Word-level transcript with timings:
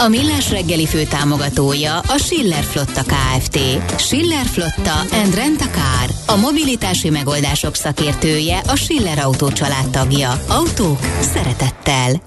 A 0.00 0.08
Millás 0.08 0.50
reggeli 0.50 0.86
fő 0.86 1.04
támogatója 1.04 1.98
a 1.98 2.18
Schiller 2.18 2.62
Flotta 2.62 3.02
KFT. 3.02 3.58
Schiller 3.98 4.46
Flotta 4.46 5.00
and 5.00 5.34
Rent 5.34 5.60
a 5.60 5.66
Car. 5.70 6.36
A 6.36 6.40
mobilitási 6.40 7.10
megoldások 7.10 7.74
szakértője 7.74 8.58
a 8.58 8.76
Schiller 8.76 9.18
Autó 9.18 9.48
tagja. 9.90 10.42
Autók 10.48 10.98
szeretettel. 11.20 12.22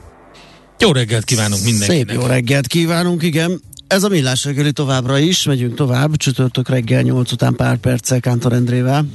Jó 0.80 0.92
reggelt 0.92 1.24
kívánunk 1.24 1.64
mindenkinek! 1.64 2.08
Szép 2.08 2.22
jó 2.22 2.26
reggelt 2.26 2.68
kívánunk, 2.68 3.24
igen. 3.24 3.62
Ez 3.88 4.04
a 4.04 4.10
Millás 4.10 4.44
reggeli 4.46 4.72
továbbra 4.72 5.18
is, 5.18 5.44
megyünk 5.44 5.76
tovább, 5.76 6.16
csütörtök 6.16 6.70
reggel 6.70 7.02
8 7.02 7.32
után 7.32 7.56
pár 7.56 7.78
perccel 7.78 8.20
Kántor 8.20 8.54
Endrével. 8.54 9.06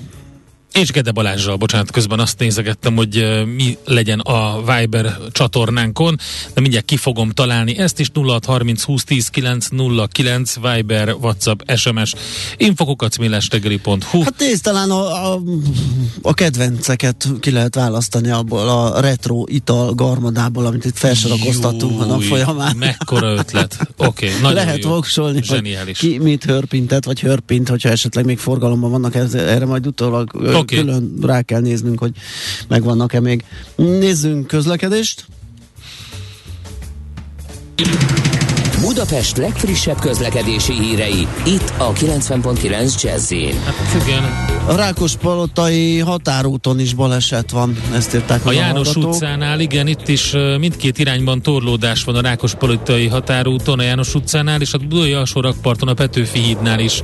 És 0.72 0.90
Gede 0.90 1.10
Balázsral, 1.10 1.56
bocsánat, 1.56 1.90
közben 1.90 2.20
azt 2.20 2.38
nézegettem, 2.38 2.96
hogy 2.96 3.44
mi 3.56 3.76
legyen 3.84 4.18
a 4.18 4.62
Viber 4.62 5.16
csatornánkon, 5.32 6.18
de 6.54 6.60
mindjárt 6.60 6.84
ki 6.84 6.96
fogom 6.96 7.30
találni 7.30 7.78
ezt 7.78 8.00
is 8.00 8.10
0630 8.14 8.82
20 8.82 9.04
10 9.04 9.28
909 9.28 10.54
Viber, 10.54 11.14
WhatsApp, 11.20 11.60
SMS, 11.76 12.14
infokukacmillástegeli.hu 12.56 14.22
Hát 14.22 14.34
nézd, 14.38 14.62
talán 14.62 14.90
a, 14.90 15.32
a, 15.32 15.40
a 16.22 16.34
kedvenceket 16.34 17.28
ki 17.40 17.50
lehet 17.50 17.74
választani 17.74 18.30
abból 18.30 18.68
a 18.68 19.00
retro 19.00 19.44
ital 19.46 19.94
garmadából, 19.94 20.66
amit 20.66 20.84
itt 20.84 20.98
felsorakoztattunk 20.98 22.00
a 22.00 22.04
nap 22.04 22.22
folyamán. 22.22 22.76
Mekkora 22.76 23.32
ötlet. 23.32 23.76
Oké, 23.96 24.30
okay, 24.40 24.52
Lehet 24.52 24.84
jó. 24.84 24.90
voksolni, 24.90 25.42
Zseniális. 25.42 25.98
ki 25.98 26.18
mit 26.18 26.44
hörpintet, 26.44 27.04
vagy 27.04 27.20
hörpint, 27.20 27.68
hogyha 27.68 27.88
esetleg 27.88 28.24
még 28.24 28.38
forgalomban 28.38 28.90
vannak, 28.90 29.14
erre 29.34 29.64
majd 29.64 29.86
utólag 29.86 30.32
okay. 30.58 30.78
külön 30.78 31.18
rá 31.22 31.42
kell 31.42 31.60
néznünk, 31.60 31.98
hogy 31.98 32.12
megvannak-e 32.68 33.20
még. 33.20 33.44
Nézzünk 33.76 34.46
közlekedést. 34.46 35.26
Budapest 38.88 39.36
legfrissebb 39.36 39.98
közlekedési 39.98 40.72
hírei, 40.72 41.26
itt 41.44 41.72
a 41.76 41.92
90.9 41.92 43.02
jazz 43.02 43.32
Hát 43.64 44.06
igen. 44.06 44.22
A 44.66 44.74
Rákospalotai 44.74 45.98
határúton 45.98 46.80
is 46.80 46.94
baleset 46.94 47.50
van, 47.50 47.76
ezt 47.94 48.14
írták 48.14 48.46
A 48.46 48.52
János 48.52 48.86
hallgatók. 48.86 49.14
utcánál, 49.14 49.60
igen, 49.60 49.86
itt 49.86 50.08
is 50.08 50.34
mindkét 50.58 50.98
irányban 50.98 51.42
torlódás 51.42 52.04
van 52.04 52.14
a 52.14 52.20
Rákospalotai 52.20 53.06
határúton, 53.06 53.78
a 53.78 53.82
János 53.82 54.14
utcánál, 54.14 54.60
és 54.60 54.72
a 54.72 54.78
Budai 54.78 55.12
alsórakparton, 55.12 55.88
a 55.88 55.94
Petőfi 55.94 56.38
hídnál 56.38 56.80
is 56.80 57.00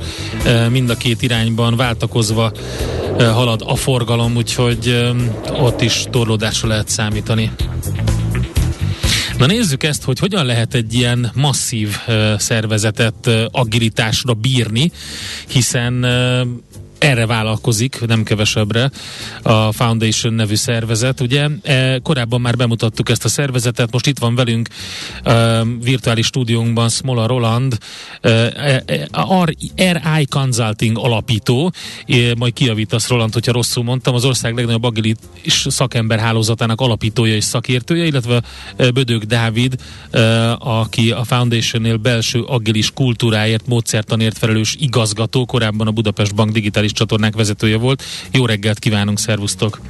mind 0.69 0.89
a 0.89 0.95
két 0.95 1.21
irányban 1.21 1.75
váltakozva 1.75 2.51
halad 3.19 3.61
a 3.65 3.75
forgalom, 3.75 4.35
úgyhogy 4.35 5.11
ott 5.59 5.81
is 5.81 6.05
torlódásra 6.11 6.67
lehet 6.67 6.89
számítani. 6.89 7.51
Na 9.37 9.45
nézzük 9.45 9.83
ezt, 9.83 10.03
hogy 10.03 10.19
hogyan 10.19 10.45
lehet 10.45 10.73
egy 10.73 10.93
ilyen 10.93 11.31
masszív 11.33 11.97
uh, 12.07 12.37
szervezetet 12.37 13.27
uh, 13.27 13.43
agilitásra 13.51 14.33
bírni, 14.33 14.91
hiszen 15.47 16.03
uh, 16.03 16.47
erre 16.97 17.25
vállalkozik, 17.25 18.05
nem 18.07 18.23
kevesebbre 18.23 18.91
a 19.41 19.71
Foundation 19.71 20.33
nevű 20.33 20.55
szervezet. 20.55 21.21
Ugye 21.21 21.47
e, 21.63 21.99
korábban 21.99 22.41
már 22.41 22.55
bemutattuk 22.55 23.09
ezt 23.09 23.25
a 23.25 23.29
szervezetet, 23.29 23.91
most 23.91 24.07
itt 24.07 24.19
van 24.19 24.35
velünk 24.35 24.69
e, 25.23 25.63
virtuális 25.81 26.25
stúdiónkban 26.25 26.89
Smola 26.89 27.27
Roland, 27.27 27.77
e, 28.21 28.29
e, 28.85 29.07
RI 29.75 30.25
Consulting 30.25 30.97
alapító, 30.97 31.71
e, 32.05 32.15
majd 32.37 32.53
kiavítasz 32.53 33.07
Roland, 33.07 33.33
hogyha 33.33 33.51
rosszul 33.51 33.83
mondtam, 33.83 34.15
az 34.15 34.25
ország 34.25 34.55
legnagyobb 34.55 34.83
agilis 34.83 35.15
szakember 35.67 36.19
hálózatának 36.19 36.81
alapítója 36.81 37.35
és 37.35 37.43
szakértője, 37.43 38.05
illetve 38.05 38.43
e, 38.75 38.91
Bödög 38.91 39.23
Dávid, 39.23 39.75
e, 40.11 40.51
aki 40.53 41.11
a 41.11 41.23
Foundationnél 41.23 41.97
belső 41.97 42.41
agilis 42.41 42.91
kultúráért, 42.91 43.67
módszertanért 43.67 44.37
felelős 44.37 44.75
igazgató, 44.79 45.45
korábban 45.45 45.87
a 45.87 45.91
Budapest 45.91 46.35
Bank 46.35 46.51
digitális 46.51 46.84
csatornák 46.91 47.35
vezetője 47.35 47.77
volt. 47.77 48.03
Jó 48.31 48.45
reggelt 48.45 48.79
kívánunk, 48.79 49.19
szervusztok! 49.19 49.81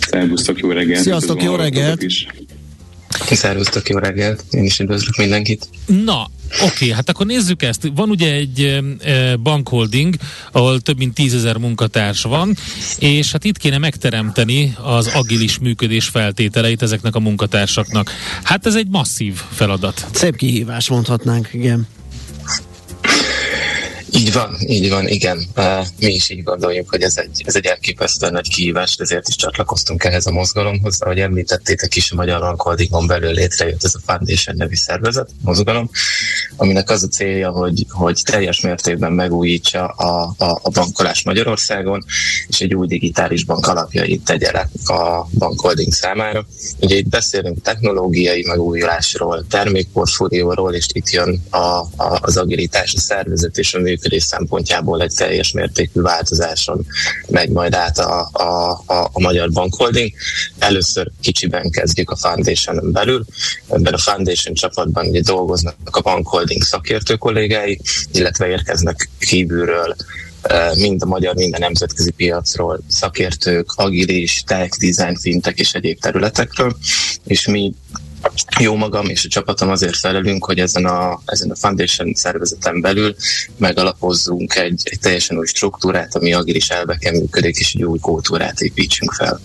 Szervusztok, 0.00 0.58
jó 0.58 0.70
reggelt! 0.70 1.02
Sziasztok, 1.02 1.42
jó 1.42 1.54
reggelt! 1.54 2.02
Is. 2.02 2.26
Szervusztok, 3.30 3.88
jó 3.88 3.98
reggelt! 3.98 4.44
Én 4.50 4.64
is 4.64 4.78
üdvözlök 4.78 5.16
mindenkit! 5.16 5.68
Na, 5.86 6.26
Oké, 6.52 6.66
okay, 6.66 6.90
hát 6.90 7.08
akkor 7.08 7.26
nézzük 7.26 7.62
ezt. 7.62 7.90
Van 7.94 8.10
ugye 8.10 8.32
egy 8.32 8.82
e, 9.04 9.36
bankholding, 9.36 10.14
ahol 10.52 10.80
több 10.80 10.96
mint 10.96 11.14
tízezer 11.14 11.56
munkatárs 11.56 12.22
van, 12.22 12.56
és 12.98 13.32
hát 13.32 13.44
itt 13.44 13.56
kéne 13.56 13.78
megteremteni 13.78 14.74
az 14.82 15.06
agilis 15.06 15.58
működés 15.58 16.06
feltételeit 16.06 16.82
ezeknek 16.82 17.14
a 17.14 17.20
munkatársaknak. 17.20 18.10
Hát 18.42 18.66
ez 18.66 18.74
egy 18.74 18.88
masszív 18.88 19.34
feladat. 19.50 20.06
Szép 20.12 20.36
kihívás 20.36 20.88
mondhatnánk, 20.88 21.48
igen. 21.52 21.86
Így 24.12 24.32
van, 24.32 24.56
így 24.66 24.90
van, 24.90 25.08
igen. 25.08 25.46
Mi 25.98 26.14
is 26.14 26.30
így 26.30 26.42
gondoljuk, 26.42 26.90
hogy 26.90 27.02
ez 27.02 27.16
egy, 27.16 27.42
ez 27.44 27.56
egy 27.56 27.66
elképesztően 27.66 28.32
nagy 28.32 28.48
kihívás, 28.48 28.96
ezért 28.98 29.28
is 29.28 29.36
csatlakoztunk 29.36 30.04
ehhez 30.04 30.26
a 30.26 30.30
mozgalomhoz. 30.30 31.00
Ahogy 31.00 31.18
említettétek 31.18 31.96
is, 31.96 32.10
a 32.10 32.14
Magyar 32.14 32.40
Rankoldingon 32.40 33.06
belül 33.06 33.32
létrejött 33.32 33.84
ez 33.84 33.94
a 33.94 34.00
Foundation 34.06 34.56
nevű 34.56 34.74
szervezet, 34.74 35.30
mozgalom, 35.42 35.90
aminek 36.56 36.90
az 36.90 37.02
a 37.02 37.08
célja, 37.08 37.50
hogy, 37.50 37.86
hogy 37.88 38.20
teljes 38.24 38.60
mértékben 38.60 39.12
megújítsa 39.12 39.86
a, 39.86 40.34
a, 40.38 40.58
a 40.62 40.70
bankolás 40.70 41.24
Magyarországon, 41.24 42.04
és 42.48 42.60
egy 42.60 42.74
új 42.74 42.86
digitális 42.86 43.44
bank 43.44 43.66
alapjait 43.66 44.24
tegye 44.24 44.52
le 44.52 44.68
a 44.94 45.26
bankholding 45.38 45.92
számára. 45.92 46.46
Ugye 46.80 46.96
itt 46.96 47.08
beszélünk 47.08 47.62
technológiai 47.62 48.44
megújulásról, 48.46 49.46
termékportfólióról, 49.50 50.74
és 50.74 50.86
itt 50.92 51.10
jön 51.10 51.42
a, 51.50 51.56
a, 51.56 51.86
az 51.96 52.36
agilitás, 52.36 52.94
a 52.94 53.00
szervezet 53.00 53.58
és 53.58 53.74
a 53.74 53.78
működés 53.78 53.94
működés 53.96 54.22
szempontjából 54.22 55.02
egy 55.02 55.12
teljes 55.16 55.52
mértékű 55.52 56.00
változáson 56.00 56.86
megy 57.28 57.48
majd 57.48 57.74
át 57.74 57.98
a, 57.98 58.28
a, 58.32 58.70
a, 58.86 59.10
a 59.12 59.20
magyar 59.20 59.50
bankholding. 59.50 60.12
Először 60.58 61.10
kicsiben 61.20 61.70
kezdjük 61.70 62.10
a 62.10 62.16
foundation 62.16 62.92
belül. 62.92 63.24
Ebben 63.68 63.94
a 63.94 63.98
foundation 63.98 64.54
csapatban 64.54 65.06
ugye 65.06 65.20
dolgoznak 65.20 65.76
a 65.90 66.00
bankholding 66.00 66.62
szakértő 66.62 67.14
kollégái, 67.14 67.80
illetve 68.12 68.48
érkeznek 68.48 69.08
kívülről 69.18 69.96
eh, 70.42 70.74
mind 70.74 71.02
a 71.02 71.06
magyar, 71.06 71.34
mind 71.34 71.54
a 71.54 71.58
nemzetközi 71.58 72.10
piacról 72.10 72.80
szakértők, 72.88 73.72
agilis, 73.74 74.42
tech, 74.46 74.78
design, 74.78 75.16
fintek 75.20 75.58
és 75.58 75.72
egyéb 75.72 76.00
területekről, 76.00 76.76
és 77.24 77.46
mi 77.46 77.74
jó 78.60 78.76
magam 78.76 79.08
és 79.08 79.24
a 79.24 79.28
csapatom 79.28 79.70
azért 79.70 79.96
felelünk, 79.96 80.44
hogy 80.44 80.58
ezen 80.58 80.84
a, 80.84 81.20
ezen 81.24 81.50
a 81.50 81.56
Foundation 81.56 82.14
szervezeten 82.14 82.80
belül 82.80 83.14
megalapozzunk 83.56 84.54
egy, 84.54 84.80
egy 84.84 84.98
teljesen 84.98 85.38
új 85.38 85.46
struktúrát, 85.46 86.14
ami 86.14 86.32
agilis 86.32 86.68
elveken 86.68 87.14
működik, 87.14 87.56
és 87.56 87.74
egy 87.74 87.84
új 87.84 87.98
kultúrát 87.98 88.60
építsünk 88.60 89.12
fel. 89.12 89.40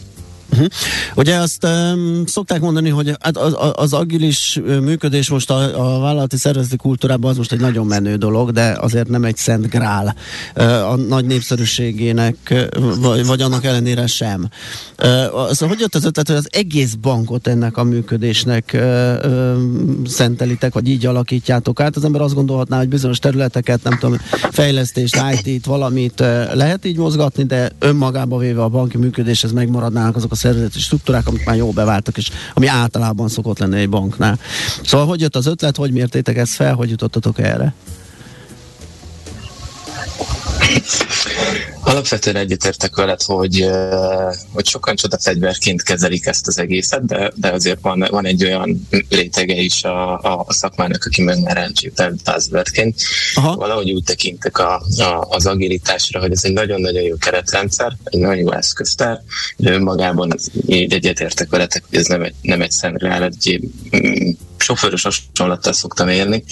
Uh-huh. 0.51 0.67
Ugye 1.15 1.35
azt 1.35 1.65
um, 1.65 2.25
szokták 2.25 2.61
mondani, 2.61 2.89
hogy 2.89 3.15
hát 3.19 3.37
az, 3.37 3.55
az 3.73 3.93
agilis 3.93 4.59
működés 4.65 5.29
most 5.29 5.49
a, 5.49 5.95
a 5.95 5.99
vállalati 5.99 6.37
szervezeti 6.37 6.75
kultúrában 6.75 7.31
az 7.31 7.37
most 7.37 7.51
egy 7.51 7.59
nagyon 7.59 7.85
menő 7.85 8.15
dolog, 8.15 8.51
de 8.51 8.77
azért 8.79 9.07
nem 9.07 9.23
egy 9.23 9.37
szent 9.37 9.69
grál 9.69 10.15
uh, 10.55 10.91
a 10.91 10.95
nagy 10.95 11.25
népszerűségének, 11.25 12.67
vagy, 12.99 13.25
vagy 13.25 13.41
annak 13.41 13.63
ellenére 13.63 14.07
sem. 14.07 14.49
Uh, 14.99 15.07
szóval 15.51 15.67
hogy 15.67 15.79
jött 15.79 15.95
az 15.95 16.05
ötlet, 16.05 16.27
hogy 16.27 16.35
az 16.35 16.47
egész 16.51 16.93
bankot 16.93 17.47
ennek 17.47 17.77
a 17.77 17.83
működésnek 17.83 18.71
uh, 18.73 18.81
uh, 19.23 19.55
szentelitek, 20.05 20.73
vagy 20.73 20.87
így 20.89 21.05
alakítjátok 21.05 21.79
át? 21.79 21.95
Az 21.95 22.03
ember 22.03 22.21
azt 22.21 22.33
gondolhatná, 22.33 22.77
hogy 22.77 22.89
bizonyos 22.89 23.19
területeket, 23.19 23.83
nem 23.83 23.97
tudom, 23.99 24.17
fejlesztést, 24.51 25.21
IT-t, 25.31 25.65
valamit 25.65 26.19
uh, 26.19 26.53
lehet 26.53 26.85
így 26.85 26.97
mozgatni, 26.97 27.43
de 27.43 27.71
önmagába 27.79 28.37
véve 28.37 28.63
a 28.63 28.69
banki 28.69 28.97
működéshez 28.97 29.51
megmaradnának 29.51 30.15
azok 30.15 30.31
a 30.31 30.35
szervezeti 30.41 30.79
struktúrák, 30.79 31.27
amik 31.27 31.45
már 31.45 31.55
jól 31.55 31.71
beváltak, 31.71 32.17
és 32.17 32.29
ami 32.53 32.67
általában 32.67 33.27
szokott 33.27 33.59
lenni 33.59 33.79
egy 33.79 33.89
banknál. 33.89 34.39
Szóval 34.83 35.07
hogy 35.07 35.21
jött 35.21 35.35
az 35.35 35.45
ötlet, 35.45 35.75
hogy 35.75 35.91
mértétek 35.91 36.37
ezt 36.37 36.53
fel, 36.53 36.73
hogy 36.73 36.89
jutottatok 36.89 37.39
erre? 37.39 37.73
Alapvetően 41.83 42.35
egyetértek 42.35 42.95
veled, 42.95 43.21
hogy, 43.21 43.69
hogy 44.53 44.65
sokan 44.65 44.95
csodafegyverként 44.95 45.83
kezelik 45.83 46.25
ezt 46.25 46.47
az 46.47 46.59
egészet, 46.59 47.05
de, 47.05 47.31
de 47.35 47.51
azért 47.51 47.81
van, 47.81 48.07
van 48.09 48.25
egy 48.25 48.43
olyan 48.43 48.87
rétege 49.09 49.53
is 49.53 49.83
a, 49.83 50.19
a, 50.19 50.43
a 50.47 50.53
szakmának, 50.53 51.05
aki 51.05 51.21
meg 51.21 51.41
már 51.41 51.71
buzzwordként. 52.23 53.01
Valahogy 53.33 53.91
úgy 53.91 54.03
tekintek 54.03 54.57
a, 54.57 54.75
a, 54.97 55.27
az 55.29 55.45
agilitásra, 55.45 56.19
hogy 56.19 56.31
ez 56.31 56.43
egy 56.43 56.53
nagyon-nagyon 56.53 57.01
jó 57.01 57.15
keretrendszer, 57.15 57.97
egy 58.03 58.19
nagyon 58.19 58.37
jó 58.37 58.51
eszköztár, 58.51 59.21
de 59.57 59.71
önmagában 59.71 60.35
így 60.67 60.93
egyetértek 60.93 61.49
veletek, 61.49 61.83
hogy 61.89 61.99
ez 61.99 62.05
nem 62.05 62.21
egy, 62.21 62.33
nem 62.41 62.61
egy 62.61 62.71
szemre 62.71 63.21
egy 63.21 63.69
mm, 63.95 64.29
sofőrös 64.61 65.03
hasonlattal 65.03 65.73
szoktam 65.73 66.07
élni, 66.07 66.43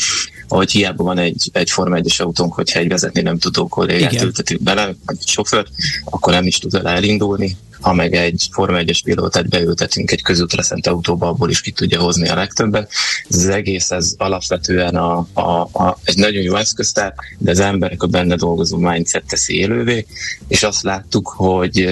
hogy 0.48 0.72
hiába 0.72 1.04
van 1.04 1.18
egy, 1.18 1.50
egy 1.54 1.70
Forma 1.70 1.96
1 1.96 2.16
autónk, 2.18 2.54
hogyha 2.54 2.80
egy 2.80 2.88
vezetni 2.88 3.22
nem 3.22 3.38
tudó 3.38 3.68
kollégát 3.68 4.22
ültetünk 4.22 4.62
bele, 4.62 4.86
vagy 5.06 5.18
egy 5.20 5.28
sofőr, 5.28 5.68
akkor 6.06 6.34
nem 6.34 6.46
is 6.46 6.58
tud 6.58 6.74
el 6.74 6.88
elindulni, 6.88 7.58
ha 7.81 7.94
meg 7.94 8.14
egy 8.14 8.48
Forma 8.52 8.78
1-es 8.81 9.00
pilótát 9.04 9.50
beültetünk 9.50 10.12
egy 10.12 10.22
közútra 10.22 10.62
szent 10.62 10.88
autóba, 10.88 11.28
abból 11.28 11.50
is 11.50 11.62
ki 11.62 11.72
tudja 11.72 12.02
hozni 12.02 12.28
a 12.28 12.36
legtöbbet. 12.36 12.92
Ez 13.30 13.38
az 13.38 13.48
egész, 13.48 13.92
ez 13.92 14.14
alapvetően 14.18 14.96
a, 14.96 15.28
a, 15.34 15.62
a, 15.62 15.98
egy 16.04 16.18
nagyon 16.18 16.42
jó 16.42 16.56
eszköztár, 16.56 17.14
de 17.38 17.52
az 17.52 17.60
emberek 17.60 18.04
a 18.04 18.08
benne 18.08 18.36
dolgozó 18.36 18.78
mindset 18.78 19.24
teszi 19.28 19.58
élővé, 19.60 20.06
és 20.48 20.64
azt 20.64 20.84
láttuk, 20.84 21.28
hogy, 21.28 21.88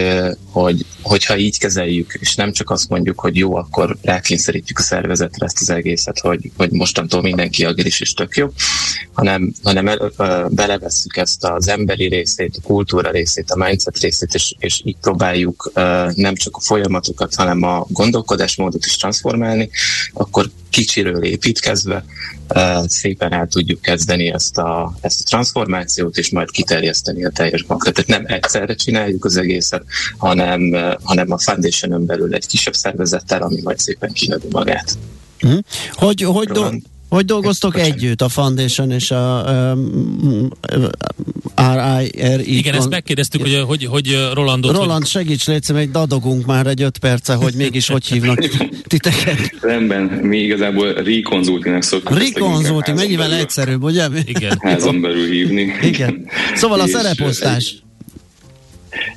hogy 0.52 0.86
hogyha 1.02 1.38
így 1.38 1.60
kezeljük, 1.60 2.18
és 2.20 2.36
nem 2.36 2.52
csak 2.52 2.70
azt 2.70 2.90
mondjuk, 2.90 3.20
hogy 3.20 3.36
jó, 3.36 3.56
akkor 3.56 3.98
rákényszerítjük 4.02 4.80
a 4.80 4.82
szervezetre 4.82 5.46
ezt 5.46 5.62
az 5.62 5.70
egészet, 5.70 6.20
hogy, 6.20 6.52
hogy 6.58 6.72
mostantól 6.72 7.22
mindenki 7.22 7.66
agilis 7.66 8.00
és 8.00 8.14
tök 8.14 8.36
jó, 8.36 8.48
hanem, 9.14 9.54
hanem 9.64 9.88
el, 9.88 10.12
belevesszük 10.50 11.18
ezt 11.18 11.44
az 11.44 11.68
emberi 11.68 12.08
részét, 12.08 12.60
a 12.62 12.68
kultúra 12.68 13.12
részét, 13.12 13.52
a 13.52 13.66
mindset 13.66 14.00
részét, 14.00 14.34
és, 14.34 14.56
és 14.60 14.82
így 14.84 14.98
próbáljuk 15.02 15.72
nem 16.16 16.36
csak 16.36 16.56
a 16.56 16.62
folyamatokat, 16.62 17.36
hanem 17.36 17.64
a 17.64 17.86
gondolkodásmódot 17.90 18.86
is 18.86 18.96
transformálni, 18.96 19.70
akkor 20.14 20.50
kicsiről 20.70 21.24
építkezve 21.24 22.06
szépen 22.86 23.34
el 23.34 23.48
tudjuk 23.48 23.82
kezdeni 23.82 24.28
ezt 24.32 24.58
a, 24.58 24.94
ezt 25.02 25.20
a 25.20 25.24
transformációt, 25.24 26.18
és 26.18 26.30
majd 26.30 26.52
kiterjeszteni 26.52 27.26
a 27.26 27.30
teljes 27.30 27.64
bankra. 27.64 27.92
Tehát 27.92 28.10
nem 28.10 28.36
egyszerre 28.36 28.76
csináljuk 28.76 29.26
az 29.26 29.38
egészet, 29.38 29.84
hanem, 30.18 30.76
hanem 31.04 31.32
a 31.32 31.38
foundation 31.38 32.06
belül 32.06 32.34
egy 32.34 32.48
kisebb 32.48 32.76
szervezettel, 32.76 33.42
ami 33.42 33.62
majd 33.64 33.80
szépen 33.80 34.12
kinövő 34.12 34.48
magát. 34.52 34.98
Uh-huh. 35.44 35.60
Hogy, 35.92 36.22
hogy, 36.22 36.48
do- 36.48 36.82
hogy 37.10 37.26
dolgoztok 37.26 37.72
Köszönöm. 37.72 37.94
együtt 37.94 38.22
a 38.22 38.30
Foundation 38.30 38.92
és 38.92 39.12
a 39.12 39.46
um, 39.76 40.50
RIRI? 41.56 42.58
Igen, 42.58 42.74
ezt 42.74 42.90
megkérdeztük, 42.90 43.42
hogy, 43.42 43.64
hogy, 43.68 43.86
hogy 43.86 44.30
Rolandot... 44.34 44.72
Roland, 44.72 44.92
hogy... 44.92 45.08
segíts, 45.08 45.48
létszem, 45.48 45.76
egy 45.76 45.92
dadogunk 45.92 46.46
már 46.46 46.68
egy 46.68 46.82
öt 46.82 46.98
perce, 46.98 47.34
hogy 47.34 47.54
mégis 47.54 47.88
hogy 47.88 48.06
hívnak 48.06 48.38
titeket. 48.88 49.52
Rendben, 49.62 50.04
mi 50.04 50.38
igazából 50.38 50.94
Reconsulting-nek 50.94 51.82
szoktuk. 51.82 52.18
Reconsulting, 52.18 52.98
mennyivel 52.98 53.34
egyszerűbb, 53.34 53.84
ugye? 53.84 54.08
Igen. 54.26 54.58
Házon 54.62 55.02
belül 55.02 55.32
hívni. 55.32 55.74
Igen. 55.82 56.26
Szóval 56.56 56.80
a 56.80 56.88
szereposztás. 56.88 57.76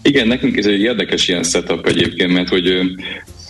Igen, 0.03 0.27
nekünk 0.27 0.57
ez 0.57 0.67
egy 0.67 0.81
érdekes 0.81 1.29
ilyen 1.29 1.43
setup 1.43 1.87
egyébként, 1.87 2.33
mert 2.33 2.49
hogy 2.49 2.73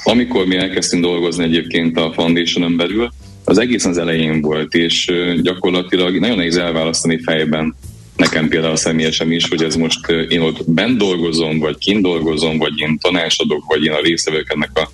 amikor 0.04 0.46
mi 0.46 0.56
elkezdtünk 0.56 1.02
dolgozni 1.02 1.44
egyébként 1.44 1.96
a 1.96 2.12
Foundation-on 2.12 2.76
belül, 2.76 3.10
az 3.50 3.58
egész 3.58 3.84
az 3.84 3.98
elején 3.98 4.40
volt, 4.40 4.74
és 4.74 5.12
gyakorlatilag 5.42 6.18
nagyon 6.18 6.36
nehéz 6.36 6.56
elválasztani 6.56 7.22
fejben 7.22 7.74
nekem 8.16 8.48
például 8.48 8.76
személyesen 8.76 9.32
is, 9.32 9.48
hogy 9.48 9.62
ez 9.62 9.76
most 9.76 10.08
én 10.28 10.40
ott 10.40 10.70
bent 10.70 10.98
dolgozom, 10.98 11.58
vagy 11.58 11.78
kint 11.78 12.02
dolgozom, 12.02 12.58
vagy 12.58 12.72
én 12.76 12.98
tanácsadok, 12.98 13.64
vagy 13.66 13.84
én 13.84 13.92
a 13.92 14.00
részevők 14.00 14.52
ennek 14.52 14.70
a 14.74 14.90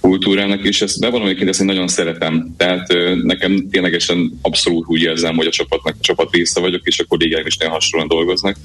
kultúrának, 0.00 0.64
és 0.64 0.82
ezt 0.82 1.00
bevallom 1.00 1.26
egyébként, 1.26 1.48
ezt 1.48 1.60
én 1.60 1.66
nagyon 1.66 1.88
szeretem. 1.88 2.54
Tehát 2.56 2.94
nekem 3.22 3.68
ténylegesen 3.70 4.38
abszolút 4.42 4.86
úgy 4.88 5.02
érzem, 5.02 5.36
hogy 5.36 5.46
a 5.46 5.50
csapatnak 5.50 5.94
a 5.98 6.02
csapat 6.02 6.34
része 6.34 6.60
vagyok, 6.60 6.80
és 6.84 6.98
a 6.98 7.04
kollégáim 7.04 7.46
is 7.46 7.56
nagyon 7.56 7.74
hasonlóan 7.74 8.08
dolgoznak. 8.08 8.56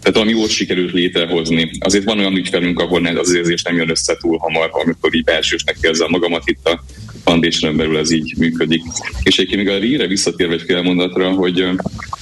Tehát 0.00 0.16
valami 0.16 0.30
jól 0.30 0.48
sikerült 0.48 0.92
létrehozni. 0.92 1.70
Azért 1.78 2.04
van 2.04 2.18
olyan 2.18 2.36
ügyfelünk, 2.36 2.78
ahol 2.78 3.06
az 3.06 3.34
érzés 3.34 3.62
nem 3.62 3.76
jön 3.76 3.90
össze 3.90 4.16
túl 4.16 4.38
hamar, 4.38 4.70
amikor 4.72 5.14
így 5.14 5.24
belsősnek 5.24 5.76
érzem 5.80 6.10
magamat 6.10 6.42
itt 6.46 6.66
a 6.66 6.84
foundation 7.24 7.76
belül 7.76 7.98
ez 7.98 8.10
így 8.10 8.34
működik. 8.38 8.82
És 9.22 9.38
egyébként 9.38 9.64
még 9.64 9.74
a 9.74 9.78
Ríre 9.78 10.06
visszatérve 10.06 10.54
egy 10.54 10.62
fél 10.62 10.82
mondatra, 10.82 11.30
hogy 11.30 11.64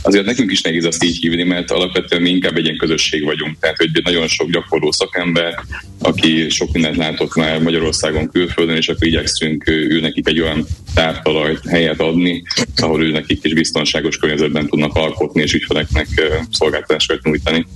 azért 0.02 0.24
nekünk 0.24 0.50
is 0.50 0.60
nehéz 0.60 0.84
azt 0.84 1.04
így 1.04 1.18
hívni, 1.20 1.42
mert 1.42 1.70
alapvetően 1.70 2.22
mi 2.22 2.30
inkább 2.30 2.56
egy 2.56 2.64
ilyen 2.64 2.76
közösség 2.76 3.24
vagyunk. 3.24 3.56
Tehát, 3.60 3.76
hogy 3.76 3.90
nagyon 4.02 4.28
sok 4.28 4.50
gyakorló 4.50 4.92
szakember, 4.92 5.64
aki 5.98 6.48
sok 6.48 6.72
mindent 6.72 6.96
látott 6.96 7.34
már 7.34 7.62
Magyarországon, 7.62 8.28
külföldön, 8.28 8.76
és 8.76 8.88
akkor 8.88 9.06
igyekszünk 9.06 9.68
ő 9.68 10.00
nekik 10.00 10.28
egy 10.28 10.40
olyan 10.40 10.66
tártalajt, 10.94 11.68
helyet 11.68 12.00
adni, 12.00 12.42
ahol 12.76 13.04
ő 13.04 13.10
nekik 13.10 13.44
is 13.44 13.54
biztonságos 13.54 14.16
környezetben 14.16 14.66
tudnak 14.66 14.94
alkotni, 14.94 15.42
és 15.42 15.54
ügyfeleknek 15.54 16.08
szolgáltatásokat 16.50 17.24
nyújtani. 17.24 17.66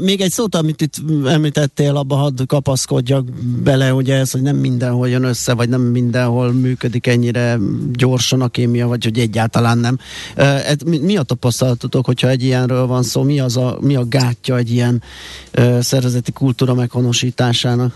Még 0.00 0.20
egy 0.20 0.30
szót, 0.30 0.54
amit 0.54 0.80
itt 0.80 0.94
említettél, 1.26 1.96
abba 1.96 2.16
hadd 2.16 2.46
kapaszkodjak 2.46 3.24
bele, 3.62 3.94
ugye 3.94 4.16
ez, 4.16 4.30
hogy 4.30 4.42
nem 4.42 4.56
mindenhol 4.56 5.08
jön 5.08 5.24
össze, 5.24 5.54
vagy 5.54 5.68
nem 5.68 5.80
mindenhol 5.80 6.52
működik 6.52 7.06
ennyire 7.06 7.58
gyorsan 7.92 8.40
a 8.40 8.48
kémia, 8.48 8.86
vagy 8.86 9.04
hogy 9.04 9.18
egyáltalán 9.18 9.78
nem. 9.78 9.98
Mi 10.82 11.16
a 11.16 11.22
tapasztalatotok, 11.22 12.06
hogyha 12.06 12.28
egy 12.28 12.42
ilyenről 12.42 12.86
van 12.86 13.02
szó? 13.02 13.22
Mi, 13.22 13.40
az 13.40 13.56
a, 13.56 13.78
mi 13.80 13.96
a 13.96 14.04
gátja 14.04 14.56
egy 14.56 14.70
ilyen 14.70 15.02
szervezeti 15.80 16.32
kultúra 16.32 16.74
meghonosításának? 16.74 17.94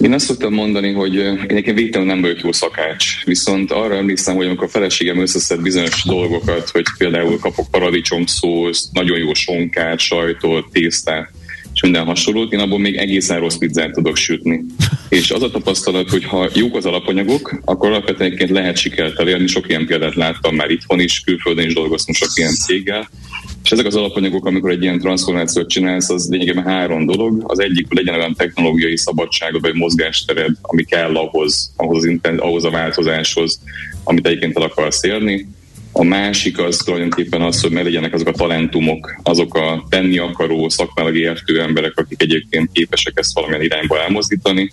Én 0.00 0.12
azt 0.12 0.26
szoktam 0.26 0.52
mondani, 0.52 0.92
hogy 0.92 1.14
én 1.14 1.44
egyébként 1.48 1.78
végtelenül 1.78 2.12
nem 2.12 2.22
vagyok 2.22 2.40
jó 2.40 2.52
szakács, 2.52 3.24
viszont 3.24 3.72
arra 3.72 3.96
emlékszem, 3.96 4.36
hogy 4.36 4.46
amikor 4.46 4.66
a 4.66 4.70
feleségem 4.70 5.20
összeszed 5.20 5.62
bizonyos 5.62 6.04
dolgokat, 6.04 6.68
hogy 6.70 6.84
például 6.98 7.38
kapok 7.38 7.70
paradicsom 7.70 8.26
szósz, 8.26 8.88
nagyon 8.92 9.18
jó 9.18 9.34
sonkát, 9.34 9.98
sajtot, 9.98 10.70
tésztát, 10.72 11.30
és 11.74 11.82
minden 11.82 12.04
hasonlót, 12.04 12.52
én 12.52 12.58
abból 12.58 12.78
még 12.78 12.96
egészen 12.96 13.40
rossz 13.40 13.56
pizzát 13.56 13.92
tudok 13.92 14.16
sütni. 14.16 14.64
És 15.08 15.30
az 15.30 15.42
a 15.42 15.50
tapasztalat, 15.50 16.10
hogy 16.10 16.24
ha 16.24 16.48
jók 16.54 16.76
az 16.76 16.86
alapanyagok, 16.86 17.60
akkor 17.64 17.88
alapvetően 17.88 18.36
lehet 18.48 18.76
sikert 18.76 19.18
elérni. 19.18 19.46
Sok 19.46 19.68
ilyen 19.68 19.86
példát 19.86 20.14
láttam 20.14 20.54
már 20.54 20.70
itthon 20.70 21.00
is, 21.00 21.20
külföldön 21.20 21.66
is 21.66 21.74
dolgoztunk 21.74 22.16
sok 22.16 22.28
ilyen 22.34 22.54
céggel. 22.54 23.08
És 23.66 23.72
ezek 23.72 23.86
az 23.86 23.96
alapanyagok, 23.96 24.46
amikor 24.46 24.70
egy 24.70 24.82
ilyen 24.82 24.98
transformációt 24.98 25.68
csinálsz, 25.68 26.10
az 26.10 26.28
lényegében 26.30 26.64
három 26.64 27.06
dolog. 27.06 27.42
Az 27.46 27.58
egyik, 27.58 27.86
hogy 27.88 27.96
legyen 27.96 28.14
olyan 28.14 28.34
technológiai 28.34 28.96
szabadságod 28.96 29.60
vagy 29.60 29.74
mozgástered, 29.74 30.56
ami 30.62 30.84
kell 30.84 31.16
ahhoz, 31.16 31.72
ahhoz, 31.76 32.04
az, 32.04 32.18
ahhoz 32.36 32.64
a 32.64 32.70
változáshoz, 32.70 33.60
amit 34.04 34.26
egyébként 34.26 34.56
el 34.56 34.62
akarsz 34.62 35.02
érni. 35.02 35.48
A 35.92 36.02
másik 36.02 36.58
az 36.58 36.76
tulajdonképpen 36.76 37.42
az, 37.42 37.60
hogy 37.60 37.72
legyenek 37.72 38.14
azok 38.14 38.28
a 38.28 38.32
talentumok, 38.32 39.20
azok 39.22 39.54
a 39.54 39.86
tenni 39.88 40.18
akaró, 40.18 40.68
szakmálag 40.68 41.16
értő 41.16 41.60
emberek, 41.60 41.92
akik 41.96 42.22
egyébként 42.22 42.72
képesek 42.72 43.18
ezt 43.18 43.34
valamilyen 43.34 43.62
irányba 43.62 44.02
elmozdítani. 44.02 44.72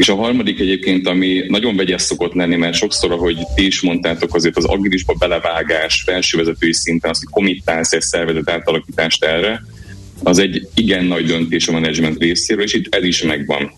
És 0.00 0.08
a 0.08 0.14
harmadik 0.14 0.60
egyébként, 0.60 1.06
ami 1.06 1.44
nagyon 1.48 1.76
vegyes 1.76 2.02
szokott 2.02 2.32
lenni, 2.32 2.56
mert 2.56 2.74
sokszor, 2.74 3.12
ahogy 3.12 3.36
ti 3.54 3.66
is 3.66 3.80
mondtátok, 3.80 4.34
azért 4.34 4.56
az 4.56 4.64
agilisba 4.64 5.14
belevágás 5.18 6.02
felsővezetői 6.06 6.72
szinten, 6.72 7.10
az, 7.10 7.18
hogy 7.18 7.28
komittálsz 7.30 7.92
egy 7.92 8.00
szervezet 8.00 8.50
átalakítást 8.50 9.24
erre, 9.24 9.62
az 10.22 10.38
egy 10.38 10.68
igen 10.74 11.04
nagy 11.04 11.24
döntés 11.24 11.68
a 11.68 11.72
menedzsment 11.72 12.18
részéről, 12.18 12.64
és 12.64 12.72
itt 12.72 12.94
ez 12.94 13.04
is 13.04 13.22
megvan. 13.22 13.72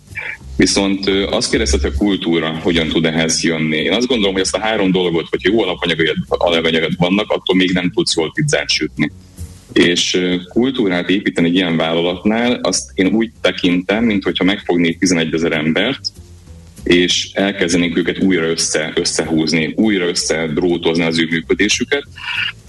Viszont 0.57 1.09
azt 1.31 1.51
kérdezted, 1.51 1.81
hogy 1.81 1.93
a 1.95 1.99
kultúra 1.99 2.59
hogyan 2.63 2.89
tud 2.89 3.05
ehhez 3.05 3.43
jönni. 3.43 3.77
Én 3.77 3.93
azt 3.93 4.07
gondolom, 4.07 4.33
hogy 4.33 4.43
ezt 4.43 4.55
a 4.55 4.61
három 4.61 4.91
dolgot, 4.91 5.29
hogy 5.31 5.43
jó 5.43 5.63
alapanyagok 6.29 6.91
vannak, 6.99 7.31
attól 7.31 7.57
még 7.57 7.71
nem 7.73 7.91
tudsz 7.91 8.17
jól 8.17 8.33
pizzát 8.35 8.71
sütni. 8.71 9.11
És 9.73 10.19
kultúrát 10.49 11.11
építeni 11.11 11.49
egy 11.49 11.55
ilyen 11.55 11.77
vállalatnál, 11.77 12.59
azt 12.63 12.91
én 12.95 13.07
úgy 13.07 13.31
tekintem, 13.41 14.05
mint 14.05 14.25
hogyha 14.25 14.45
megfognék 14.45 14.99
11 14.99 15.35
ezer 15.35 15.53
embert, 15.53 16.01
és 16.83 17.31
elkezdenénk 17.33 17.97
őket 17.97 18.19
újra 18.19 18.47
össze, 18.47 18.93
összehúzni, 18.95 19.73
újra 19.77 20.09
összedrótozni 20.09 21.05
az 21.05 21.19
ő 21.19 21.27
működésüket, 21.31 22.05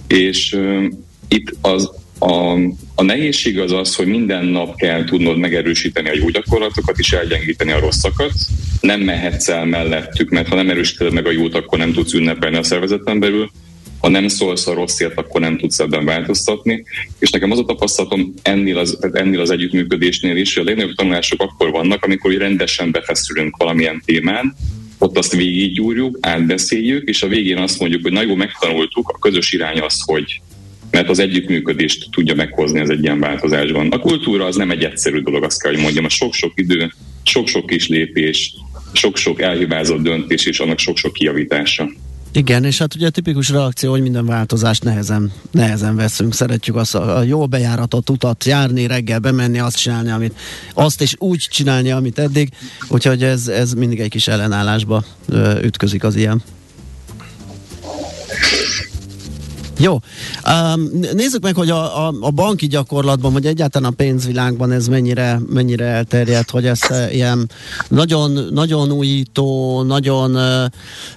és 0.06 0.52
uh, 0.52 0.84
itt 1.28 1.56
az 1.60 1.90
a, 2.18 2.52
a 2.94 3.02
nehézség 3.02 3.58
az 3.58 3.72
az, 3.72 3.94
hogy 3.94 4.06
minden 4.06 4.44
nap 4.44 4.76
kell 4.76 5.04
tudnod 5.04 5.38
megerősíteni 5.38 6.08
a 6.08 6.14
jó 6.14 6.28
gyakorlatokat 6.28 6.98
és 6.98 7.12
elgyengíteni 7.12 7.72
a 7.72 7.80
rosszakat. 7.80 8.32
Nem 8.80 9.00
mehetsz 9.00 9.48
el 9.48 9.64
mellettük, 9.64 10.30
mert 10.30 10.48
ha 10.48 10.54
nem 10.54 10.70
erősíted 10.70 11.12
meg 11.12 11.26
a 11.26 11.30
jót, 11.30 11.54
akkor 11.54 11.78
nem 11.78 11.92
tudsz 11.92 12.12
ünnepelni 12.12 12.56
a 12.56 12.62
szervezeten 12.62 13.20
belül. 13.20 13.50
Ha 14.04 14.10
nem 14.10 14.28
szólsz 14.28 14.66
a 14.66 14.74
rosszért, 14.74 15.18
akkor 15.18 15.40
nem 15.40 15.58
tudsz 15.58 15.78
ebben 15.78 16.04
változtatni. 16.04 16.84
És 17.18 17.30
nekem 17.30 17.50
az 17.50 17.58
a 17.58 17.64
tapasztalatom 17.64 18.34
ennél 18.42 18.78
az, 18.78 18.98
ennél 19.12 19.40
az 19.40 19.50
együttműködésnél 19.50 20.36
is, 20.36 20.54
hogy 20.54 20.62
a 20.62 20.66
legnagyobb 20.66 20.94
tanulások 20.94 21.42
akkor 21.42 21.70
vannak, 21.70 22.04
amikor 22.04 22.32
rendesen 22.32 22.90
befeszülünk 22.90 23.56
valamilyen 23.56 24.02
témán, 24.04 24.56
ott 24.98 25.18
azt 25.18 25.34
végiggyúrjuk, 25.34 26.18
átbeszéljük, 26.20 27.08
és 27.08 27.22
a 27.22 27.28
végén 27.28 27.58
azt 27.58 27.80
mondjuk, 27.80 28.02
hogy 28.02 28.12
na 28.12 28.22
jó, 28.22 28.34
megtanultuk, 28.34 29.08
a 29.08 29.18
közös 29.18 29.52
irány 29.52 29.80
az, 29.80 30.00
hogy 30.04 30.40
mert 30.90 31.08
az 31.08 31.18
együttműködést 31.18 32.10
tudja 32.10 32.34
meghozni 32.34 32.80
az 32.80 32.90
egy 32.90 33.02
ilyen 33.02 33.20
változásban. 33.20 33.90
A 33.90 33.98
kultúra 33.98 34.44
az 34.44 34.56
nem 34.56 34.70
egy 34.70 34.84
egyszerű 34.84 35.20
dolog, 35.20 35.42
azt 35.44 35.62
kell, 35.62 35.72
hogy 35.72 35.82
mondjam, 35.82 36.04
a 36.04 36.08
sok-sok 36.08 36.52
idő, 36.54 36.92
sok-sok 37.22 37.66
kis 37.66 37.88
lépés, 37.88 38.54
sok-sok 38.92 39.40
elhibázott 39.40 40.02
döntés 40.02 40.46
és 40.46 40.60
annak 40.60 40.78
sok-sok 40.78 41.12
kiavítása. 41.12 41.90
Igen, 42.36 42.64
és 42.64 42.78
hát 42.78 42.94
ugye 42.94 43.06
a 43.06 43.10
tipikus 43.10 43.48
reakció, 43.48 43.90
hogy 43.90 44.02
minden 44.02 44.26
változást 44.26 44.84
nehezen, 44.84 45.32
nehezen 45.50 45.96
veszünk. 45.96 46.34
Szeretjük 46.34 46.76
azt 46.76 46.94
a, 46.94 47.16
a 47.16 47.22
jó 47.22 47.46
bejáratot 47.46 48.10
utat 48.10 48.44
járni, 48.44 48.86
reggel 48.86 49.18
bemenni, 49.18 49.58
azt 49.58 49.76
csinálni, 49.76 50.10
amit, 50.10 50.38
azt 50.72 51.00
és 51.00 51.14
úgy 51.18 51.38
csinálni, 51.50 51.90
amit 51.90 52.18
eddig. 52.18 52.50
Úgyhogy 52.88 53.22
ez, 53.22 53.48
ez 53.48 53.72
mindig 53.72 54.00
egy 54.00 54.10
kis 54.10 54.28
ellenállásba 54.28 55.04
ö, 55.28 55.60
ütközik 55.62 56.04
az 56.04 56.16
ilyen. 56.16 56.42
Jó. 59.78 59.98
Um, 60.46 60.90
nézzük 61.12 61.42
meg, 61.42 61.54
hogy 61.54 61.70
a, 61.70 62.06
a, 62.06 62.14
a 62.20 62.30
banki 62.30 62.66
gyakorlatban, 62.66 63.32
vagy 63.32 63.46
egyáltalán 63.46 63.92
a 63.92 63.94
pénzvilágban 63.94 64.72
ez 64.72 64.88
mennyire, 64.88 65.40
mennyire 65.48 65.84
elterjedt, 65.84 66.50
hogy 66.50 66.66
ez 66.66 66.80
uh, 66.90 67.14
ilyen 67.14 67.50
nagyon, 67.88 68.48
nagyon 68.50 68.90
újító, 68.92 69.82
nagyon 69.82 70.36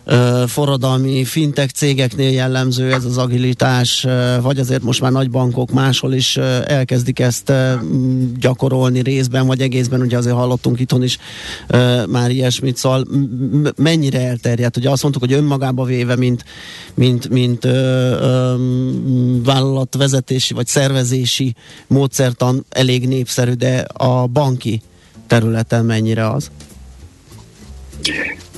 uh, 0.06 0.48
forradalmi 0.48 1.24
fintech 1.24 1.74
cégeknél 1.74 2.32
jellemző 2.32 2.94
ez 2.94 3.06
az 3.06 3.18
agilitás, 3.18 4.04
uh, 4.04 4.42
vagy 4.42 4.60
azért 4.60 4.84
most 4.84 5.02
már 5.02 5.12
nagy 5.12 5.30
bankok 5.30 5.72
máshol 5.72 6.14
is 6.14 6.36
uh, 6.36 6.46
elkezdik 6.66 7.20
ezt 7.20 7.50
uh, 7.50 7.74
gyakorolni 8.40 9.00
részben, 9.02 9.48
vagy 9.48 9.62
egészben, 9.62 10.02
ugye 10.02 10.18
azért 10.18 10.36
hallottunk 10.36 10.80
itthon 10.80 11.04
is 11.04 11.18
uh, 11.70 12.08
már 12.08 12.32
ilyesmit, 12.32 12.78
szóval 12.78 13.06
m- 13.10 13.78
mennyire 13.78 14.28
elterjedt, 14.28 14.78
ugye 14.78 14.90
azt 14.90 15.02
mondtuk, 15.02 15.24
hogy 15.24 15.34
önmagába 15.34 15.84
véve, 15.84 16.16
mint, 16.16 16.46
mint, 16.94 17.30
mint 17.30 17.66
uh, 17.66 18.46
vállalatvezetési 19.44 20.54
vagy 20.54 20.68
szervezési 20.68 21.56
módszertan 21.88 22.66
elég 22.70 23.08
népszerű, 23.08 23.52
de 23.52 23.86
a 23.94 24.28
banki 24.28 24.82
területen 25.28 25.86
mennyire 25.86 26.30
az? 26.30 26.52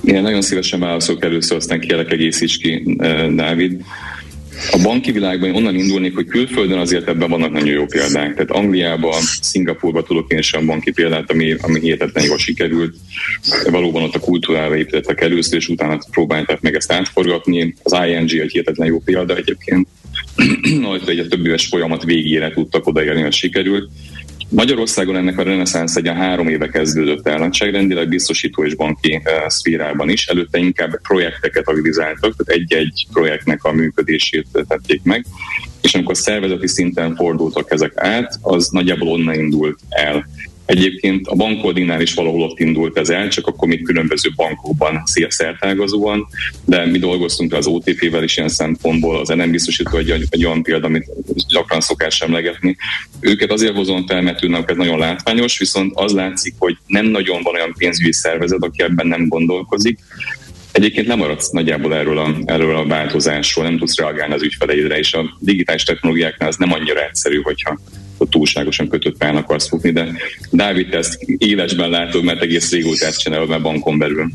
Igen, 0.02 0.22
nagyon 0.22 0.42
szívesen 0.42 0.80
válaszolok 0.80 1.24
először, 1.24 1.58
aztán 1.58 1.80
kérlek 1.80 2.12
egészíts 2.12 2.58
ki, 2.58 2.98
Dávid. 3.36 3.84
A 4.72 4.80
banki 4.84 5.12
világban 5.12 5.56
onnan 5.56 5.76
indulnék, 5.76 6.16
hogy 6.16 6.26
külföldön 6.26 6.78
azért 6.78 7.08
ebben 7.08 7.30
vannak 7.30 7.52
nagyon 7.52 7.74
jó 7.74 7.86
példák. 7.86 8.34
Tehát 8.34 8.52
Angliában, 8.52 9.22
Szingapurban 9.42 10.04
tudok 10.04 10.32
én 10.32 10.42
sem 10.42 10.66
banki 10.66 10.92
példát, 10.92 11.32
ami, 11.32 11.56
ami 11.62 11.80
hihetetlen 11.80 12.26
jól 12.26 12.38
sikerült. 12.38 12.96
Valóban 13.70 14.04
ott 14.04 14.16
a 14.16 14.20
kultúrára 14.20 14.78
építettek 14.78 15.22
először, 15.22 15.58
és 15.58 15.68
utána 15.68 16.00
próbálták 16.12 16.62
meg 16.62 16.76
ezt 16.76 16.92
átforgatni. 16.92 17.76
Az 17.84 17.94
ING 18.08 18.42
egy 18.42 18.52
hihetetlen 18.52 18.88
jó 18.88 19.00
példa 19.00 19.36
egyébként. 19.36 19.88
Nagy, 20.80 21.02
egy 21.06 21.28
több 21.30 21.46
éves 21.46 21.68
folyamat 21.68 22.04
végére 22.04 22.52
tudtak 22.52 22.88
odaérni, 22.88 23.22
hogy 23.22 23.34
sikerült. 23.34 23.90
Magyarországon 24.50 25.16
ennek 25.16 25.38
a 25.38 25.44
reneszánsz 25.44 25.96
egy 25.96 26.08
a 26.08 26.14
három 26.14 26.48
éve 26.48 26.68
kezdődött 26.68 27.28
el, 27.28 27.38
nagyságrendileg 27.38 28.10
biztosító 28.10 28.64
és 28.64 28.76
banki 28.76 29.16
uh, 29.16 29.48
szférában 29.48 30.10
is. 30.10 30.28
Előtte 30.28 30.58
inkább 30.58 31.02
projekteket 31.02 31.68
agilizáltak, 31.68 32.36
tehát 32.36 32.62
egy-egy 32.62 33.08
projektnek 33.14 33.64
a 33.64 33.72
működését 33.72 34.48
tették 34.68 35.02
meg, 35.04 35.26
és 35.82 35.94
amikor 35.94 36.18
szervezeti 36.18 36.68
szinten 36.68 37.16
fordultak 37.16 37.72
ezek 37.72 37.92
át, 37.96 38.40
az 38.42 38.68
nagyjából 38.68 39.08
onnan 39.08 39.36
indult 39.36 39.80
el. 39.90 40.26
Egyébként 40.70 41.28
a 41.28 41.36
bankordinál 41.36 42.02
is 42.02 42.14
valahol 42.14 42.42
ott 42.42 42.60
indult 42.60 42.98
ez 42.98 43.10
el, 43.10 43.28
csak 43.28 43.48
akkor 43.48 43.68
még 43.68 43.84
különböző 43.84 44.30
bankokban 44.36 45.04
szertágazóan, 45.28 46.28
de 46.66 46.86
mi 46.86 46.98
dolgoztunk 46.98 47.54
az 47.54 47.68
OTP-vel 47.68 48.24
is 48.24 48.38
ilyen 48.38 48.50
szempontból, 48.50 49.20
az 49.20 49.28
nem 49.28 49.52
biztosító 49.52 49.98
egy, 49.98 50.26
egy 50.30 50.46
olyan 50.46 50.64
példa, 50.64 50.88
amit 50.88 51.10
gyakran 51.48 51.82
szokás 51.82 52.22
emlegetni. 52.22 52.76
Őket 53.20 53.52
azért 53.52 53.76
hozom 53.76 54.08
fel, 54.08 54.22
mert 54.22 54.44
ez 54.44 54.76
nagyon 54.76 54.98
látványos, 54.98 55.58
viszont 55.58 55.92
az 55.96 56.12
látszik, 56.12 56.54
hogy 56.58 56.78
nem 56.86 57.06
nagyon 57.06 57.42
van 57.42 57.54
olyan 57.54 57.74
pénzügyi 57.78 58.14
szervezet, 58.14 58.64
aki 58.64 58.82
ebben 58.82 59.08
nem 59.08 59.28
gondolkozik, 59.28 60.00
Egyébként 60.72 61.08
lemaradsz 61.08 61.50
nagyjából 61.50 61.96
erről 61.96 62.18
a, 62.18 62.36
erről 62.46 62.76
a 62.76 62.88
változásról, 62.88 63.66
nem 63.66 63.78
tudsz 63.78 63.98
reagálni 63.98 64.34
az 64.34 64.42
ügyfeleidre, 64.42 64.98
és 64.98 65.14
a 65.14 65.38
digitális 65.40 65.84
technológiáknál 65.84 66.50
az 66.50 66.56
nem 66.56 66.74
annyira 66.74 67.04
egyszerű, 67.04 67.42
hogyha 67.42 67.80
ott 68.18 68.30
túlságosan 68.30 68.88
kötött 68.90 69.18
pályán 69.18 69.36
akarsz 69.36 69.68
futni, 69.68 69.92
de 69.92 70.12
Dávid, 70.52 70.90
te 70.90 70.98
ezt 70.98 71.22
élesben 71.38 71.90
látod, 71.90 72.24
mert 72.24 72.42
egész 72.42 72.72
régóta 72.72 73.06
ezt 73.06 73.20
csinálod 73.20 73.50
már 73.50 73.62
bankon 73.62 73.98
belül. 73.98 74.32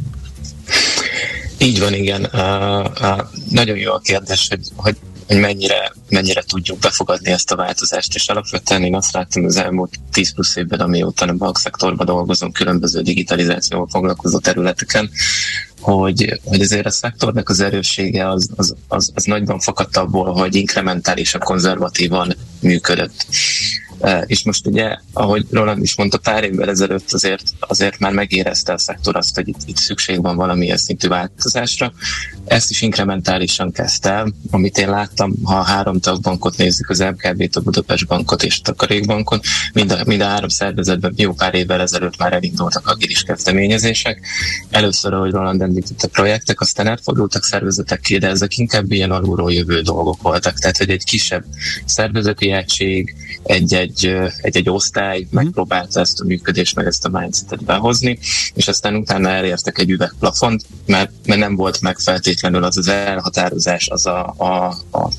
Így 1.58 1.80
van, 1.80 1.94
igen. 1.94 2.28
Uh, 2.32 2.84
uh, 3.00 3.20
nagyon 3.50 3.76
jó 3.76 3.92
a 3.92 3.98
kérdés, 3.98 4.46
hogy, 4.48 4.60
hogy 4.76 4.96
hogy 5.26 5.40
mennyire, 5.40 5.92
mennyire 6.08 6.42
tudjuk 6.42 6.78
befogadni 6.78 7.30
ezt 7.30 7.50
a 7.50 7.56
változást, 7.56 8.14
és 8.14 8.28
alapvetően 8.28 8.82
én 8.82 8.94
azt 8.94 9.12
láttam 9.12 9.44
az 9.44 9.56
elmúlt 9.56 9.94
10 10.14 10.34
plusz 10.34 10.56
évben, 10.56 10.80
amióta 10.80 11.26
a 11.26 11.32
bankszektorban 11.32 12.06
dolgozom, 12.06 12.52
különböző 12.52 13.00
digitalizációval 13.00 13.88
foglalkozó 13.90 14.38
területeken, 14.38 15.10
hogy, 15.80 16.40
hogy 16.44 16.60
azért 16.60 16.86
a 16.86 16.90
szektornak 16.90 17.48
az 17.48 17.60
erőssége 17.60 18.28
az, 18.28 18.48
az, 18.56 18.74
az, 18.88 19.10
az 19.14 19.24
nagyban 19.24 19.60
fakadt 19.60 19.96
abból, 19.96 20.32
hogy 20.32 20.54
inkrementálisan, 20.54 21.40
konzervatívan 21.40 22.36
működött. 22.60 23.26
És 24.26 24.44
most 24.44 24.66
ugye, 24.66 24.96
ahogy 25.12 25.46
Roland 25.50 25.82
is 25.82 25.96
mondta, 25.96 26.18
pár 26.18 26.44
évvel 26.44 26.68
ezelőtt 26.68 27.12
azért, 27.12 27.42
azért 27.60 27.98
már 27.98 28.12
megérezte 28.12 28.72
a 28.72 28.78
szektor 28.78 29.16
azt, 29.16 29.34
hogy 29.34 29.48
itt, 29.48 29.60
itt 29.66 29.76
szükség 29.76 30.22
van 30.22 30.36
valamilyen 30.36 30.76
szintű 30.76 31.08
változásra. 31.08 31.92
Ezt 32.44 32.70
is 32.70 32.82
inkrementálisan 32.82 33.72
kezdte 33.72 34.24
amit 34.50 34.78
én 34.78 34.90
láttam, 34.90 35.34
ha 35.44 35.58
a 35.58 35.62
három 35.62 36.00
tagbankot 36.00 36.56
nézzük, 36.56 36.90
az 36.90 36.98
MKB-t, 36.98 37.56
a 37.56 37.60
Budapest 37.60 38.06
bankot 38.06 38.42
és 38.42 38.58
a 38.58 38.62
Takarékbankot, 38.62 39.44
mind 39.72 39.90
a, 39.90 39.98
mind 40.06 40.20
a 40.20 40.24
három 40.24 40.48
szervezetben 40.48 41.12
jó 41.16 41.32
pár 41.32 41.54
évvel 41.54 41.80
ezelőtt 41.80 42.16
már 42.16 42.32
elindultak 42.32 42.86
agilis 42.86 43.22
kezdeményezések. 43.22 44.26
Először, 44.70 45.12
ahogy 45.12 45.30
Roland 45.30 45.62
említette, 45.62 46.06
projektek, 46.06 46.60
aztán 46.60 46.86
elfordultak 46.86 47.44
szervezetek 47.44 48.00
ki, 48.00 48.18
de 48.18 48.28
ezek 48.28 48.58
inkább 48.58 48.92
ilyen 48.92 49.10
alulról 49.10 49.52
jövő 49.52 49.80
dolgok 49.80 50.22
voltak. 50.22 50.58
Tehát, 50.58 50.76
hogy 50.76 50.90
egy 50.90 51.04
kisebb 51.04 51.44
szervezeti 51.84 52.52
egység, 52.52 53.14
egy-egy 53.42 53.93
egy, 53.94 54.32
egy-egy 54.40 54.70
osztály 54.70 55.20
mm. 55.20 55.26
megpróbálta 55.30 56.00
ezt 56.00 56.20
a 56.20 56.24
működést, 56.24 56.76
meg 56.76 56.86
ezt 56.86 57.04
a 57.04 57.18
mindsetet 57.18 57.64
behozni, 57.64 58.18
és 58.54 58.68
aztán 58.68 58.94
utána 58.94 59.28
elértek 59.28 59.78
egy 59.78 59.90
üvegplafont, 59.90 60.64
mert, 60.86 61.10
mert 61.26 61.40
nem 61.40 61.56
volt 61.56 61.80
meg 61.80 61.98
feltétlenül 61.98 62.64
az 62.64 62.76
az 62.76 62.88
elhatározás, 62.88 63.88
az 63.88 64.06
a, 64.06 64.34
a, 64.36 64.66
a 64.90 65.10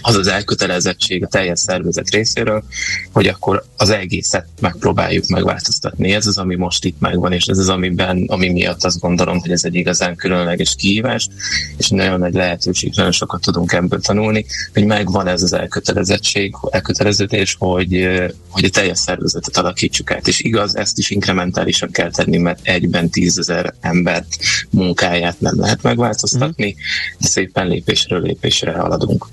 az 0.00 0.16
az 0.16 0.26
elkötelezettség 0.26 1.24
a 1.24 1.28
teljes 1.28 1.60
szervezet 1.60 2.10
részéről, 2.10 2.64
hogy 3.12 3.26
akkor 3.26 3.64
az 3.76 3.90
egészet 3.90 4.46
megpróbáljuk 4.60 5.26
megváltoztatni. 5.26 6.12
Ez 6.12 6.26
az, 6.26 6.38
ami 6.38 6.54
most 6.54 6.84
itt 6.84 7.00
megvan, 7.00 7.32
és 7.32 7.46
ez 7.46 7.58
az, 7.58 7.68
amiben, 7.68 8.24
ami 8.26 8.48
miatt 8.48 8.84
azt 8.84 9.00
gondolom, 9.00 9.38
hogy 9.38 9.50
ez 9.50 9.64
egy 9.64 9.74
igazán 9.74 10.16
különleges 10.16 10.74
kihívás, 10.78 11.28
és 11.76 11.88
nagyon 11.88 12.18
nagy 12.18 12.34
lehetőség, 12.34 12.92
nagyon 12.94 13.12
sokat 13.12 13.40
tudunk 13.40 13.72
ebből 13.72 14.00
tanulni, 14.00 14.46
hogy 14.72 14.84
megvan 14.84 15.26
ez 15.26 15.42
az 15.42 15.52
elkötelezettség, 15.52 16.54
elköteleződés, 16.70 17.56
hogy, 17.58 18.08
hogy 18.48 18.64
a 18.64 18.68
teljes 18.68 18.98
szervezetet 18.98 19.56
alakítsuk 19.56 20.10
át. 20.10 20.28
És 20.28 20.40
igaz, 20.40 20.76
ezt 20.76 20.98
is 20.98 21.10
inkrementálisan 21.10 21.90
kell 21.90 22.10
tenni, 22.10 22.36
mert 22.36 22.60
egyben 22.62 23.10
tízezer 23.10 23.74
embert 23.80 24.36
munkáját 24.70 25.40
nem 25.40 25.60
lehet 25.60 25.82
megváltoztatni, 25.82 26.76
de 27.18 27.26
szépen 27.26 27.68
lépésről 27.68 28.22
lépésre 28.22 28.72
haladunk. 28.72 29.26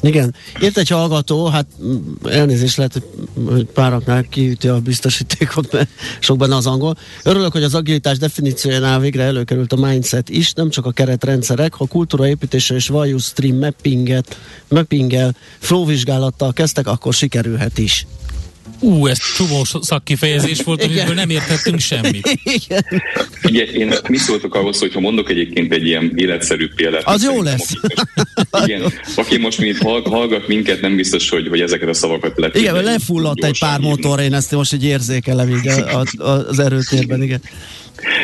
Igen, 0.00 0.34
írt 0.62 0.78
egy 0.78 0.88
hallgató, 0.88 1.46
hát 1.46 1.66
elnézést 2.24 2.76
lehet, 2.76 3.02
hogy 3.44 3.64
páraknál 3.64 4.22
kiüti 4.22 4.68
a 4.68 4.80
biztosítékot, 4.80 5.72
mert 5.72 5.88
sok 6.20 6.38
benne 6.38 6.56
az 6.56 6.66
angol. 6.66 6.96
Örülök, 7.22 7.52
hogy 7.52 7.62
az 7.62 7.74
agilitás 7.74 8.18
definíciójánál 8.18 9.00
végre 9.00 9.22
előkerült 9.22 9.72
a 9.72 9.76
mindset 9.76 10.28
is, 10.28 10.52
nem 10.52 10.70
csak 10.70 10.86
a 10.86 10.90
keretrendszerek, 10.90 11.74
ha 11.74 11.86
kultúraépítésre 11.86 12.74
és 12.74 12.88
value 12.88 13.18
stream 13.18 13.56
mappinget, 13.56 14.38
mappinggel, 14.68 15.36
flow 15.58 15.84
vizsgálattal 15.84 16.52
kezdtek, 16.52 16.86
akkor 16.86 17.14
sikerülhet 17.14 17.78
is. 17.78 18.06
Ú, 18.80 19.06
ez 19.06 19.18
csomó 19.36 19.64
szakkifejezés 19.80 20.62
volt, 20.62 20.84
amiből 20.84 21.14
nem 21.14 21.30
értettünk 21.30 21.80
semmit. 21.80 22.38
Igen. 22.42 22.84
Ugye, 23.42 23.64
én 23.64 23.94
mit 24.08 24.20
szóltok 24.20 24.54
ahhoz, 24.54 24.78
hogyha 24.78 25.00
mondok 25.00 25.30
egyébként 25.30 25.72
egy 25.72 25.86
ilyen 25.86 26.12
életszerű 26.14 26.68
példát? 26.76 27.02
Az 27.04 27.24
jó 27.24 27.42
lesz. 27.42 27.72
Aki, 28.50 28.64
igen, 28.72 28.92
aki 29.16 29.36
most 29.36 29.58
mint 29.58 29.78
hallgat 30.04 30.48
minket, 30.48 30.80
nem 30.80 30.96
biztos, 30.96 31.28
hogy, 31.28 31.48
hogy 31.48 31.60
ezeket 31.60 31.88
a 31.88 31.94
szavakat 31.94 32.38
lehet. 32.38 32.56
Igen, 32.56 32.82
lefulladt 32.82 33.44
egy 33.44 33.58
pár 33.58 33.80
motor, 33.80 34.20
én 34.20 34.34
ezt 34.34 34.50
most 34.50 34.72
egy 34.72 34.84
érzékelem 34.84 35.48
így 35.48 35.68
a, 35.68 36.00
a, 36.00 36.30
az 36.30 36.58
erőtérben, 36.58 37.22
igen. 37.22 37.40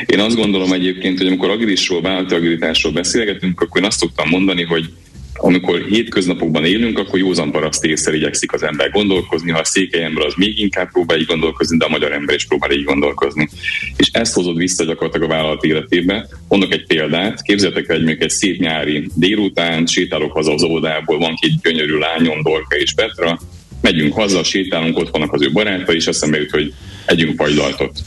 Én 0.06 0.20
azt 0.20 0.36
gondolom 0.36 0.72
egyébként, 0.72 1.18
hogy 1.18 1.26
amikor 1.26 1.50
agilisról, 1.50 2.00
vállalati 2.00 2.34
agilitásról 2.34 2.92
beszélgetünk, 2.92 3.60
akkor 3.60 3.80
én 3.80 3.86
azt 3.86 3.98
szoktam 3.98 4.28
mondani, 4.28 4.62
hogy 4.62 4.90
amikor 5.34 5.86
hétköznapokban 5.88 6.64
élünk, 6.64 6.98
akkor 6.98 7.18
józan 7.18 7.50
paraszt 7.50 7.84
észre 7.84 8.14
igyekszik 8.16 8.52
az 8.52 8.62
ember 8.62 8.90
gondolkozni, 8.90 9.50
ha 9.50 9.58
a 9.58 9.64
székely 9.64 10.02
ember 10.02 10.24
az 10.24 10.34
még 10.36 10.58
inkább 10.58 10.90
próbál 10.90 11.18
így 11.18 11.26
gondolkozni, 11.26 11.76
de 11.76 11.84
a 11.84 11.88
magyar 11.88 12.12
ember 12.12 12.34
is 12.34 12.46
próbál 12.46 12.70
így 12.70 12.84
gondolkozni. 12.84 13.48
És 13.96 14.08
ezt 14.12 14.34
hozod 14.34 14.56
vissza 14.56 14.84
gyakorlatilag 14.84 15.30
a 15.30 15.34
vállalat 15.34 15.64
életébe. 15.64 16.28
Mondok 16.48 16.72
egy 16.72 16.86
példát, 16.86 17.42
képzeljétek 17.42 17.88
el, 17.88 18.00
hogy 18.00 18.16
egy 18.18 18.30
szép 18.30 18.60
nyári 18.60 19.08
délután, 19.14 19.86
sétálok 19.86 20.32
haza 20.32 20.52
az 20.52 20.62
óvodából, 20.62 21.18
van 21.18 21.34
két 21.40 21.60
gyönyörű 21.62 21.98
lányom, 21.98 22.42
Dorka 22.42 22.76
és 22.76 22.92
Petra, 22.92 23.38
megyünk 23.80 24.14
haza, 24.14 24.44
sétálunk, 24.44 24.98
ott 24.98 25.10
vannak 25.10 25.32
az 25.32 25.42
ő 25.42 25.52
barátai, 25.52 25.96
és 25.96 26.06
eszembe 26.06 26.38
jut, 26.38 26.50
hogy 26.50 26.72
együnk 27.06 27.36
fagylaltot. 27.36 27.98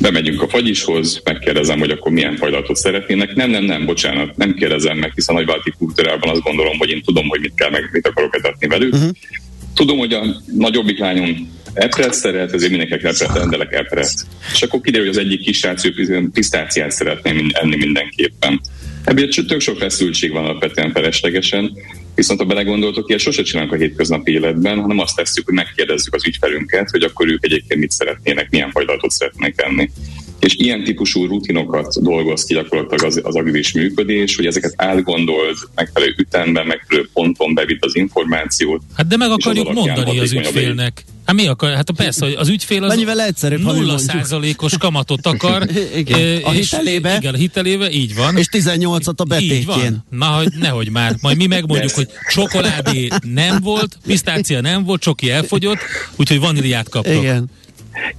Bemegyünk 0.00 0.42
a 0.42 0.48
fagyishoz, 0.48 1.20
megkérdezem, 1.24 1.78
hogy 1.78 1.90
akkor 1.90 2.12
milyen 2.12 2.36
fagylaltot 2.36 2.76
szeretnének. 2.76 3.34
Nem, 3.34 3.50
nem, 3.50 3.64
nem, 3.64 3.86
bocsánat, 3.86 4.36
nem 4.36 4.54
kérdezem 4.54 4.96
meg, 4.98 5.12
hiszen 5.14 5.34
a 5.34 5.38
nagyválti 5.38 5.72
kultúrában 5.78 6.30
azt 6.30 6.42
gondolom, 6.42 6.78
hogy 6.78 6.90
én 6.90 7.02
tudom, 7.02 7.28
hogy 7.28 7.40
mit 7.40 7.52
kell, 7.54 7.70
meg 7.70 7.88
mit 7.92 8.06
akarok 8.06 8.36
etetni 8.36 8.66
velük. 8.66 8.94
Uh-huh. 8.94 9.10
Tudom, 9.74 9.98
hogy 9.98 10.12
a 10.12 10.24
nagyobbik 10.56 10.98
lányom 10.98 11.56
epret 11.74 12.14
szeret, 12.14 12.52
ezért 12.52 12.70
mindenkinek 12.70 13.04
epret 13.04 13.36
rendelek 13.36 13.72
epret. 13.72 14.26
És 14.52 14.62
akkor 14.62 14.80
kiderül, 14.80 15.06
hogy 15.06 15.16
az 15.16 15.24
egyik 15.24 15.40
kis 15.40 15.58
srác 15.58 15.82
pisztáciát 16.32 16.90
szeretném 16.90 17.48
enni 17.52 17.76
mindenképpen. 17.76 18.60
Ebből 19.04 19.28
tök 19.28 19.60
sok 19.60 19.78
feszültség 19.78 20.32
van 20.32 20.44
alapvetően 20.44 20.92
feleslegesen, 20.92 21.72
viszont 22.18 22.40
ha 22.40 22.46
belegondoltok, 22.46 23.08
ilyen 23.08 23.20
sose 23.20 23.42
csinálunk 23.42 23.72
a 23.72 23.76
hétköznapi 23.76 24.32
életben, 24.32 24.80
hanem 24.80 24.98
azt 24.98 25.16
tesszük, 25.16 25.44
hogy 25.44 25.54
megkérdezzük 25.54 26.14
az 26.14 26.26
ügyfelünket, 26.26 26.90
hogy 26.90 27.02
akkor 27.02 27.28
ők 27.28 27.44
egyébként 27.44 27.80
mit 27.80 27.90
szeretnének, 27.90 28.50
milyen 28.50 28.70
fajlatot 28.70 29.10
szeretnének 29.10 29.62
enni. 29.62 29.90
És 30.38 30.54
ilyen 30.54 30.84
típusú 30.84 31.26
rutinokat 31.26 32.02
dolgoz 32.02 32.44
ki 32.44 32.54
gyakorlatilag 32.54 33.04
az, 33.04 33.20
az 33.22 33.36
agilis 33.36 33.72
működés, 33.72 34.36
hogy 34.36 34.46
ezeket 34.46 34.72
átgondold, 34.76 35.56
megfelelő 35.74 36.14
ütemben, 36.18 36.66
megfelelő 36.66 37.08
ponton 37.12 37.54
bevitt 37.54 37.84
az 37.84 37.96
információt. 37.96 38.82
Hát 38.94 39.06
de 39.06 39.16
meg 39.16 39.30
akarjuk 39.30 39.72
mondani 39.72 40.18
az 40.18 40.32
ügyfélnek. 40.32 41.04
Hát 41.28 41.36
mi 41.36 41.46
akar? 41.46 41.74
Hát 41.74 41.90
persze, 41.90 42.24
hogy 42.24 42.34
az 42.34 42.48
ügyfél 42.48 42.82
az 42.82 42.88
Mennyivel 42.88 43.20
egyszerűbb, 43.20 43.62
nulla 43.62 43.98
százalékos 43.98 44.78
kamatot 44.78 45.26
akar. 45.26 45.68
igen. 45.96 46.42
A 46.42 46.50
hitelébe. 46.50 47.16
Igen, 47.16 47.34
a 47.34 47.36
hitelébe, 47.36 47.90
így 47.90 48.14
van. 48.14 48.36
És 48.36 48.46
18-at 48.52 49.16
a 49.16 49.24
betétjén. 49.24 50.04
Na, 50.10 50.26
hogy 50.26 50.48
nehogy 50.60 50.90
már. 50.90 51.16
Majd 51.20 51.36
mi 51.36 51.46
megmondjuk, 51.46 51.92
hogy 51.92 52.08
csokoládé 52.28 53.08
nem 53.20 53.60
volt, 53.62 53.98
pisztácia 54.06 54.60
nem 54.60 54.84
volt, 54.84 55.02
csoki 55.02 55.30
elfogyott, 55.30 55.78
úgyhogy 56.16 56.40
vaníliát 56.40 56.88
kaptok. 56.88 57.14
Igen. 57.14 57.50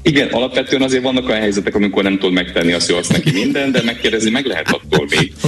Igen, 0.01 0.27
alapvetően 0.27 0.81
azért 0.81 1.03
vannak 1.03 1.27
olyan 1.27 1.41
helyzetek, 1.41 1.75
amikor 1.75 2.03
nem 2.03 2.13
tudod 2.13 2.31
megtenni 2.33 2.71
azt, 2.71 2.89
hogy 2.89 2.99
azt 2.99 3.11
neki 3.11 3.31
minden, 3.31 3.71
de 3.71 3.81
megkérdezni 3.83 4.29
meg 4.29 4.45
lehet 4.45 4.71
attól 4.71 5.05
még. 5.09 5.33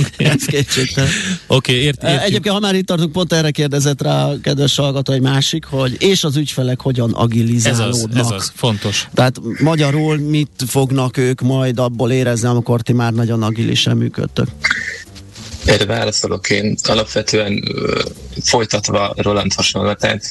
Oké, 1.47 1.71
okay, 1.71 1.75
ért, 1.75 2.03
ért, 2.03 2.23
Egyébként, 2.23 2.55
ha 2.55 2.59
már 2.59 2.75
itt 2.75 2.85
tartunk, 2.85 3.11
pont 3.11 3.33
erre 3.33 3.51
kérdezett 3.51 4.01
rá 4.01 4.25
a 4.25 4.39
kedves 4.41 4.75
hallgató 4.75 5.13
egy 5.13 5.21
másik, 5.21 5.65
hogy 5.65 5.95
és 5.99 6.23
az 6.23 6.37
ügyfelek 6.37 6.81
hogyan 6.81 7.11
agilizálódnak. 7.11 8.19
Ez 8.19 8.25
az, 8.25 8.31
ez 8.31 8.41
az 8.41 8.51
fontos. 8.55 9.07
Tehát 9.13 9.39
magyarul 9.59 10.17
mit 10.17 10.51
fognak 10.67 11.17
ők 11.17 11.41
majd 11.41 11.79
abból 11.79 12.11
érezni, 12.11 12.47
amikor 12.47 12.81
ti 12.81 12.93
már 12.93 13.13
nagyon 13.13 13.43
agilisen 13.43 13.97
működtök? 13.97 14.47
Erre 15.65 15.85
válaszolok 15.85 16.49
én. 16.49 16.75
Alapvetően 16.83 17.63
folytatva 18.43 19.13
Roland 19.17 19.53
hasonlatát, 19.53 20.25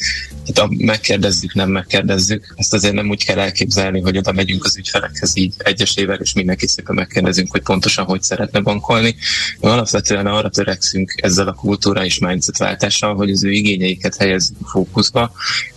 hát 0.46 0.58
a 0.58 0.68
megkérdezzük, 0.78 1.54
nem 1.54 1.70
megkérdezzük, 1.70 2.54
ezt 2.56 2.74
azért 2.74 2.94
nem 2.94 3.08
úgy 3.08 3.24
kell 3.24 3.38
elképzelni, 3.38 4.00
hogy 4.00 4.16
oda 4.16 4.32
megyünk 4.32 4.64
az 4.64 4.76
ügyfelekhez 4.76 5.36
így 5.36 5.54
egyesével, 5.58 6.18
és 6.22 6.32
mindenki 6.32 6.66
szépen 6.66 6.94
megkérdezünk, 6.94 7.50
hogy 7.50 7.62
pontosan 7.62 8.04
hogy 8.04 8.22
szeretne 8.22 8.60
bankolni. 8.60 9.16
Mi 9.60 9.68
alapvetően 9.68 10.26
arra 10.26 10.48
törekszünk 10.48 11.14
ezzel 11.22 11.48
a 11.48 11.52
kultúra 11.52 12.04
és 12.04 12.18
mindset 12.18 12.58
váltással, 12.58 13.14
hogy 13.14 13.30
az 13.30 13.44
ő 13.44 13.50
igényeiket 13.50 14.16
helyezzük 14.16 14.56
fókuszba, 14.66 15.32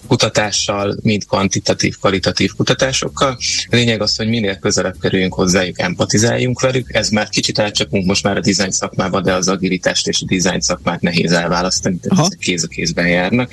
kutatással, 0.07 0.97
mind 1.01 1.25
kvantitatív, 1.25 1.97
kvalitatív 1.99 2.51
kutatásokkal. 2.55 3.37
A 3.69 3.75
lényeg 3.75 4.01
az, 4.01 4.15
hogy 4.15 4.27
minél 4.27 4.55
közelebb 4.55 4.95
kerüljünk 5.01 5.33
hozzájuk, 5.33 5.79
empatizáljunk 5.79 6.61
velük. 6.61 6.93
Ez 6.93 7.09
már 7.09 7.29
kicsit 7.29 7.59
elcsapunk 7.59 8.05
most 8.05 8.23
már 8.23 8.37
a 8.37 8.39
design 8.39 8.71
szakmába, 8.71 9.21
de 9.21 9.33
az 9.33 9.47
agilitást 9.47 10.07
és 10.07 10.21
a 10.21 10.25
design 10.25 10.59
szakmát 10.59 11.01
nehéz 11.01 11.31
elválasztani, 11.31 11.97
tehát 11.97 12.25
ezek 12.25 12.39
kéz 12.39 12.63
a 12.63 12.67
kézben 12.67 13.07
járnak. 13.07 13.51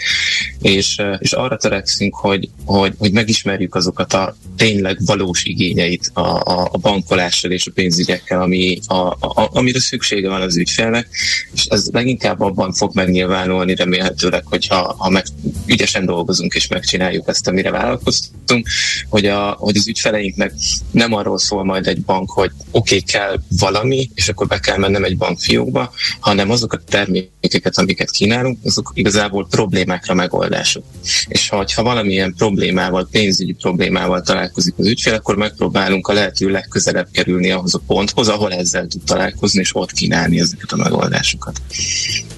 És, 0.63 1.03
és 1.19 1.33
arra 1.33 1.57
törekszünk, 1.57 2.15
hogy, 2.15 2.49
hogy, 2.65 2.95
hogy 2.99 3.13
megismerjük 3.13 3.75
azokat 3.75 4.13
a 4.13 4.37
tényleg 4.57 4.99
valós 5.05 5.45
igényeit 5.45 6.11
a, 6.13 6.21
a, 6.21 6.69
a 6.73 6.79
bankolással 6.79 7.51
és 7.51 7.67
a 7.67 7.71
pénzügyekkel, 7.75 8.43
ami, 8.43 8.79
a, 8.87 8.95
a, 8.95 9.49
amire 9.53 9.81
szüksége 9.81 10.29
van 10.29 10.41
az 10.41 10.57
ügyfélnek, 10.57 11.09
és 11.55 11.65
ez 11.65 11.89
leginkább 11.93 12.41
abban 12.41 12.73
fog 12.73 12.95
megnyilvánulni 12.95 13.75
remélhetőleg, 13.75 14.47
hogyha 14.47 14.95
ha 14.99 15.11
meg 15.11 15.25
ügyesen 15.71 16.07
dolgozunk 16.07 16.55
és 16.55 16.69
megcsináljuk 16.69 17.29
ezt, 17.29 17.49
amire 17.49 17.71
vállalkoztunk, 17.71 18.69
hogy, 19.09 19.27
a, 19.27 19.57
hogy 19.59 19.77
az 19.77 19.89
ügyfeleinknek 19.89 20.53
nem 20.91 21.13
arról 21.13 21.39
szól 21.39 21.65
majd 21.65 21.87
egy 21.87 22.01
bank, 22.01 22.31
hogy 22.31 22.51
oké, 22.71 22.97
okay, 22.97 23.01
kell 23.01 23.37
valami, 23.59 24.11
és 24.15 24.29
akkor 24.29 24.47
be 24.47 24.59
kell 24.59 24.77
mennem 24.77 25.05
egy 25.05 25.17
bankfiókba, 25.17 25.93
hanem 26.21 26.51
azok 26.51 26.73
a 26.73 26.81
termékeket, 26.89 27.79
amiket 27.79 28.11
kínálunk, 28.11 28.59
azok 28.65 28.91
igazából 28.95 29.47
problémákra 29.51 30.15
megoldások. 30.15 30.85
És 31.29 31.49
ha, 31.49 31.65
ha 31.75 31.83
valamilyen 31.83 32.35
problémával, 32.37 33.09
pénzügyi 33.11 33.53
problémával 33.53 34.21
találkozik 34.23 34.75
az 34.77 34.87
ügyfél, 34.87 35.15
akkor 35.15 35.37
megpróbálunk 35.37 36.09
a 36.09 36.13
lehető 36.13 36.49
legközelebb 36.51 37.09
kerülni 37.13 37.51
ahhoz 37.51 37.75
a 37.75 37.81
ponthoz, 37.87 38.29
ahol 38.29 38.53
ezzel 38.53 38.87
tud 38.87 39.03
találkozni, 39.05 39.61
és 39.61 39.75
ott 39.75 39.93
kínálni 39.93 40.41
ezeket 40.41 40.73
a 40.73 40.77
megoldásokat. 40.77 41.61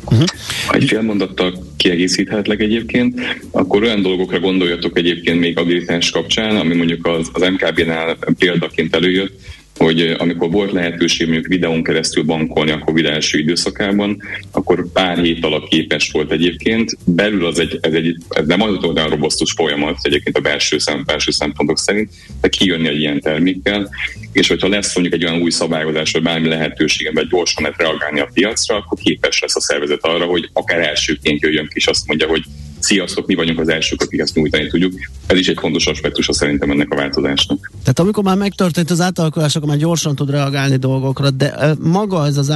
Uh-huh. 0.05 0.25
Ha 0.67 0.75
egy 0.75 0.85
fél 0.89 1.03
mondattal 1.03 1.67
kiegészíthetlek 1.77 2.61
egyébként, 2.61 3.21
akkor 3.51 3.83
olyan 3.83 4.03
dolgokra 4.03 4.41
gondoljatok 4.41 4.99
egyébként 4.99 5.41
még 5.41 5.59
agilitás 5.59 6.11
kapcsán, 6.11 6.57
ami 6.57 6.75
mondjuk 6.75 7.07
az, 7.07 7.31
az 7.33 7.43
MKB-nál 7.43 8.17
példaként 8.39 8.97
előjött, 8.97 9.41
hogy 9.77 10.15
amikor 10.19 10.51
volt 10.51 10.73
lehetőség 10.73 11.27
mondjuk 11.27 11.47
videón 11.47 11.83
keresztül 11.83 12.23
bankolni 12.23 12.71
a 12.71 12.79
Covid 12.79 13.05
első 13.05 13.39
időszakában, 13.39 14.23
akkor 14.51 14.93
pár 14.93 15.19
hét 15.19 15.45
alatt 15.45 15.69
képes 15.69 16.11
volt 16.11 16.33
egyébként. 16.33 16.97
Belül 17.05 17.47
az 17.47 17.59
egy, 17.59 17.79
ez, 17.81 17.93
egy, 17.93 18.17
ez 18.29 18.47
nem 18.47 18.63
az 18.63 18.85
olyan 18.85 19.09
robosztus 19.09 19.53
folyamat 19.53 19.99
egyébként 20.03 20.37
a 20.37 20.41
belső, 20.41 20.79
szem, 20.79 21.03
belső 21.07 21.31
szempontok 21.31 21.79
szerint, 21.79 22.11
de 22.41 22.49
kijönni 22.49 22.89
egy 22.89 23.01
ilyen 23.01 23.21
termékkel, 23.21 23.91
és 24.33 24.49
hogyha 24.49 24.69
lesz 24.69 24.95
mondjuk 24.95 25.15
egy 25.15 25.25
olyan 25.25 25.43
új 25.43 25.51
szabályozás, 25.51 26.13
vagy 26.13 26.23
bármi 26.23 26.49
lehetősége, 26.49 27.11
vagy 27.13 27.29
gyorsan 27.29 27.63
lehet 27.63 27.79
reagálni 27.79 28.21
a 28.21 28.31
piacra, 28.33 28.77
akkor 28.77 28.99
képes 28.99 29.41
lesz 29.41 29.57
a 29.57 29.61
szervezet 29.61 30.05
arra, 30.05 30.25
hogy 30.25 30.49
akár 30.53 30.81
elsőként 30.81 31.43
jöjjön 31.43 31.67
ki, 31.67 31.75
és 31.75 31.87
azt 31.87 32.07
mondja, 32.07 32.27
hogy 32.27 32.43
sziasztok, 32.83 33.27
mi 33.27 33.35
vagyunk 33.35 33.59
az 33.59 33.69
elsők, 33.69 34.03
akik 34.03 34.21
ezt 34.21 34.35
nyújtani 34.35 34.67
tudjuk. 34.67 34.93
Ez 35.27 35.39
is 35.39 35.49
egy 35.49 35.59
fontos 35.61 35.87
aspektus 35.87 36.29
szerintem 36.31 36.71
ennek 36.71 36.91
a 36.91 36.97
változásnak. 36.97 37.71
Tehát 37.81 37.99
amikor 37.99 38.25
már 38.25 38.37
megtörtént 38.37 38.91
az 38.91 39.01
átalakulás, 39.01 39.57
akkor 39.57 39.69
már 39.69 39.79
gyorsan 39.79 40.15
tud 40.15 40.31
reagálni 40.31 40.77
dolgokra, 40.77 41.31
de 41.31 41.75
maga 41.81 42.27
ez 42.27 42.37
az 42.37 42.51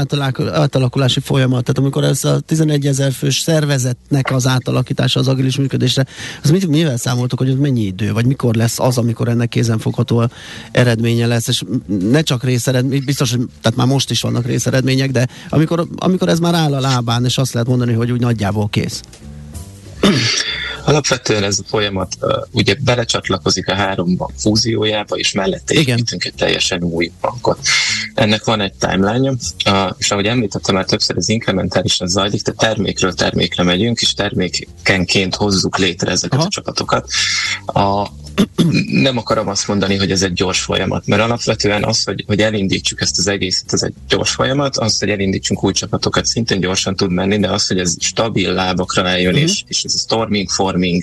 átalakulási 0.52 1.20
folyamat, 1.20 1.64
tehát 1.64 1.78
amikor 1.78 2.04
ez 2.04 2.24
a 2.24 2.40
11 2.40 2.86
ezer 2.86 3.12
fős 3.12 3.38
szervezetnek 3.38 4.30
az 4.30 4.46
átalakítása 4.46 5.20
az 5.20 5.28
agilis 5.28 5.56
működésre, 5.56 6.06
az 6.42 6.50
mit, 6.50 6.66
mivel 6.66 6.96
számoltok, 6.96 7.38
hogy 7.38 7.48
ez 7.48 7.56
mennyi 7.56 7.82
idő, 7.82 8.12
vagy 8.12 8.26
mikor 8.26 8.54
lesz 8.54 8.78
az, 8.78 8.98
amikor 8.98 9.28
ennek 9.28 9.48
kézenfogható 9.48 10.28
eredménye 10.72 11.26
lesz, 11.26 11.48
és 11.48 11.62
ne 12.10 12.22
csak 12.22 12.44
részeredmény, 12.44 13.02
biztos, 13.04 13.30
hogy 13.30 13.40
tehát 13.60 13.78
már 13.78 13.86
most 13.86 14.10
is 14.10 14.20
vannak 14.20 14.46
részeredmények, 14.46 15.10
de 15.10 15.28
amikor, 15.48 15.86
amikor 15.96 16.28
ez 16.28 16.38
már 16.38 16.54
áll 16.54 16.74
a 16.74 16.80
lábán, 16.80 17.24
és 17.24 17.38
azt 17.38 17.52
lehet 17.52 17.68
mondani, 17.68 17.92
hogy 17.92 18.10
úgy 18.10 18.20
nagyjából 18.20 18.68
kész. 18.68 19.02
Alapvetően 20.84 21.42
ez 21.42 21.58
a 21.58 21.68
folyamat 21.68 22.16
uh, 22.20 22.32
ugye 22.52 22.74
belecsatlakozik 22.80 23.68
a 23.68 23.74
három 23.74 24.16
bank 24.16 24.30
fúziójába, 24.38 25.16
és 25.16 25.32
mellette 25.32 25.74
építünk 25.74 26.24
egy 26.24 26.34
teljesen 26.34 26.82
új 26.82 27.12
bankot. 27.20 27.58
Ennek 28.14 28.44
van 28.44 28.60
egy 28.60 28.72
timeline 28.72 29.30
uh, 29.30 29.90
és 29.98 30.10
ahogy 30.10 30.26
említettem 30.26 30.74
már 30.74 30.84
többször, 30.84 31.16
ez 31.16 31.28
inkrementálisan 31.28 32.08
zajlik, 32.08 32.42
de 32.42 32.52
termékről 32.52 33.12
termékre 33.12 33.62
megyünk, 33.62 34.00
és 34.00 34.12
termékenként 34.12 35.34
hozzuk 35.34 35.78
létre 35.78 36.10
ezeket 36.10 36.38
Aha. 36.38 36.46
a 36.46 36.50
csapatokat. 36.50 37.10
A, 37.66 38.06
nem 38.90 39.16
akarom 39.16 39.48
azt 39.48 39.68
mondani, 39.68 39.96
hogy 39.96 40.10
ez 40.10 40.22
egy 40.22 40.32
gyors 40.32 40.60
folyamat, 40.60 41.06
mert 41.06 41.22
alapvetően 41.22 41.84
az, 41.84 42.04
hogy, 42.04 42.24
hogy 42.26 42.40
elindítsuk 42.40 43.00
ezt 43.00 43.18
az 43.18 43.26
egészet, 43.26 43.72
ez 43.72 43.82
egy 43.82 43.92
gyors 44.08 44.30
folyamat, 44.30 44.76
az, 44.76 44.98
hogy 44.98 45.08
elindítsunk 45.08 45.64
új 45.64 45.72
csapatokat, 45.72 46.26
szintén 46.26 46.60
gyorsan 46.60 46.96
tud 46.96 47.12
menni, 47.12 47.38
de 47.38 47.50
az, 47.50 47.66
hogy 47.66 47.78
ez 47.78 47.96
stabil 48.00 48.52
lábakra 48.52 49.08
álljon, 49.08 49.32
uh-huh. 49.32 49.48
és, 49.48 49.62
és 49.66 49.82
ez 49.82 49.94
a 49.94 49.98
storming, 49.98 50.50
forming, 50.50 51.02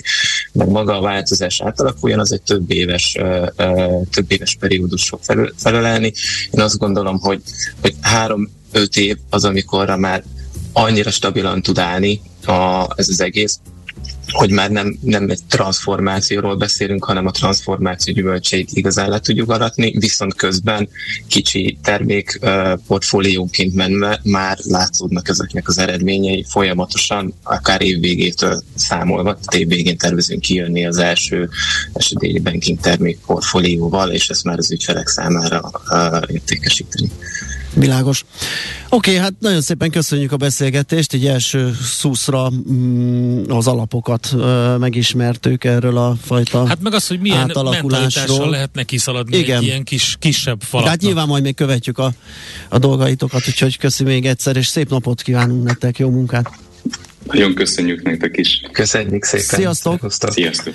meg 0.52 0.68
maga 0.68 0.98
a 0.98 1.00
változás 1.00 1.60
átalakuljon, 1.60 2.18
az 2.18 2.32
egy 2.32 2.42
több 2.42 2.70
éves, 2.70 3.16
uh, 3.20 3.46
uh, 3.58 4.06
több 4.10 4.32
éves 4.32 4.56
periódus 4.60 5.08
fog 5.08 5.20
felül, 5.22 5.52
felelelni. 5.56 6.12
Én 6.50 6.60
azt 6.60 6.78
gondolom, 6.78 7.18
hogy, 7.18 7.42
hogy 7.80 7.94
három-öt 8.00 8.96
év 8.96 9.16
az, 9.30 9.44
amikorra 9.44 9.96
már 9.96 10.24
annyira 10.72 11.10
stabilan 11.10 11.62
tud 11.62 11.78
állni 11.78 12.20
a, 12.46 12.86
ez 12.96 13.08
az 13.08 13.20
egész, 13.20 13.58
hogy 14.34 14.50
már 14.50 14.70
nem, 14.70 14.98
nem 15.00 15.30
egy 15.30 15.40
transformációról 15.48 16.56
beszélünk, 16.56 17.04
hanem 17.04 17.26
a 17.26 17.30
transformáció 17.30 18.14
gyümölcseit 18.14 18.70
igazán 18.72 19.08
le 19.08 19.18
tudjuk 19.18 19.50
aratni, 19.50 19.98
viszont 19.98 20.34
közben 20.34 20.88
kicsi 21.28 21.78
termék 21.82 22.40
portfólióként 22.86 23.74
menve 23.74 24.20
már 24.22 24.58
látszódnak 24.62 25.28
ezeknek 25.28 25.68
az 25.68 25.78
eredményei 25.78 26.44
folyamatosan, 26.48 27.34
akár 27.42 27.82
évvégétől 27.82 28.62
számolva, 28.74 29.38
tehát 29.38 29.54
évvégén 29.54 29.96
tervezünk 29.96 30.40
kijönni 30.40 30.86
az 30.86 30.96
első 30.96 31.48
esedélyi 31.92 32.38
banking 32.38 32.80
termék 32.80 33.18
portfólióval, 33.26 34.10
és 34.10 34.28
ezt 34.28 34.44
már 34.44 34.58
az 34.58 34.70
ügyfelek 34.70 35.08
számára 35.08 35.70
értékesíteni. 36.26 37.10
Világos. 37.74 38.24
Oké, 38.88 39.10
okay, 39.10 39.22
hát 39.22 39.32
nagyon 39.38 39.60
szépen 39.60 39.90
köszönjük 39.90 40.32
a 40.32 40.36
beszélgetést, 40.36 41.12
egy 41.12 41.26
első 41.26 41.76
szuszra 41.82 42.50
mm, 42.50 43.42
az 43.48 43.66
alapokat 43.66 44.30
uh, 44.34 44.78
megismertük 44.78 45.64
erről 45.64 45.96
a 45.96 46.16
fajta 46.22 46.66
Hát 46.66 46.80
meg 46.82 46.94
az, 46.94 47.06
hogy 47.06 47.20
milyen 47.20 47.50
mentalitással 47.54 48.50
lehet 48.50 48.74
neki 48.74 48.98
szaladni 48.98 49.36
Igen. 49.36 49.56
egy 49.56 49.62
ilyen 49.62 49.84
kis, 49.84 50.16
kisebb 50.18 50.60
falatnak. 50.62 50.94
Hát 50.94 51.02
nyilván 51.02 51.26
majd 51.26 51.42
még 51.42 51.54
követjük 51.54 51.98
a, 51.98 52.12
a 52.68 52.78
dolgaitokat, 52.78 53.48
úgyhogy 53.48 53.78
köszi 53.78 54.04
még 54.04 54.26
egyszer, 54.26 54.56
és 54.56 54.66
szép 54.66 54.90
napot 54.90 55.22
kívánunk 55.22 55.64
nektek, 55.64 55.98
jó 55.98 56.10
munkát! 56.10 56.50
Nagyon 57.26 57.54
köszönjük 57.54 58.02
nektek 58.02 58.36
is. 58.36 58.60
Köszönjük 58.72 59.24
szépen. 59.24 59.58
Sziasztok! 59.58 60.06
Sziasztok! 60.08 60.74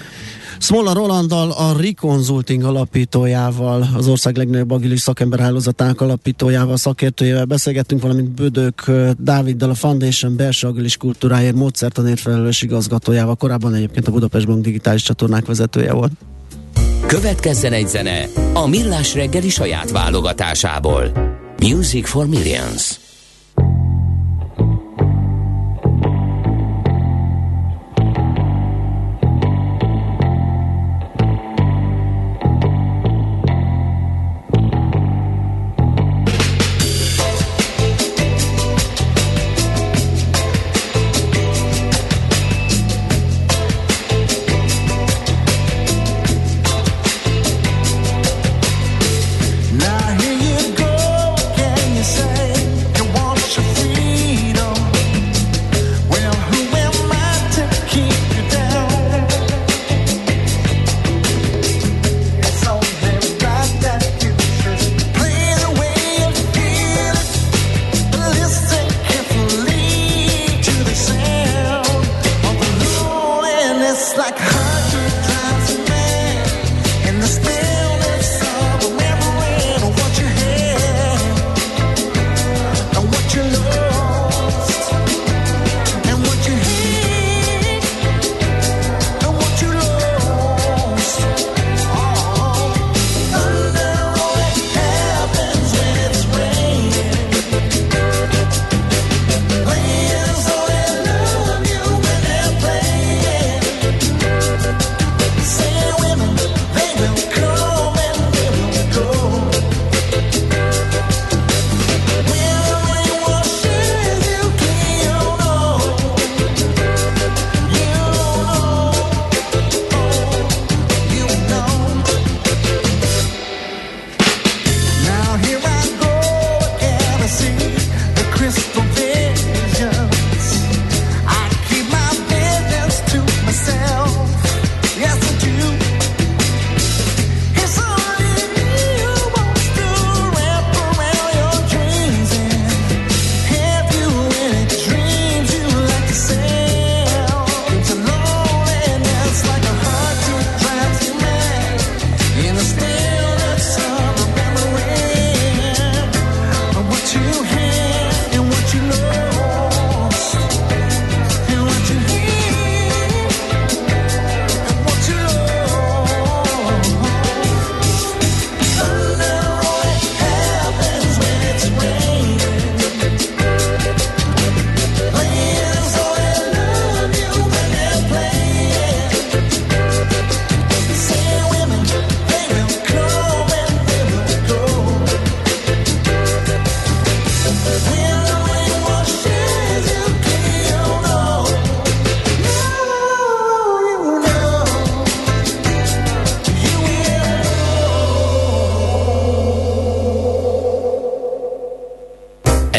Smola 0.59 0.93
Rolanddal, 0.93 1.51
a 1.51 1.73
Reconsulting 1.81 2.63
alapítójával, 2.63 3.89
az 3.95 4.07
ország 4.07 4.37
legnagyobb 4.37 4.71
agilis 4.71 4.99
szakemberhálózatának 4.99 6.01
alapítójával, 6.01 6.77
szakértőjével 6.77 7.45
beszélgettünk, 7.45 8.01
valamint 8.01 8.29
Bödök 8.29 8.91
Dáviddal, 9.17 9.69
a 9.69 9.73
Foundation 9.73 10.35
belső 10.35 10.67
agilis 10.67 10.97
kultúráért 10.97 11.55
módszertanért 11.55 12.19
felelős 12.19 12.61
igazgatójával, 12.61 13.35
korábban 13.35 13.73
egyébként 13.73 14.07
a 14.07 14.11
Budapest 14.11 14.47
Bank 14.47 14.63
digitális 14.63 15.03
csatornák 15.03 15.45
vezetője 15.45 15.93
volt. 15.93 16.11
Következzen 17.05 17.73
egy 17.73 17.87
zene 17.87 18.27
a 18.53 18.67
Millás 18.67 19.13
reggeli 19.13 19.49
saját 19.49 19.91
válogatásából. 19.91 21.11
Music 21.59 22.09
for 22.09 22.27
Millions. 22.27 23.08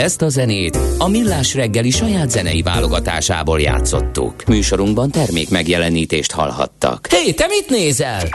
Ezt 0.01 0.23
a 0.23 0.29
zenét 0.29 0.79
a 0.99 1.09
Millás 1.09 1.55
reggeli 1.55 1.91
saját 1.91 2.31
zenei 2.31 2.63
válogatásából 2.63 3.61
játszottuk. 3.61 4.45
Műsorunkban 4.47 5.11
termék 5.11 5.51
megjelenítést 5.51 6.33
hallhattak. 6.33 7.07
Hé, 7.07 7.17
hey, 7.17 7.35
te 7.35 7.47
mit 7.47 7.69
nézel? 7.69 8.29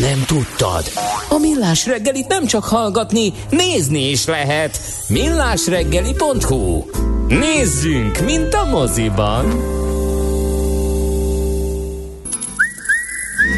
Nem 0.00 0.24
tudtad? 0.26 0.84
A 1.28 1.38
Millás 1.38 1.86
reggelit 1.86 2.26
nem 2.26 2.46
csak 2.46 2.64
hallgatni, 2.64 3.32
nézni 3.50 4.10
is 4.10 4.26
lehet. 4.26 4.80
millásreggeli.hu 5.08 6.84
Nézzünk, 7.28 8.20
mint 8.24 8.54
a 8.54 8.64
moziban! 8.64 9.60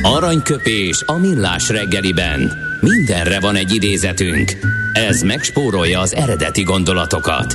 Aranyköpés 0.02 1.02
a 1.06 1.12
Millás 1.12 1.68
reggeliben. 1.68 2.67
Mindenre 2.80 3.40
van 3.40 3.56
egy 3.56 3.74
idézetünk. 3.74 4.52
Ez 4.92 5.22
megspórolja 5.22 6.00
az 6.00 6.14
eredeti 6.14 6.62
gondolatokat. 6.62 7.54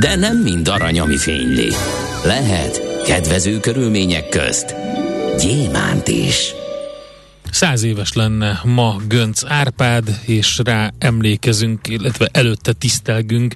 De 0.00 0.16
nem 0.16 0.36
mind 0.36 0.68
arany, 0.68 1.00
ami 1.00 1.16
fényli. 1.16 1.72
Lehet 2.24 3.02
kedvező 3.04 3.60
körülmények 3.60 4.28
közt 4.28 4.74
gyémánt 5.38 6.08
is. 6.08 6.54
Száz 7.50 7.82
éves 7.82 8.12
lenne 8.12 8.60
ma 8.64 8.96
Gönc 9.08 9.44
Árpád, 9.44 10.20
és 10.24 10.60
rá 10.64 10.92
emlékezünk, 10.98 11.88
illetve 11.88 12.28
előtte 12.32 12.72
tisztelgünk 12.72 13.54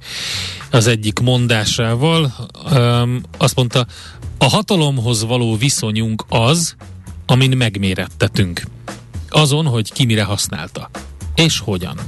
az 0.70 0.86
egyik 0.86 1.18
mondásával. 1.18 2.32
Um, 2.72 3.20
azt 3.38 3.56
mondta, 3.56 3.86
a 4.38 4.44
hatalomhoz 4.44 5.24
való 5.24 5.56
viszonyunk 5.56 6.24
az, 6.28 6.74
amin 7.26 7.56
megmérettetünk. 7.56 8.62
Azon, 9.30 9.66
hogy 9.66 9.92
ki 9.92 10.04
mire 10.04 10.22
használta. 10.22 10.90
És 11.34 11.58
hogyan. 11.58 11.98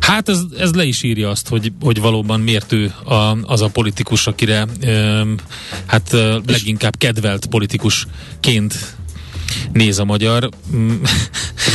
Hát 0.00 0.28
ez, 0.28 0.40
ez 0.58 0.74
le 0.74 0.84
is 0.84 1.02
írja 1.02 1.28
azt, 1.28 1.48
hogy, 1.48 1.72
hogy 1.80 2.00
valóban 2.00 2.40
miért 2.40 2.72
ő 2.72 2.94
a, 3.04 3.36
az 3.42 3.60
a 3.60 3.68
politikus, 3.68 4.26
akire 4.26 4.66
ö, 4.80 5.22
hát 5.86 6.12
ö, 6.12 6.38
leginkább 6.46 6.96
kedvelt 6.96 7.46
politikusként 7.46 8.96
néz 9.72 9.98
a 9.98 10.04
magyar. 10.04 10.48
Mm, 10.74 11.02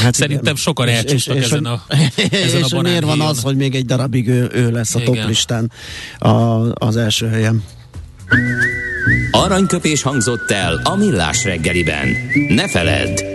hát 0.01 0.13
Szerintem 0.13 0.43
igen. 0.43 0.55
sokan 0.55 0.87
elcsúsztak 0.87 1.37
ezen 1.37 1.65
a, 1.65 1.83
ezen 2.31 2.63
és 2.63 2.71
a 2.71 2.81
miért 2.81 3.03
van 3.03 3.21
az, 3.21 3.41
hogy 3.41 3.55
még 3.55 3.75
egy 3.75 3.85
darabig 3.85 4.27
ő, 4.27 4.49
ő 4.53 4.71
lesz 4.71 4.95
a 4.95 4.99
igen. 4.99 5.13
toplistán 5.13 5.71
a, 6.17 6.71
az 6.73 6.97
első 6.97 7.27
helyen. 7.27 7.63
Aranyköpés 9.31 10.01
hangzott 10.01 10.51
el 10.51 10.81
a 10.83 10.95
millás 10.95 11.43
reggeliben. 11.43 12.07
Ne 12.49 12.69
feledd, 12.69 13.34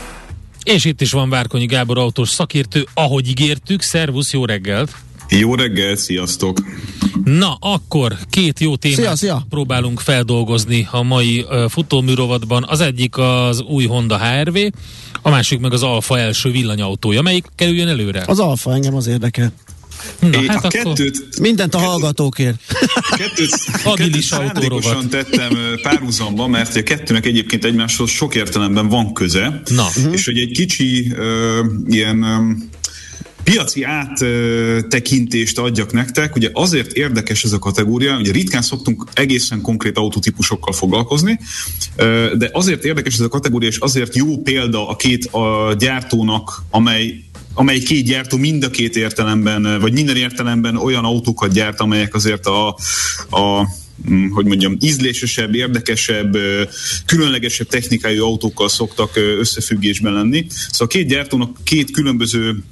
És 0.63 0.85
itt 0.85 1.01
is 1.01 1.11
van 1.11 1.29
Várkonyi 1.29 1.65
Gábor 1.65 1.97
autós 1.97 2.29
szakértő, 2.29 2.87
ahogy 2.93 3.27
ígértük. 3.27 3.81
Szervusz, 3.81 4.33
jó 4.33 4.45
reggelt! 4.45 4.95
Jó 5.29 5.55
reggel, 5.55 5.95
sziasztok! 5.95 6.57
Na, 7.23 7.57
akkor 7.59 8.17
két 8.29 8.59
jó 8.59 8.75
témát 8.75 8.97
szia, 8.97 9.15
szia. 9.15 9.45
próbálunk 9.49 9.99
feldolgozni 9.99 10.87
a 10.91 11.03
mai 11.03 11.45
uh, 11.49 11.69
futóműrovatban. 11.69 12.65
Az 12.67 12.79
egyik 12.79 13.17
az 13.17 13.61
új 13.61 13.85
Honda 13.85 14.19
HRV, 14.19 14.57
a 15.21 15.29
másik 15.29 15.59
meg 15.59 15.73
az 15.73 15.83
Alfa 15.83 16.19
első 16.19 16.51
villanyautója. 16.51 17.21
Melyik 17.21 17.45
kerüljön 17.55 17.87
előre? 17.87 18.23
Az 18.27 18.39
Alfa 18.39 18.73
engem 18.73 18.95
az 18.95 19.07
érdekel. 19.07 19.51
Na, 20.19 20.41
é, 20.41 20.47
hát 20.47 20.63
a 20.63 20.67
akkor... 20.67 20.71
kettőt, 20.71 21.39
Mindent 21.39 21.75
a 21.75 21.77
hallgatókért. 21.77 22.55
Kettőt, 23.17 23.55
kettőt 23.95 24.21
szándékosan 24.21 25.09
tettem 25.09 25.57
párhuzamba, 25.81 26.47
mert 26.47 26.75
a 26.75 26.83
kettőnek 26.83 27.25
egyébként 27.25 27.65
egymáshoz 27.65 28.09
sok 28.09 28.35
értelemben 28.35 28.87
van 28.87 29.13
köze, 29.13 29.61
Na. 29.69 29.87
és 30.11 30.25
hogy 30.25 30.37
egy 30.37 30.51
kicsi 30.51 31.11
uh, 31.11 31.65
ilyen 31.87 32.23
um, 32.23 32.69
piaci 33.43 33.83
áttekintést 33.83 35.57
adjak 35.57 35.91
nektek, 35.91 36.35
ugye 36.35 36.49
azért 36.53 36.91
érdekes 36.91 37.43
ez 37.43 37.51
a 37.51 37.59
kategória, 37.59 38.17
ugye 38.17 38.31
ritkán 38.31 38.61
szoktunk 38.61 39.07
egészen 39.13 39.61
konkrét 39.61 39.97
autotípusokkal 39.97 40.73
foglalkozni, 40.73 41.39
de 42.37 42.49
azért 42.51 42.83
érdekes 42.83 43.13
ez 43.13 43.19
a 43.19 43.27
kategória, 43.27 43.67
és 43.67 43.77
azért 43.77 44.15
jó 44.15 44.37
példa 44.41 44.89
a 44.89 44.95
két 44.95 45.25
a 45.25 45.75
gyártónak, 45.77 46.63
amely 46.69 47.23
amely 47.53 47.79
két 47.79 48.05
gyártó 48.05 48.37
mind 48.37 48.63
a 48.63 48.69
két 48.69 48.95
értelemben, 48.95 49.79
vagy 49.79 49.93
minden 49.93 50.15
értelemben 50.15 50.75
olyan 50.75 51.05
autókat 51.05 51.53
gyárt, 51.53 51.79
amelyek 51.79 52.13
azért 52.13 52.45
a, 52.45 52.67
a 53.29 53.67
mm, 54.09 54.29
hogy 54.29 54.45
mondjam, 54.45 54.77
ízlésesebb, 54.79 55.55
érdekesebb, 55.55 56.37
különlegesebb 57.05 57.67
technikájú 57.67 58.23
autókkal 58.23 58.69
szoktak 58.69 59.15
összefüggésben 59.15 60.13
lenni. 60.13 60.45
Szóval 60.49 60.87
a 60.87 60.97
két 60.97 61.07
gyártónak 61.07 61.57
két 61.63 61.91
különböző 61.91 62.63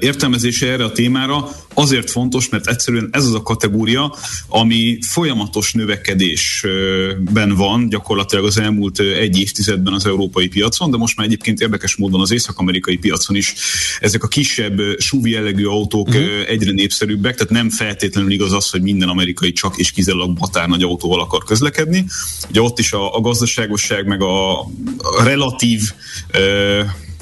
értelmezése 0.00 0.66
erre 0.66 0.84
a 0.84 0.92
témára 0.92 1.48
azért 1.74 2.10
fontos, 2.10 2.48
mert 2.48 2.66
egyszerűen 2.66 3.08
ez 3.12 3.24
az 3.24 3.34
a 3.34 3.42
kategória, 3.42 4.14
ami 4.48 4.98
folyamatos 5.02 5.72
növekedésben 5.72 7.54
van 7.56 7.88
gyakorlatilag 7.88 8.44
az 8.44 8.58
elmúlt 8.58 8.98
egy 8.98 9.38
évtizedben 9.38 9.92
az 9.92 10.06
európai 10.06 10.48
piacon, 10.48 10.90
de 10.90 10.96
most 10.96 11.16
már 11.16 11.26
egyébként 11.26 11.60
érdekes 11.60 11.96
módon 11.96 12.20
az 12.20 12.32
észak-amerikai 12.32 12.96
piacon 12.96 13.36
is 13.36 13.54
ezek 14.00 14.22
a 14.22 14.28
kisebb 14.28 14.80
SUV 14.98 15.26
jellegű 15.26 15.66
autók 15.66 16.08
uh-huh. 16.08 16.24
egyre 16.48 16.72
népszerűbbek, 16.72 17.34
tehát 17.34 17.52
nem 17.52 17.70
feltétlenül 17.70 18.30
igaz 18.30 18.52
az, 18.52 18.70
hogy 18.70 18.82
minden 18.82 19.08
amerikai 19.08 19.52
csak 19.52 19.76
és 19.76 19.90
kizárólag 19.90 20.38
batár 20.38 20.68
nagy 20.68 20.82
autóval 20.82 21.20
akar 21.20 21.44
közlekedni. 21.44 22.04
Ugye 22.48 22.60
ott 22.60 22.78
is 22.78 22.92
a, 22.92 23.16
a 23.16 23.20
gazdaságosság 23.20 24.06
meg 24.06 24.22
a, 24.22 24.60
a 24.60 25.22
relatív 25.24 25.80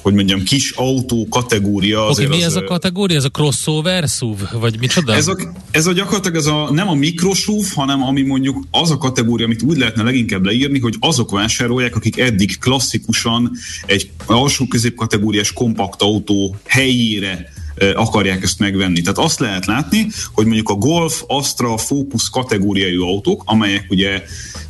hogy 0.03 0.15
mondjam, 0.15 0.43
kis 0.43 0.71
autó 0.71 1.27
kategória. 1.31 2.09
Oké, 2.09 2.25
okay, 2.25 2.37
mi 2.39 2.45
ez 2.45 2.57
a 2.57 2.65
kategória? 2.65 3.17
Ez 3.17 3.25
a 3.25 3.29
crossover 3.29 4.09
SUV? 4.09 4.39
Vagy 4.61 4.79
micsoda? 4.79 5.15
Ez 5.15 5.29
a, 5.29 5.37
ez 5.71 5.87
a 5.87 5.93
gyakorlatilag 5.93 6.37
ez 6.37 6.47
a, 6.47 6.73
nem 6.73 6.89
a 6.89 6.95
mikrosuv, 6.95 7.65
hanem 7.75 8.03
ami 8.03 8.23
mondjuk 8.23 8.65
az 8.71 8.91
a 8.91 8.97
kategória, 8.97 9.47
amit 9.47 9.63
úgy 9.63 9.77
lehetne 9.77 10.03
leginkább 10.03 10.45
leírni, 10.45 10.79
hogy 10.79 10.97
azok 11.01 11.31
vásárolják, 11.31 11.97
akik 11.97 12.19
eddig 12.19 12.59
klasszikusan 12.59 13.51
egy 13.87 14.11
alsó 14.27 14.67
középkategóriás 14.67 15.53
kompakt 15.53 16.03
autó 16.03 16.57
helyére 16.67 17.52
akarják 17.95 18.43
ezt 18.43 18.59
megvenni. 18.59 19.01
Tehát 19.01 19.19
azt 19.19 19.39
lehet 19.39 19.67
látni, 19.67 20.07
hogy 20.33 20.45
mondjuk 20.47 20.69
a 20.69 20.75
Golf, 20.75 21.23
Astra, 21.27 21.77
Focus 21.77 22.31
kategóriájú 22.31 23.03
autók, 23.03 23.43
amelyek 23.45 23.87
ugye 23.89 24.23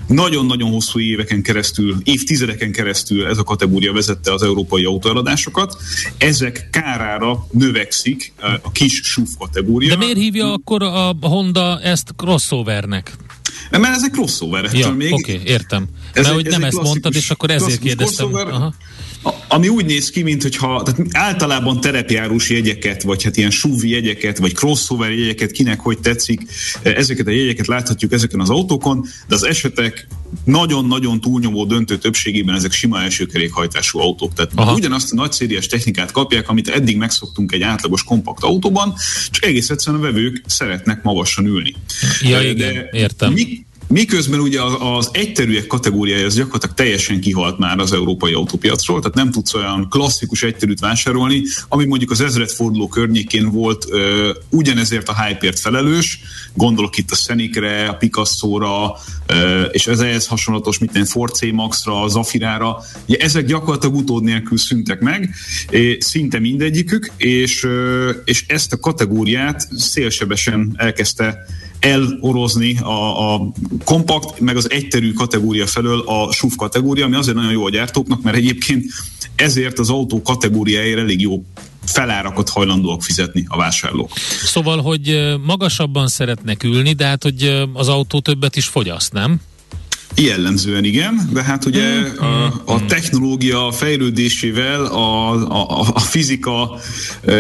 nagyon-nagyon 0.07 0.71
hosszú 0.71 0.99
éveken 0.99 1.43
keresztül, 1.43 1.97
évtizedeken 2.05 2.73
keresztül 2.73 3.27
ez 3.27 3.39
a 3.39 3.43
kategória 3.43 3.93
vezette 3.93 4.33
az 4.33 4.43
európai 4.43 4.85
autóeladásokat. 4.85 5.77
Ezek 6.19 6.69
kárára 6.71 7.47
növekszik 7.51 8.33
a 8.63 8.73
kis 8.73 9.01
SUV 9.05 9.29
kategória. 9.39 9.89
De 9.89 9.97
miért 9.97 10.19
hívja 10.19 10.53
akkor 10.53 10.83
a 10.83 11.17
Honda 11.21 11.81
ezt 11.81 12.15
crossovernek? 12.17 13.17
Mert 13.71 13.97
ezek 13.97 14.11
crossover. 14.11 14.71
Ja, 14.73 14.91
még... 14.91 15.13
Oké, 15.13 15.33
okay, 15.33 15.47
értem. 15.47 15.87
Ez 16.13 16.23
Mert 16.25 16.35
hogy 16.35 16.47
nem 16.47 16.65
ezt 16.65 16.83
mondtad, 16.83 17.15
és 17.15 17.31
akkor 17.31 17.51
ezért 17.51 17.79
kérdeztem. 17.79 18.35
Aha 18.35 18.75
ami 19.49 19.69
úgy 19.69 19.85
néz 19.85 20.11
ki, 20.11 20.23
mint 20.23 20.43
hogyha 20.43 20.83
tehát 20.83 21.01
általában 21.11 21.81
terepjárós 21.81 22.51
jegyeket, 22.51 23.03
vagy 23.03 23.23
hát 23.23 23.37
ilyen 23.37 23.51
SUV 23.51 23.85
jegyeket, 23.85 24.39
vagy 24.39 24.55
crossover 24.55 25.11
jegyeket, 25.11 25.51
kinek 25.51 25.81
hogy 25.81 25.99
tetszik, 25.99 26.41
ezeket 26.83 27.27
a 27.27 27.31
jegyeket 27.31 27.67
láthatjuk 27.67 28.13
ezeken 28.13 28.41
az 28.41 28.51
autókon, 28.51 29.07
de 29.29 29.35
az 29.35 29.45
esetek 29.45 30.07
nagyon-nagyon 30.45 31.21
túlnyomó 31.21 31.65
döntő 31.65 31.99
többségében 31.99 32.55
ezek 32.55 32.73
sima 32.73 33.03
elsőkerékhajtású 33.03 33.99
autók. 33.99 34.33
Tehát 34.33 34.53
Aha. 34.55 34.73
ugyanazt 34.73 35.13
a 35.13 35.15
nagyszériás 35.15 35.67
technikát 35.67 36.11
kapják, 36.11 36.49
amit 36.49 36.69
eddig 36.69 36.97
megszoktunk 36.97 37.53
egy 37.53 37.63
átlagos 37.63 38.05
kompakt 38.05 38.43
autóban, 38.43 38.95
csak 39.31 39.45
egész 39.45 39.71
egyszerűen 39.71 40.03
a 40.03 40.05
vevők 40.05 40.43
szeretnek 40.47 41.03
magasan 41.03 41.47
ülni. 41.47 41.75
Ja, 42.23 42.39
de 42.39 42.49
igen, 42.49 42.89
értem. 42.93 43.33
Mi, 43.33 43.65
Miközben 43.93 44.41
ugye 44.41 44.61
az 44.79 45.09
egyterűek 45.13 45.67
kategóriája 45.67 46.27
az 46.27 46.35
gyakorlatilag 46.35 46.75
teljesen 46.77 47.21
kihalt 47.21 47.59
már 47.59 47.79
az 47.79 47.93
európai 47.93 48.33
autópiacról, 48.33 49.01
tehát 49.01 49.17
nem 49.17 49.31
tudsz 49.31 49.55
olyan 49.55 49.89
klasszikus 49.91 50.43
egyterűt 50.43 50.81
vásárolni, 50.81 51.43
ami 51.69 51.85
mondjuk 51.85 52.11
az 52.11 52.21
ezredforduló 52.21 52.89
környékén 52.89 53.51
volt 53.51 53.87
ö, 53.89 54.31
ugyanezért 54.51 55.09
a 55.09 55.25
hype 55.25 55.53
felelős, 55.53 56.21
gondolok 56.55 56.97
itt 56.99 57.11
a 57.11 57.15
Szenikre, 57.15 57.89
a 57.89 57.95
Picasso-ra, 57.95 58.97
ö, 59.27 59.63
és 59.63 59.87
ez 59.87 60.01
ehhez 60.01 60.27
hasonlatos, 60.27 60.79
mint 60.79 60.97
egy 60.97 61.09
Ford 61.09 61.35
C-Max-ra, 61.35 62.03
a 62.03 62.09
Zafirára, 62.09 62.77
ugye 63.07 63.17
ezek 63.17 63.45
gyakorlatilag 63.45 63.97
utód 63.97 64.23
nélkül 64.23 64.59
szüntek 64.59 65.01
meg, 65.01 65.35
szinte 65.99 66.39
mindegyikük, 66.39 67.11
és, 67.17 67.65
ö, 67.65 68.11
és 68.25 68.45
ezt 68.47 68.73
a 68.73 68.79
kategóriát 68.79 69.69
szélsebesen 69.77 70.75
elkezdte 70.77 71.47
elorozni 71.83 72.79
a, 72.79 73.35
a 73.35 73.53
kompakt, 73.85 74.41
meg 74.41 74.57
az 74.57 74.71
egyterű 74.71 75.13
kategória 75.13 75.67
felől 75.67 76.01
a 76.01 76.33
SUV 76.33 76.51
kategória, 76.57 77.05
ami 77.05 77.17
azért 77.17 77.37
nagyon 77.37 77.53
jó 77.53 77.65
a 77.65 77.71
gyártóknak, 77.71 78.23
mert 78.23 78.37
egyébként 78.37 78.85
ezért 79.37 79.79
az 79.79 79.91
autó 79.91 80.23
kategóriáért 80.23 80.99
elég 80.99 81.21
jó 81.21 81.45
felárakat 81.85 82.49
hajlandóak 82.49 83.03
fizetni 83.03 83.45
a 83.49 83.57
vásárlók. 83.57 84.11
Szóval, 84.45 84.81
hogy 84.81 85.35
magasabban 85.45 86.09
szeretnek 86.09 86.63
ülni, 86.63 86.93
de 86.93 87.07
hát, 87.07 87.23
hogy 87.23 87.67
az 87.73 87.89
autó 87.89 88.21
többet 88.21 88.57
is 88.57 88.67
fogyaszt, 88.67 89.13
nem? 89.13 89.41
Jellemzően 90.17 90.85
igen, 90.85 91.29
de 91.33 91.43
hát 91.43 91.65
ugye 91.65 92.01
mm, 92.01 92.17
a, 92.17 92.63
a 92.65 92.79
mm. 92.83 92.87
technológia 92.87 93.73
fejlődésével 93.73 94.85
a, 94.85 95.33
a, 95.33 95.81
a 95.95 96.01
fizika 96.01 96.79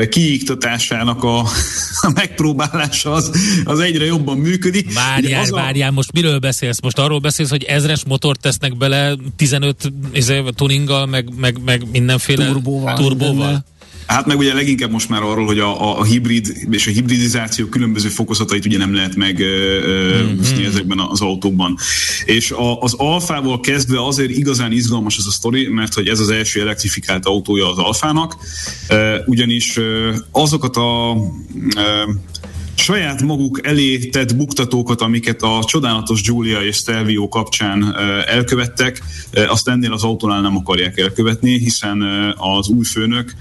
kiiktatásának 0.08 1.24
a, 1.24 1.38
a 2.00 2.10
megpróbálása 2.14 3.12
az, 3.12 3.30
az 3.64 3.80
egyre 3.80 4.04
jobban 4.04 4.38
működik. 4.38 4.94
Várjál, 4.94 5.44
a... 5.44 5.54
várjál, 5.54 5.90
most 5.90 6.12
miről 6.12 6.38
beszélsz? 6.38 6.80
Most 6.80 6.98
arról 6.98 7.18
beszélsz, 7.18 7.50
hogy 7.50 7.62
ezres 7.62 8.04
motort 8.04 8.40
tesznek 8.40 8.76
bele 8.76 9.14
15 9.36 9.92
izé, 10.12 10.42
tuninggal, 10.54 11.06
meg, 11.06 11.28
meg, 11.36 11.58
meg 11.64 11.90
mindenféle 11.92 12.46
turbóval. 12.46 12.96
turbóval. 12.96 13.64
Hát 14.06 14.26
meg 14.26 14.38
ugye 14.38 14.54
leginkább 14.54 14.90
most 14.90 15.08
már 15.08 15.22
arról, 15.22 15.46
hogy 15.46 15.58
a, 15.58 15.98
a 15.98 16.04
hibrid 16.04 16.56
és 16.70 16.86
a 16.86 16.90
hibridizáció 16.90 17.66
különböző 17.66 18.08
fokozatait 18.08 18.66
ugye 18.66 18.78
nem 18.78 18.94
lehet 18.94 19.16
meg 19.16 19.42
mm-hmm. 19.42 20.64
ezekben 20.64 20.98
az 20.98 21.20
autókban. 21.20 21.76
És 22.24 22.50
a, 22.50 22.80
az 22.80 22.94
alfával 22.94 23.60
kezdve 23.60 24.04
azért 24.06 24.30
igazán 24.30 24.72
izgalmas 24.72 25.16
ez 25.16 25.26
a 25.26 25.30
sztori, 25.30 25.68
mert 25.68 25.94
hogy 25.94 26.08
ez 26.08 26.20
az 26.20 26.30
első 26.30 26.60
elektrifikált 26.60 27.26
autója 27.26 27.70
az 27.70 27.78
alfának, 27.78 28.36
ugyanis 29.26 29.78
azokat 30.30 30.76
a 30.76 31.16
saját 32.74 33.22
maguk 33.22 33.66
elé 33.66 33.98
tett 33.98 34.36
buktatókat, 34.36 35.00
amiket 35.00 35.42
a 35.42 35.64
csodálatos 35.64 36.22
Giulia 36.22 36.60
és 36.60 36.76
Stelvio 36.76 37.28
kapcsán 37.28 37.96
elkövettek, 38.26 39.02
azt 39.48 39.68
ennél 39.68 39.92
az 39.92 40.04
autónál 40.04 40.40
nem 40.40 40.56
akarják 40.56 40.98
elkövetni, 40.98 41.58
hiszen 41.58 42.02
az 42.36 42.68
új 42.68 42.84
főnök, 42.84 43.34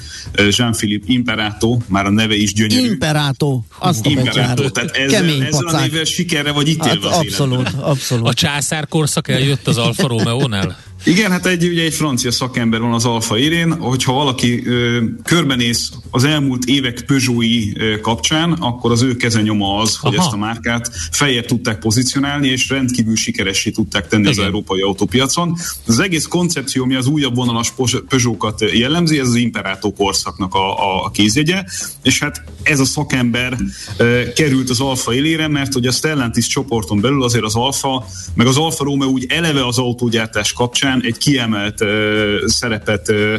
Jean-Philippe 0.50 1.06
Imperato, 1.08 1.78
már 1.88 2.06
a 2.06 2.10
neve 2.10 2.36
is 2.36 2.54
gyönyörű. 2.54 2.86
Imperato, 2.86 3.62
azt 3.78 4.06
Imperato, 4.06 4.70
tehát 4.70 4.96
ezzel, 4.96 5.44
ezzel 5.44 5.67
a 5.67 5.82
névvel 5.82 6.04
sikerre 6.04 6.52
vagy 6.52 6.67
ítélve 6.67 7.10
hát, 7.10 7.20
az 7.20 7.26
abszolút, 7.26 7.60
életben. 7.60 7.84
abszolút. 7.84 8.28
A 8.28 8.34
császár 8.34 8.88
korszak 8.88 9.28
eljött 9.28 9.67
az 9.67 9.78
Alfa 9.78 10.08
Romeo-nál? 10.08 10.78
Igen, 11.06 11.32
hát 11.32 11.46
egy, 11.46 11.68
ugye 11.68 11.84
egy 11.84 11.94
francia 11.94 12.32
szakember 12.32 12.80
van 12.80 12.94
az 12.94 13.06
Alfa 13.06 13.38
érén, 13.38 13.74
hogyha 13.74 14.14
valaki 14.14 14.68
ö, 14.68 15.04
körbenéz 15.24 15.92
az 16.12 16.24
elmúlt 16.24 16.66
évek 16.66 17.04
Peugeot-i 17.06 17.74
ö, 17.78 18.00
kapcsán, 18.00 18.52
akkor 18.52 18.92
az 18.92 19.02
ő 19.02 19.16
kezenyoma 19.16 19.78
az, 19.78 19.96
hogy 19.96 20.16
Aha. 20.16 20.24
ezt 20.24 20.34
a 20.34 20.38
márkát 20.38 20.92
feljebb 21.12 21.46
tudták 21.46 21.80
pozícionálni, 21.80 22.48
és 22.48 22.70
rendkívül 22.70 23.16
sikeressé 23.16 23.70
tudták 23.70 24.08
tenni 24.08 24.22
Igen. 24.22 24.38
az 24.38 24.46
európai 24.46 24.82
autópiacon. 24.82 25.58
Az 25.88 26.00
egész 26.00 26.26
koncepció, 26.26 26.84
ami 26.84 26.96
az 26.96 27.08
újabb 27.08 27.36
vonalas 27.36 27.74
Peugeot-kat 28.08 28.62
jellemzi, 28.72 29.20
ez 29.20 29.28
az 29.28 29.36
Imperato 29.36 29.92
korszaknak 29.94 30.54
a, 30.54 31.04
a 31.06 31.10
kézjegye, 31.10 31.64
és 32.04 32.20
hát 32.20 32.44
ez 32.64 32.80
a 32.80 32.86
szakember 32.86 33.58
ö, 33.98 34.22
került 34.36 34.70
az 34.70 34.80
Alfa 34.80 35.14
élére, 35.14 35.48
mert 35.48 35.74
hogy 35.74 35.88
a 35.88 35.92
Stellantis 35.92 36.48
csoporton 36.48 37.02
belül 37.02 37.24
azért 37.24 37.44
az 37.44 37.56
Alfa, 37.56 38.06
meg 38.34 38.48
az 38.48 38.58
Alfa 38.58 38.84
Romeo 38.84 39.10
úgy 39.10 39.26
eleve 39.30 39.66
az 39.66 39.78
autógyártás 39.78 40.54
kapcsán 40.54 40.90
kapcsán 40.91 41.12
egy 41.12 41.17
kiemelt 41.17 41.82
ö, 41.82 42.43
szerepet 42.45 43.10
ö, 43.10 43.38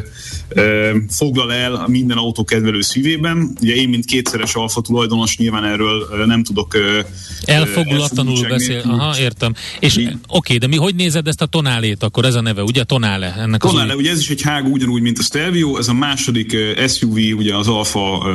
ö, 0.48 0.96
foglal 1.08 1.52
el 1.52 1.84
minden 1.86 2.16
autókedvelő 2.16 2.80
szívében. 2.80 3.56
Ugye 3.60 3.74
én, 3.74 3.88
mint 3.88 4.04
kétszeres 4.04 4.54
alfa 4.54 4.80
tulajdonos, 4.80 5.36
nyilván 5.36 5.64
erről 5.64 6.08
ö, 6.12 6.26
nem 6.26 6.42
tudok 6.42 6.74
ö, 6.74 7.00
Elfogulatlanul 7.44 8.48
beszél. 8.48 8.82
Aha, 8.86 9.18
értem. 9.18 9.54
És 9.80 9.96
oké, 9.96 10.16
okay, 10.26 10.58
de 10.58 10.66
mi 10.66 10.76
hogy 10.76 10.94
nézed 10.94 11.26
ezt 11.26 11.42
a 11.42 11.46
tonálét 11.46 12.02
akkor? 12.02 12.24
Ez 12.24 12.34
a 12.34 12.40
neve, 12.40 12.62
ugye? 12.62 12.82
Tonále? 12.84 13.34
Ennek 13.38 13.60
Tonále, 13.60 13.94
új... 13.94 14.00
ugye 14.00 14.10
ez 14.10 14.18
is 14.18 14.30
egy 14.30 14.42
hágó 14.42 14.70
ugyanúgy, 14.70 15.02
mint 15.02 15.18
a 15.18 15.22
Stelvio, 15.22 15.78
ez 15.78 15.88
a 15.88 15.92
második 15.92 16.56
SUV 16.88 17.16
ugye 17.36 17.56
az 17.56 17.68
Alfa 17.68 18.26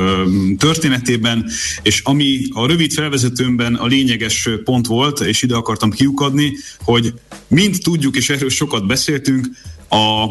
történetében, 0.58 1.50
és 1.82 2.00
ami 2.04 2.40
a 2.52 2.66
rövid 2.66 2.92
felvezetőmben 2.92 3.74
a 3.74 3.86
lényeges 3.86 4.48
pont 4.64 4.86
volt, 4.86 5.20
és 5.20 5.42
ide 5.42 5.54
akartam 5.54 5.90
kiukadni, 5.90 6.52
hogy 6.78 7.12
mind 7.48 7.76
tudjuk, 7.82 8.16
és 8.16 8.30
erről 8.30 8.50
sokat 8.50 8.86
beszél, 8.86 9.07
beszéltünk, 9.08 9.46
a, 9.88 10.24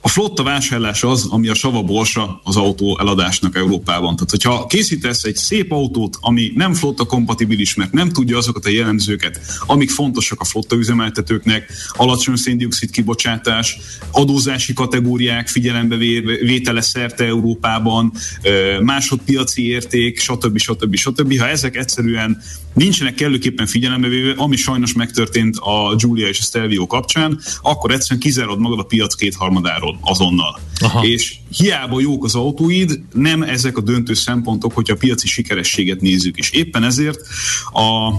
a 0.00 0.08
flotta 0.08 0.42
vásárlás 0.42 1.02
az, 1.02 1.26
ami 1.30 1.48
a 1.48 1.54
sava 1.54 2.06
az 2.42 2.56
autó 2.56 2.98
eladásnak 3.00 3.56
Európában. 3.56 4.14
Tehát, 4.14 4.30
hogyha 4.30 4.66
készítesz 4.66 5.22
egy 5.24 5.36
szép 5.36 5.72
autót, 5.72 6.16
ami 6.20 6.52
nem 6.54 6.74
flotta 6.74 7.04
kompatibilis, 7.04 7.74
mert 7.74 7.92
nem 7.92 8.08
tudja 8.08 8.36
azokat 8.36 8.64
a 8.64 8.68
jellemzőket, 8.68 9.40
amik 9.66 9.90
fontosak 9.90 10.40
a 10.40 10.44
flotta 10.44 10.76
üzemeltetőknek, 10.76 11.72
alacsony 11.92 12.36
széndiokszid 12.36 12.90
kibocsátás, 12.90 13.78
adózási 14.10 14.72
kategóriák 14.72 15.48
figyelembe 15.48 15.96
vétele 16.40 16.80
szerte 16.80 17.24
Európában, 17.24 18.12
másodpiaci 18.82 19.68
érték, 19.68 20.20
stb. 20.20 20.58
stb. 20.58 20.96
stb. 20.96 21.38
Ha 21.38 21.48
ezek 21.48 21.76
egyszerűen 21.76 22.42
nincsenek 22.74 23.14
kellőképpen 23.14 23.66
figyelembe 23.66 24.08
véve, 24.08 24.34
ami 24.36 24.56
sajnos 24.56 24.92
megtörtént 24.92 25.56
a 25.56 25.94
Giulia 25.96 26.28
és 26.28 26.38
a 26.38 26.42
Stelvio 26.42 26.86
kapcsán, 26.86 27.40
akkor 27.62 27.90
egyszerűen 27.90 28.20
kizárod 28.20 28.58
magad 28.58 28.78
a 28.78 28.82
piac 28.82 29.14
kétharmadáról 29.14 29.97
azonnal. 30.00 30.60
Aha. 30.80 31.06
És 31.06 31.34
hiába 31.56 32.00
jók 32.00 32.24
az 32.24 32.34
autóid, 32.34 33.00
nem 33.12 33.42
ezek 33.42 33.76
a 33.76 33.80
döntő 33.80 34.14
szempontok, 34.14 34.72
hogyha 34.72 34.94
a 34.94 34.98
piaci 34.98 35.26
sikerességet 35.26 36.00
nézzük. 36.00 36.36
És 36.36 36.50
éppen 36.50 36.84
ezért 36.84 37.20
a 37.72 38.12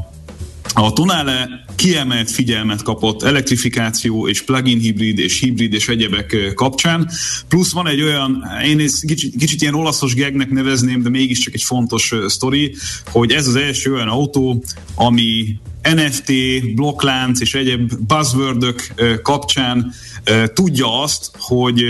a 0.73 0.93
Tonale 0.93 1.65
kiemelt 1.75 2.31
figyelmet 2.31 2.81
kapott 2.81 3.23
elektrifikáció 3.23 4.27
és 4.27 4.41
plug-in 4.41 4.79
hibrid 4.79 5.19
és 5.19 5.39
hibrid 5.39 5.73
és 5.73 5.87
egyebek 5.87 6.51
kapcsán. 6.55 7.09
Plusz 7.47 7.71
van 7.71 7.87
egy 7.87 8.01
olyan, 8.01 8.45
én 8.65 8.79
egy 8.79 8.93
kicsit, 9.07 9.35
kicsit 9.35 9.61
ilyen 9.61 9.73
olaszos 9.73 10.13
gegnek 10.13 10.49
nevezném, 10.49 11.01
de 11.01 11.09
mégiscsak 11.09 11.53
egy 11.53 11.63
fontos 11.63 12.13
sztori, 12.27 12.75
hogy 13.11 13.31
ez 13.31 13.47
az 13.47 13.55
első 13.55 13.93
olyan 13.93 14.07
autó, 14.07 14.63
ami 14.95 15.59
NFT, 15.81 16.31
blokklánc 16.75 17.39
és 17.39 17.53
egyéb 17.53 17.93
buzzwordök 18.07 18.93
kapcsán 19.21 19.93
tudja 20.53 21.01
azt, 21.01 21.31
hogy 21.39 21.83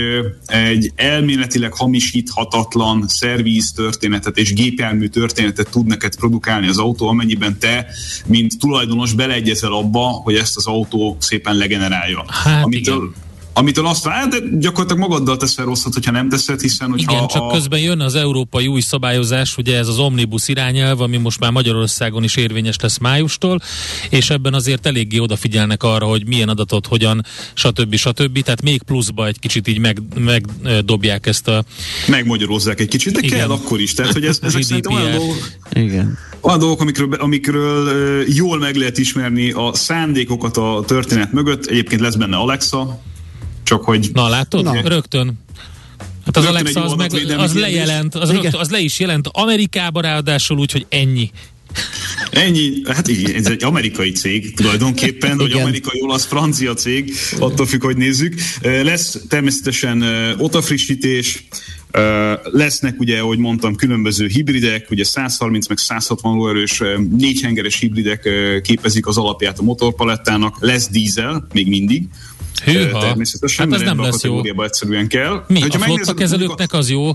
egy 0.46 0.92
elméletileg 0.94 1.74
hamisíthatatlan 1.74 3.04
szervíz 3.08 3.72
történetet 3.72 4.38
és 4.38 4.52
gépjármű 4.52 5.06
történetet 5.06 5.70
tud 5.70 5.86
neked 5.86 6.16
produkálni 6.16 6.68
az 6.68 6.78
autó, 6.78 7.08
amennyiben 7.08 7.58
te, 7.58 7.86
mint 8.26 8.58
tulajdonos 8.58 9.12
beleegyezel 9.12 9.72
abba, 9.72 10.06
hogy 10.06 10.34
ezt 10.34 10.56
az 10.56 10.66
autó 10.66 11.16
szépen 11.20 11.56
legenerálja. 11.56 12.24
Hát 12.28 12.64
Amitől, 12.64 12.96
igen 12.96 13.28
amitől 13.60 13.86
azt 13.86 14.04
vár, 14.04 14.28
de 14.28 14.38
gyakorlatilag 14.58 15.08
magaddal 15.08 15.36
teszel 15.36 15.64
rosszat, 15.64 15.94
hogyha 15.94 16.10
nem 16.10 16.28
teszed, 16.28 16.60
hiszen 16.60 16.90
hogyha 16.90 17.12
Igen, 17.12 17.28
csak 17.28 17.42
a... 17.42 17.46
közben 17.46 17.80
jön 17.80 18.00
az 18.00 18.14
európai 18.14 18.66
új 18.66 18.80
szabályozás, 18.80 19.56
ugye 19.56 19.76
ez 19.76 19.88
az 19.88 19.98
omnibus 19.98 20.48
irányelv, 20.48 21.00
ami 21.00 21.16
most 21.16 21.40
már 21.40 21.50
Magyarországon 21.50 22.24
is 22.24 22.36
érvényes 22.36 22.76
lesz 22.80 22.98
májustól, 22.98 23.60
és 24.10 24.30
ebben 24.30 24.54
azért 24.54 24.86
eléggé 24.86 25.18
odafigyelnek 25.18 25.82
arra, 25.82 26.06
hogy 26.06 26.26
milyen 26.26 26.48
adatot, 26.48 26.86
hogyan, 26.86 27.24
stb. 27.54 27.94
stb. 27.94 28.42
Tehát 28.42 28.62
még 28.62 28.82
pluszba 28.82 29.26
egy 29.26 29.38
kicsit 29.38 29.68
így 29.68 29.78
megdobják 29.78 31.20
meg, 31.20 31.28
ezt 31.28 31.48
a... 31.48 31.64
Megmagyarozzák 32.08 32.80
egy 32.80 32.88
kicsit, 32.88 33.12
de 33.12 33.20
Igen. 33.22 33.38
kell 33.38 33.50
akkor 33.50 33.80
is. 33.80 33.94
Tehát, 33.94 34.12
hogy 34.12 34.24
ez, 34.24 34.38
ezek 34.42 34.62
szerintem 34.62 34.92
olyan 34.92 35.10
dolgok, 35.10 35.36
Igen. 35.72 36.18
olyan 36.40 36.58
dolgok, 36.58 36.80
amikről, 36.80 37.12
amikről 37.12 38.24
jól 38.28 38.58
meg 38.58 38.76
lehet 38.76 38.98
ismerni 38.98 39.50
a 39.50 39.74
szándékokat 39.74 40.56
a 40.56 40.84
történet 40.86 41.32
mögött. 41.32 41.66
Egyébként 41.66 42.00
lesz 42.00 42.14
benne 42.14 42.36
Alexa, 42.36 43.00
csak 43.62 43.84
hogy... 43.84 44.10
Na 44.12 44.28
látod? 44.28 44.64
Na. 44.64 44.80
Rögtön. 44.84 45.38
Hát 46.24 46.36
az 46.36 46.44
Alexa 46.44 46.84
az, 46.84 46.92
meg, 46.92 47.38
az 47.38 47.54
lejelent, 47.54 48.14
az, 48.14 48.30
rögtön, 48.30 48.60
az 48.60 48.70
le 48.70 48.80
is 48.80 49.00
jelent 49.00 49.28
Amerikába 49.32 50.00
ráadásul 50.00 50.58
úgy, 50.58 50.72
hogy 50.72 50.86
ennyi. 50.88 51.30
Ennyi, 52.30 52.72
hát 52.86 53.08
igen, 53.08 53.34
ez 53.34 53.46
egy 53.46 53.64
amerikai 53.64 54.12
cég 54.12 54.54
tulajdonképpen, 54.54 55.36
vagy 55.38 55.52
amerikai, 55.52 56.02
olasz, 56.02 56.24
francia 56.24 56.74
cég, 56.74 57.14
attól 57.38 57.66
függ, 57.66 57.82
hogy 57.82 57.96
nézzük. 57.96 58.34
Lesz 58.62 59.18
természetesen 59.28 60.04
otafrissítés, 60.38 61.44
lesznek 62.42 63.00
ugye, 63.00 63.18
ahogy 63.18 63.38
mondtam, 63.38 63.74
különböző 63.74 64.26
hibridek, 64.26 64.90
ugye 64.90 65.04
130 65.04 65.68
meg 65.68 65.78
160 65.78 66.36
lóerős 66.36 66.82
négyhengeres 67.16 67.78
hibridek 67.78 68.28
képezik 68.62 69.06
az 69.06 69.18
alapját 69.18 69.58
a 69.58 69.62
motorpalettának, 69.62 70.56
lesz 70.60 70.88
dízel, 70.88 71.46
még 71.52 71.68
mindig, 71.68 72.08
Hűha. 72.64 73.00
Természetesen, 73.00 73.70
hát 73.70 73.80
ez 73.80 73.86
nem 73.86 74.00
lesz 74.00 74.22
jó. 74.22 74.62
egyszerűen 74.62 75.08
kell. 75.08 75.44
Mi? 75.48 75.60
Hogyha 75.60 75.78
a 75.78 75.82
flotta 75.84 76.14
kezelőknek 76.14 76.72
az 76.72 76.90
jó? 76.90 77.10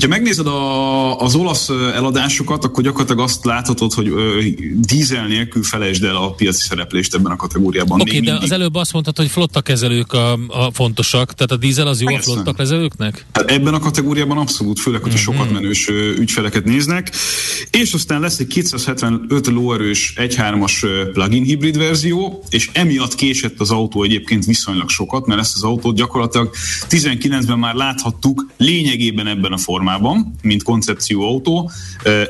Ha 0.00 0.08
megnézed 0.08 0.46
a, 0.46 1.18
az 1.18 1.34
olasz 1.34 1.68
eladásokat, 1.68 2.64
akkor 2.64 2.82
gyakorlatilag 2.82 3.22
azt 3.22 3.44
láthatod, 3.44 3.92
hogy 3.92 4.08
ö, 4.08 4.42
dízel 4.74 5.26
nélkül 5.26 5.62
felejtsd 5.62 6.04
el 6.04 6.16
a 6.16 6.30
piaci 6.30 6.60
szereplést 6.60 7.14
ebben 7.14 7.32
a 7.32 7.36
kategóriában. 7.36 8.00
Oké, 8.00 8.10
okay, 8.10 8.20
de 8.20 8.30
mindig. 8.30 8.50
az 8.50 8.58
előbb 8.58 8.74
azt 8.74 8.92
mondtad, 8.92 9.16
hogy 9.16 9.28
flotta 9.28 9.60
kezelők 9.60 10.12
a, 10.12 10.32
a 10.32 10.70
fontosak, 10.72 11.34
tehát 11.34 11.50
a 11.52 11.56
dízel 11.56 11.86
az 11.86 12.00
jó 12.00 12.06
Persze. 12.06 12.30
a 12.30 12.34
flotta 12.34 12.52
kezelőknek? 12.52 13.26
Hát 13.32 13.50
ebben 13.50 13.74
a 13.74 13.78
kategóriában 13.78 14.38
abszolút, 14.38 14.80
főleg, 14.80 15.02
hogyha 15.02 15.18
mm-hmm. 15.18 15.38
sokat 15.38 15.52
menős 15.52 15.88
ügyfeleket 16.18 16.64
néznek. 16.64 17.14
És 17.70 17.92
aztán 17.92 18.20
lesz 18.20 18.38
egy 18.38 18.46
275 18.46 19.46
lóerős 19.46 20.12
1.3-as 20.16 21.08
plug-in 21.12 21.44
hibrid 21.44 21.76
verzió, 21.76 22.44
és 22.50 22.70
emiatt 22.72 23.14
késett 23.14 23.60
az 23.60 23.70
autó 23.70 24.02
egyébként 24.02 24.44
viszonylag 24.44 24.88
sokat, 24.88 25.26
mert 25.26 25.40
ezt 25.40 25.54
az 25.54 25.62
autót 25.62 25.96
gyakorlatilag 25.96 26.50
19-ben 26.88 27.58
már 27.58 27.74
láthattuk 27.74 28.46
lényegében 28.56 29.26
ebben 29.26 29.52
a 29.52 29.56
formában 29.56 29.83
formában, 29.84 30.34
mint 30.42 30.62
koncepció 30.62 31.22
autó. 31.22 31.70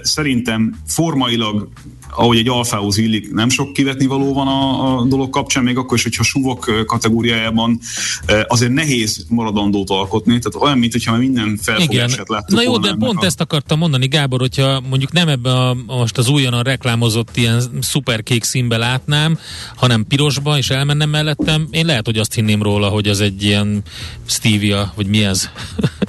Szerintem 0.03 0.77
formailag 0.87 1.69
ahogy 2.17 2.39
egy 2.39 2.49
alfához 2.49 2.99
illik, 2.99 3.33
nem 3.33 3.49
sok 3.49 3.73
kivetni 3.73 4.07
való 4.07 4.33
van 4.33 4.47
a, 4.47 4.99
a 4.99 5.05
dolog 5.05 5.31
kapcsán, 5.31 5.65
még 5.65 5.77
akkor 5.77 5.97
is, 5.97 6.03
hogyha 6.03 6.23
suvok 6.23 6.85
kategóriájában 6.87 7.79
azért 8.47 8.73
nehéz 8.73 9.27
maradandót 9.29 9.91
alkotni, 9.91 10.39
tehát 10.39 10.67
olyan, 10.67 10.79
mint 10.79 10.93
hogyha 10.93 11.17
minden 11.17 11.59
felfogását 11.63 12.29
láttuk 12.29 12.57
Na 12.57 12.63
jó, 12.63 12.79
de 12.79 12.95
pont 12.99 13.23
a... 13.23 13.25
ezt 13.25 13.41
akartam 13.41 13.79
mondani, 13.79 14.07
Gábor, 14.07 14.41
hogyha 14.41 14.81
mondjuk 14.89 15.13
nem 15.13 15.29
ebbe 15.29 15.51
a, 15.51 15.77
most 15.87 16.19
az 16.19 16.29
újonnan 16.29 16.63
reklámozott 16.63 17.37
ilyen 17.37 17.63
szuperkék 17.81 18.45
színbe 18.45 18.77
látnám, 18.77 19.39
hanem 19.77 20.07
pirosba, 20.09 20.59
és 20.59 20.71
elmennem 20.71 21.11
mellettem, 21.11 21.69
én 21.71 21.87
lehet, 21.87 22.07
hogy 22.07 22.19
azt 22.19 22.35
hinném 22.35 22.63
róla, 22.63 22.89
hogy 22.89 23.09
az 23.09 23.21
egy 23.21 23.43
ilyen 23.43 23.83
Stevia, 24.27 24.93
vagy 24.97 25.07
mi 25.07 25.25
ez? 25.25 25.49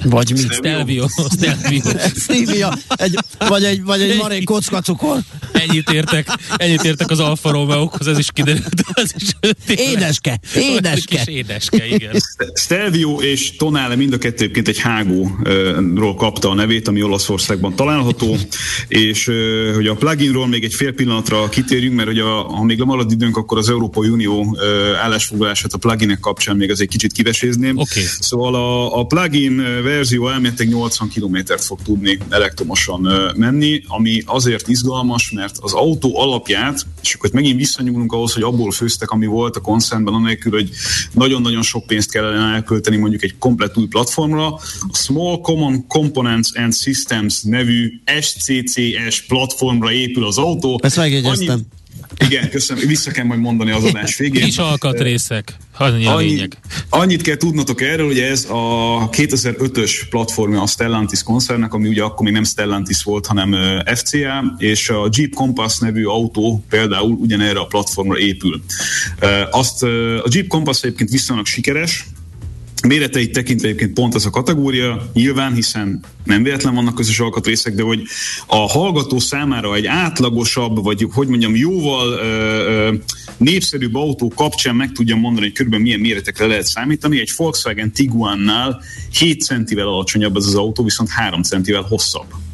Vagy 0.04 0.30
mi? 0.30 0.38
Stelvio. 0.38 1.06
Stelvio. 1.08 1.82
Stevia. 2.16 2.72
Egy, 2.88 3.18
vagy 3.48 3.64
egy, 3.64 3.84
vagy 3.84 4.00
egy 4.00 4.16
marék 4.16 4.44
kocka 4.44 4.80
cukor. 4.80 5.18
Ennyit 5.52 5.90
értek, 5.96 6.28
ennyit 6.56 6.84
értek 6.84 7.10
az 7.10 7.20
Alfa 7.20 7.50
Romeo-hoz, 7.50 8.06
ez 8.06 8.18
is 8.18 8.28
kiderült. 8.32 8.82
Az 8.92 9.14
is 9.16 9.52
édeske, 9.76 10.40
édeske. 10.54 11.16
Kis 11.16 11.34
édeske, 11.34 11.86
igen. 11.86 12.14
Stelvio 12.54 13.20
és 13.20 13.56
Tonale 13.56 13.96
mind 13.96 14.12
a 14.12 14.18
kettő 14.18 14.42
egyébként 14.42 14.68
egy 14.68 14.78
hágóról 14.78 16.14
kapta 16.14 16.50
a 16.50 16.54
nevét, 16.54 16.88
ami 16.88 17.02
Olaszországban 17.02 17.74
található, 17.76 18.36
és 18.88 19.30
hogy 19.74 19.86
a 19.86 19.94
pluginról 19.94 20.46
még 20.46 20.64
egy 20.64 20.74
fél 20.74 20.92
pillanatra 20.92 21.48
kitérjünk, 21.48 21.94
mert 21.96 22.08
hogy 22.08 22.18
a, 22.18 22.42
ha 22.42 22.62
még 22.62 22.78
lemarad 22.78 23.12
időnk, 23.12 23.36
akkor 23.36 23.58
az 23.58 23.68
Európai 23.68 24.08
Unió 24.08 24.58
állásfoglalását 25.02 25.72
a 25.72 25.78
pluginek 25.78 26.20
kapcsán 26.20 26.56
még 26.56 26.70
az 26.70 26.80
egy 26.80 26.88
kicsit 26.88 27.12
kivesézném. 27.12 27.76
Okay. 27.76 28.02
Szóval 28.02 28.54
a, 28.54 28.98
a 28.98 29.04
plugin 29.04 29.56
verzió 29.82 30.28
elméletileg 30.28 30.72
80 30.72 31.08
kilométert 31.08 31.64
fog 31.64 31.78
tudni 31.84 32.18
elektromosan 32.28 33.32
menni, 33.36 33.82
ami 33.86 34.22
azért 34.26 34.68
izgalmas, 34.68 35.30
mert 35.30 35.56
az 35.60 35.72
autó 35.76 36.18
alapját, 36.18 36.86
és 37.02 37.14
akkor 37.14 37.30
megint 37.32 37.56
visszanyúlunk 37.56 38.12
ahhoz, 38.12 38.32
hogy 38.32 38.42
abból 38.42 38.70
főztek, 38.70 39.10
ami 39.10 39.26
volt 39.26 39.56
a 39.56 39.60
koncernben, 39.60 40.14
anélkül, 40.14 40.52
hogy 40.52 40.70
nagyon-nagyon 41.12 41.62
sok 41.62 41.86
pénzt 41.86 42.10
kellene 42.10 42.54
elkölteni 42.54 42.96
mondjuk 42.96 43.22
egy 43.22 43.38
komplet 43.38 43.76
új 43.76 43.86
platformra. 43.86 44.46
A 44.54 44.60
Small 44.92 45.40
Common 45.40 45.86
Components 45.86 46.48
and 46.54 46.74
Systems 46.74 47.42
nevű 47.42 48.00
SCCS 48.20 49.22
platformra 49.26 49.92
épül 49.92 50.26
az 50.26 50.38
autó. 50.38 50.80
Ezt 50.82 50.96
megjegyeztem. 50.96 51.48
Annyi, 51.48 51.62
igen, 52.18 52.50
köszönöm. 52.50 52.86
Vissza 52.86 53.10
kell 53.10 53.24
majd 53.24 53.40
mondani 53.40 53.70
az 53.70 53.84
adás 53.84 54.16
végén. 54.16 54.44
Kis 54.44 54.58
alkatrészek. 54.58 55.56
Annyi 55.78 56.06
a 56.06 56.16
lényeg. 56.16 56.58
Annyit 56.88 57.22
kell 57.22 57.36
tudnotok 57.36 57.80
erről, 57.80 58.06
hogy 58.06 58.18
ez 58.18 58.46
a 58.48 59.08
2005-ös 59.10 59.92
platformja 60.10 60.62
a 60.62 60.66
Stellantis 60.66 61.22
koncernnek, 61.22 61.74
ami 61.74 61.88
ugye 61.88 62.02
akkor 62.02 62.24
még 62.24 62.32
nem 62.32 62.44
Stellantis 62.44 63.02
volt, 63.02 63.26
hanem 63.26 63.56
FCA, 63.94 64.54
és 64.58 64.88
a 64.88 65.08
Jeep 65.16 65.34
Compass 65.34 65.78
nevű 65.78 66.04
autó 66.04 66.64
például 66.68 67.10
ugyanerre 67.10 67.58
a 67.58 67.66
platformra 67.66 68.18
épül. 68.18 68.62
Azt 69.50 69.82
a 69.82 70.28
Jeep 70.30 70.46
Compass 70.46 70.82
egyébként 70.82 71.10
viszonylag 71.10 71.46
sikeres, 71.46 72.06
Méreteit 72.86 73.32
tekintve 73.32 73.66
egyébként 73.66 73.92
pont 73.92 74.14
az 74.14 74.26
a 74.26 74.30
kategória, 74.30 75.10
nyilván, 75.12 75.54
hiszen 75.54 76.00
nem 76.24 76.42
véletlen 76.42 76.74
vannak 76.74 76.94
közös 76.94 77.20
alkatrészek, 77.20 77.74
de 77.74 77.82
hogy 77.82 78.02
a 78.46 78.56
hallgató 78.56 79.18
számára 79.18 79.74
egy 79.74 79.86
átlagosabb, 79.86 80.82
vagy 80.82 81.06
hogy 81.12 81.28
mondjam, 81.28 81.56
jóval 81.56 82.12
ö, 82.12 82.18
ö, 82.18 82.94
népszerűbb 83.36 83.94
autó 83.94 84.32
kapcsán 84.34 84.76
meg 84.76 84.92
tudja 84.92 85.16
mondani, 85.16 85.46
hogy 85.46 85.54
körülbelül 85.54 85.84
milyen 85.84 86.00
méretekre 86.00 86.46
lehet 86.46 86.66
számítani. 86.66 87.20
Egy 87.20 87.32
Volkswagen 87.36 87.92
Tiguannál 87.92 88.82
7 89.18 89.42
centivel 89.42 89.86
alacsonyabb 89.86 90.36
ez 90.36 90.46
az 90.46 90.54
autó, 90.54 90.84
viszont 90.84 91.08
3 91.08 91.42
centivel 91.42 91.82
hosszabb. 91.82 92.45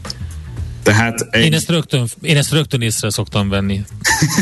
Tehát 0.83 1.28
egy... 1.30 1.45
én, 1.45 1.53
ezt 1.53 1.68
rögtön, 1.68 2.07
én 2.20 2.37
ezt 2.37 2.53
rögtön 2.53 2.80
észre 2.80 3.11
szoktam 3.11 3.49
venni. 3.49 3.80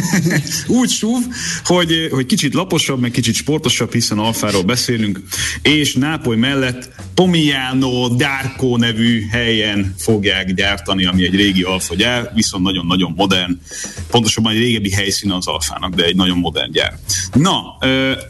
Úgy 0.67 0.91
súv, 0.91 1.23
hogy, 1.65 2.09
hogy 2.11 2.27
kicsit 2.27 2.55
laposabb, 2.55 3.01
meg 3.01 3.11
kicsit 3.11 3.35
sportosabb, 3.35 3.93
hiszen 3.93 4.19
Alfáról 4.19 4.63
beszélünk, 4.63 5.21
és 5.63 5.95
Nápoly 5.95 6.37
mellett 6.37 6.91
Pomiano 7.15 8.09
Darko 8.09 8.77
nevű 8.77 9.27
helyen 9.31 9.95
fogják 9.99 10.55
gyártani, 10.55 11.07
ami 11.07 11.25
egy 11.25 11.35
régi 11.35 11.63
Alfa 11.63 11.95
gyár, 11.95 12.31
viszont 12.35 12.65
nagyon-nagyon 12.65 13.13
modern, 13.17 13.61
pontosabban 14.11 14.53
egy 14.53 14.59
régebbi 14.59 14.91
helyszín 14.91 15.31
az 15.31 15.47
Alfának, 15.47 15.95
de 15.95 16.05
egy 16.05 16.17
nagyon 16.17 16.39
modern 16.39 16.73
gyár. 16.73 16.99
Na, 17.33 17.77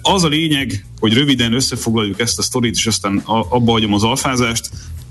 az 0.02 0.24
a 0.24 0.28
lényeg, 0.28 0.84
hogy 0.98 1.12
röviden 1.12 1.52
összefoglaljuk 1.52 2.20
ezt 2.20 2.38
a 2.38 2.42
sztorit, 2.42 2.74
és 2.74 2.86
aztán 2.86 3.22
abba 3.24 3.72
hagyom 3.72 3.94
az 3.94 4.02
alfázást, 4.02 4.70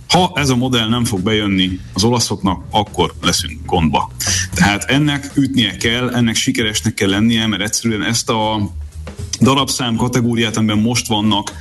ha 0.09 0.31
ez 0.35 0.49
a 0.49 0.55
modell 0.55 0.89
nem 0.89 1.05
fog 1.05 1.19
bejönni 1.19 1.79
az 1.93 2.03
olaszoknak, 2.03 2.63
akkor 2.69 3.13
leszünk 3.21 3.65
gondba. 3.65 4.11
Tehát 4.53 4.83
ennek 4.83 5.31
ütnie 5.35 5.77
kell, 5.77 6.09
ennek 6.09 6.35
sikeresnek 6.35 6.93
kell 6.93 7.09
lennie, 7.09 7.47
mert 7.47 7.61
egyszerűen 7.61 8.03
ezt 8.03 8.29
a 8.29 8.71
darabszám 9.41 9.95
kategóriát, 9.95 10.57
amiben 10.57 10.77
most 10.77 11.07
vannak, 11.07 11.51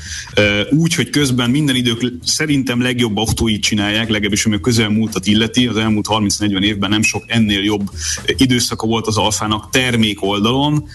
úgy, 0.70 0.94
hogy 0.94 1.10
közben 1.10 1.50
minden 1.50 1.76
idők 1.76 2.12
szerintem 2.24 2.82
legjobb 2.82 3.16
autóit 3.16 3.62
csinálják, 3.62 4.08
legalábbis 4.08 4.46
ami 4.46 4.54
a 4.54 4.60
közelmúltat 4.60 5.26
illeti, 5.26 5.66
az 5.66 5.76
elmúlt 5.76 6.06
30-40 6.10 6.62
évben 6.62 6.90
nem 6.90 7.02
sok 7.02 7.24
ennél 7.26 7.62
jobb 7.62 7.90
időszaka 8.26 8.86
volt 8.86 9.06
az 9.06 9.16
alfának 9.16 9.70
termék 9.70 10.22
oldalon. 10.22 10.88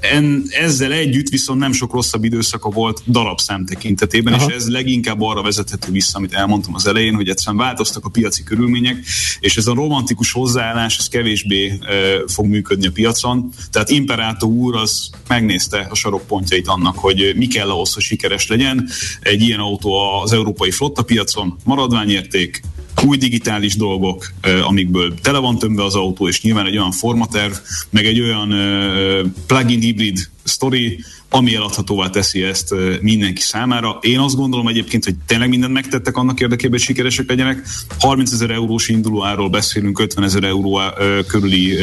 En, 0.00 0.42
ezzel 0.50 0.92
együtt 0.92 1.28
viszont 1.28 1.60
nem 1.60 1.72
sok 1.72 1.92
rosszabb 1.92 2.24
időszaka 2.24 2.70
volt 2.70 3.02
darabszám 3.06 3.66
tekintetében, 3.66 4.32
Aha. 4.32 4.46
és 4.48 4.54
ez 4.54 4.68
leginkább 4.68 5.20
arra 5.20 5.42
vezethető 5.42 5.92
vissza, 5.92 6.18
amit 6.18 6.32
elmondtam 6.32 6.74
az 6.74 6.86
elején, 6.86 7.14
hogy 7.14 7.28
egyszerűen 7.28 7.62
változtak 7.62 8.04
a 8.04 8.08
piaci 8.08 8.42
körülmények, 8.42 8.96
és 9.40 9.56
ez 9.56 9.66
a 9.66 9.74
romantikus 9.74 10.32
hozzáállás, 10.32 10.98
ez 10.98 11.08
kevésbé 11.08 11.78
fog 12.26 12.46
működni 12.46 12.86
a 12.86 12.90
piacon. 12.90 13.50
Tehát 13.70 13.90
Imperato 13.90 14.46
úr 14.46 14.76
az 14.76 15.10
megnézte 15.28 15.86
a 15.92 15.94
sarokpontjait 15.94 16.68
annak, 16.68 16.98
hogy 16.98 17.32
mi 17.36 17.46
kell 17.46 17.70
ahhoz, 17.70 17.94
hogy 17.94 18.02
sikeres 18.02 18.46
legyen. 18.46 18.88
Egy 19.20 19.42
ilyen 19.42 19.60
autó 19.60 19.92
az 20.22 20.32
európai 20.32 20.70
flotta 20.70 21.02
piacon, 21.02 21.56
maradványérték, 21.64 22.60
új 23.06 23.16
digitális 23.16 23.76
dolgok, 23.76 24.32
amikből 24.62 25.14
tele 25.22 25.38
van 25.38 25.58
tömve 25.58 25.84
az 25.84 25.94
autó, 25.94 26.28
és 26.28 26.42
nyilván 26.42 26.66
egy 26.66 26.76
olyan 26.76 26.90
formaterv, 26.90 27.52
meg 27.90 28.06
egy 28.06 28.20
olyan 28.20 28.48
plug-in 29.46 29.80
hibrid 29.80 30.18
story, 30.44 31.04
ami 31.28 31.54
eladhatóvá 31.54 32.10
teszi 32.10 32.42
ezt 32.42 32.74
mindenki 33.00 33.40
számára. 33.40 33.98
Én 34.00 34.18
azt 34.18 34.36
gondolom 34.36 34.68
egyébként, 34.68 35.04
hogy 35.04 35.14
tényleg 35.26 35.48
mindent 35.48 35.72
megtettek 35.72 36.16
annak 36.16 36.40
érdekében, 36.40 36.70
hogy 36.70 36.80
sikeresek 36.80 37.28
legyenek. 37.28 37.66
30 37.98 38.32
ezer 38.32 38.50
eurós 38.50 38.88
indulóáról 38.88 39.48
beszélünk, 39.48 39.98
50 39.98 40.24
ezer 40.24 40.44
euró 40.44 40.80
körüli 41.26 41.76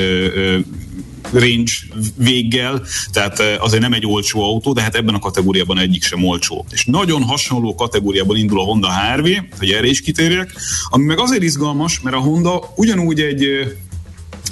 range 1.32 1.72
véggel, 2.16 2.82
tehát 3.12 3.40
azért 3.40 3.82
nem 3.82 3.94
egy 3.94 4.06
olcsó 4.06 4.44
autó, 4.44 4.74
de 4.74 4.82
hát 4.82 4.96
ebben 4.96 5.16
a 5.16 5.20
kategóriában 5.20 5.80
egyik 5.80 6.04
sem 6.04 6.24
olcsó. 6.24 6.66
És 6.72 6.86
nagyon 6.86 7.24
hasonló 7.24 7.76
kategóriában 7.76 8.38
indul 8.38 8.60
a 8.60 8.64
Honda 8.64 8.88
HRV, 8.94 9.28
hogy 9.58 9.72
erre 9.72 9.88
is 9.88 10.02
kitérjek, 10.02 10.54
ami 10.90 11.06
meg 11.06 11.20
azért 11.20 11.44
izgalmas, 11.44 12.00
mert 12.00 12.16
a 12.16 12.20
Honda 12.20 12.74
ugyanúgy 12.76 13.22
egy 13.22 13.48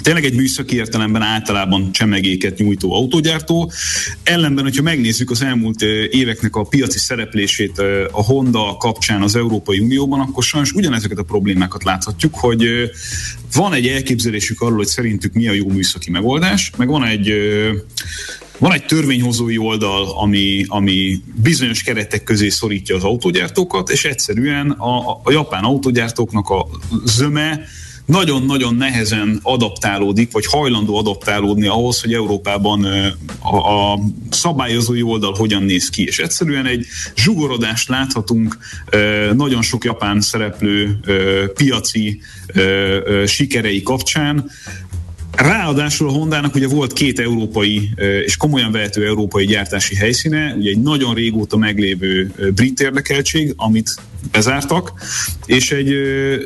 tényleg 0.08 0.26
egy 0.26 0.36
műszaki 0.36 0.76
értelemben 0.76 1.22
általában 1.22 1.92
csemegéket 1.92 2.58
nyújtó 2.58 2.94
autógyártó. 2.94 3.72
Ellenben, 4.22 4.64
hogyha 4.64 4.82
megnézzük 4.82 5.30
az 5.30 5.42
elmúlt 5.42 5.82
éveknek 6.10 6.56
a 6.56 6.62
piaci 6.62 6.98
szereplését 6.98 7.78
a 8.10 8.22
Honda 8.22 8.76
kapcsán 8.78 9.22
az 9.22 9.36
Európai 9.36 9.78
Unióban, 9.78 10.20
akkor 10.20 10.42
sajnos 10.42 10.72
ugyanezeket 10.72 11.18
a 11.18 11.22
problémákat 11.22 11.84
láthatjuk, 11.84 12.34
hogy 12.34 12.64
van 13.54 13.72
egy 13.72 13.86
elképzelésük 13.86 14.60
arról, 14.60 14.76
hogy 14.76 14.86
szerintük 14.86 15.32
mi 15.32 15.48
a 15.48 15.52
jó 15.52 15.68
műszaki 15.68 16.10
megoldás, 16.10 16.70
meg 16.76 16.88
van 16.88 17.04
egy 17.04 17.32
van 18.58 18.72
egy 18.72 18.84
törvényhozói 18.84 19.58
oldal, 19.58 20.10
ami, 20.16 20.64
ami 20.68 21.20
bizonyos 21.42 21.82
keretek 21.82 22.22
közé 22.22 22.48
szorítja 22.48 22.96
az 22.96 23.04
autógyártókat, 23.04 23.90
és 23.90 24.04
egyszerűen 24.04 24.70
a, 24.70 25.20
a 25.22 25.30
japán 25.30 25.64
autógyártóknak 25.64 26.48
a 26.48 26.66
zöme 27.04 27.60
nagyon-nagyon 28.08 28.74
nehezen 28.74 29.38
adaptálódik, 29.42 30.32
vagy 30.32 30.46
hajlandó 30.46 30.96
adaptálódni 30.96 31.66
ahhoz, 31.66 32.00
hogy 32.00 32.12
Európában 32.12 32.84
a, 33.38 33.56
a 33.56 33.98
szabályozói 34.30 35.02
oldal 35.02 35.32
hogyan 35.32 35.62
néz 35.62 35.88
ki. 35.88 36.04
És 36.04 36.18
egyszerűen 36.18 36.66
egy 36.66 36.86
zsugorodást 37.16 37.88
láthatunk 37.88 38.58
nagyon 39.32 39.62
sok 39.62 39.84
japán 39.84 40.20
szereplő 40.20 41.00
piaci 41.54 42.20
sikerei 43.26 43.82
kapcsán, 43.82 44.50
Ráadásul 45.36 46.08
a 46.08 46.12
Hondának 46.12 46.54
ugye 46.54 46.68
volt 46.68 46.92
két 46.92 47.18
európai 47.18 47.90
és 48.24 48.36
komolyan 48.36 48.72
vehető 48.72 49.06
európai 49.06 49.46
gyártási 49.46 49.94
helyszíne, 49.94 50.54
ugye 50.58 50.70
egy 50.70 50.80
nagyon 50.80 51.14
régóta 51.14 51.56
meglévő 51.56 52.32
brit 52.54 52.80
érdekeltség, 52.80 53.52
amit 53.56 53.94
bezártak, 54.30 54.92
és 55.46 55.70
egy 55.70 55.92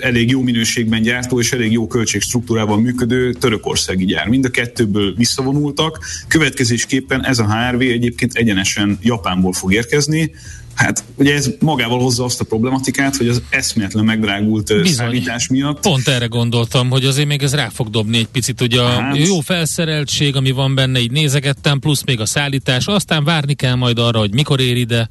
elég 0.01 0.31
jó 0.31 0.41
minőségben 0.43 1.03
gyártó 1.03 1.41
és 1.41 1.53
elég 1.53 1.73
jó 1.73 1.87
költségstruktúrával 1.87 2.81
működő 2.81 3.33
törökországi 3.33 4.05
gyár. 4.05 4.27
Mind 4.27 4.45
a 4.45 4.51
kettőből 4.51 5.15
visszavonultak, 5.15 5.99
következésképpen 6.29 7.25
ez 7.25 7.39
a 7.39 7.55
HRV 7.55 7.81
egyébként 7.81 8.35
egyenesen 8.35 8.99
Japánból 9.03 9.53
fog 9.53 9.73
érkezni, 9.73 10.31
Hát 10.75 11.05
ugye 11.15 11.35
ez 11.35 11.51
magával 11.61 12.01
hozza 12.01 12.25
azt 12.25 12.41
a 12.41 12.45
problematikát, 12.45 13.17
hogy 13.17 13.29
az 13.29 13.43
eszméletlen 13.51 14.05
megdrágult 14.05 14.67
Bizony. 14.67 14.93
szállítás 14.93 15.49
miatt. 15.49 15.81
Pont 15.81 16.09
erre 16.09 16.27
gondoltam, 16.27 16.91
hogy 16.91 17.05
azért 17.05 17.29
még 17.29 17.43
ez 17.43 17.55
rá 17.55 17.69
fog 17.69 17.91
dobni 17.91 18.19
egy 18.19 18.27
picit, 18.27 18.59
hogy 18.59 18.73
a 18.73 18.89
hát, 18.89 19.17
jó 19.17 19.41
felszereltség, 19.41 20.37
ami 20.37 20.51
van 20.51 20.75
benne, 20.75 21.01
így 21.01 21.11
nézegettem, 21.11 21.79
plusz 21.79 22.05
még 22.05 22.21
a 22.21 22.27
szállítás, 22.27 22.87
aztán 22.87 23.25
várni 23.25 23.55
kell 23.55 23.75
majd 23.75 23.99
arra, 23.99 24.19
hogy 24.19 24.33
mikor 24.33 24.61
ér 24.61 24.77
ide. 24.77 25.09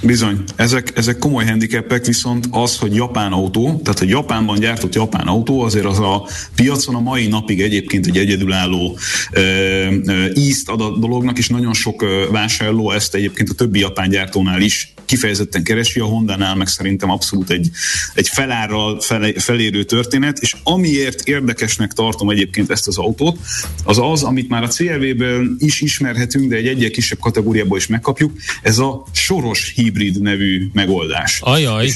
Bizony, 0.00 0.42
ezek, 0.56 0.92
ezek 0.96 1.18
komoly 1.18 1.44
handicapek, 1.44 1.99
viszont 2.06 2.48
az, 2.50 2.78
hogy 2.78 2.94
japán 2.94 3.32
autó, 3.32 3.80
tehát 3.84 4.00
a 4.00 4.04
Japánban 4.04 4.58
gyártott 4.58 4.94
japán 4.94 5.26
autó, 5.26 5.60
azért 5.60 5.84
az 5.84 5.98
a 5.98 6.26
piacon 6.54 6.94
a 6.94 7.00
mai 7.00 7.26
napig 7.26 7.60
egyébként 7.60 8.06
egy 8.06 8.18
egyedülálló 8.18 8.98
ö, 9.32 9.86
ízt 10.34 10.68
ad 10.68 10.80
a 10.80 10.96
dolognak, 10.96 11.38
és 11.38 11.48
nagyon 11.48 11.72
sok 11.72 12.04
vásárló 12.30 12.90
ezt 12.90 13.14
egyébként 13.14 13.48
a 13.48 13.54
többi 13.54 13.78
japán 13.78 14.08
gyártónál 14.08 14.60
is 14.60 14.94
kifejezetten 15.10 15.62
keresi, 15.62 16.00
a 16.00 16.04
Honda-nál 16.04 16.54
meg 16.54 16.66
szerintem 16.66 17.10
abszolút 17.10 17.50
egy, 17.50 17.70
egy 18.14 18.28
felárral 18.28 19.00
fel, 19.00 19.32
felérő 19.36 19.84
történet, 19.84 20.38
és 20.38 20.54
amiért 20.62 21.28
érdekesnek 21.28 21.92
tartom 21.92 22.30
egyébként 22.30 22.70
ezt 22.70 22.86
az 22.86 22.98
autót, 22.98 23.38
az 23.84 23.98
az, 23.98 24.22
amit 24.22 24.48
már 24.48 24.62
a 24.62 24.68
CRV-ből 24.68 25.50
is 25.58 25.80
ismerhetünk, 25.80 26.50
de 26.50 26.56
egy 26.56 26.66
egyel 26.66 26.90
kisebb 26.90 27.18
kategóriából 27.18 27.78
is 27.78 27.86
megkapjuk, 27.86 28.32
ez 28.62 28.78
a 28.78 29.04
soros 29.12 29.72
hibrid 29.74 30.20
nevű 30.20 30.70
megoldás. 30.72 31.40
Ajaj. 31.40 31.89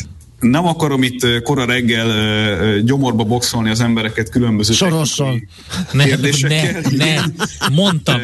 Nem 0.50 0.66
akarom 0.66 1.02
itt 1.02 1.42
kora 1.42 1.64
reggel 1.64 2.80
gyomorba 2.80 3.24
boxolni 3.24 3.70
az 3.70 3.80
embereket 3.80 4.28
különböző 4.28 4.72
Sorossal. 4.72 5.42
Ne, 5.92 6.04
ne, 6.40 6.80
ne, 6.90 7.22
mondtam. 7.74 8.20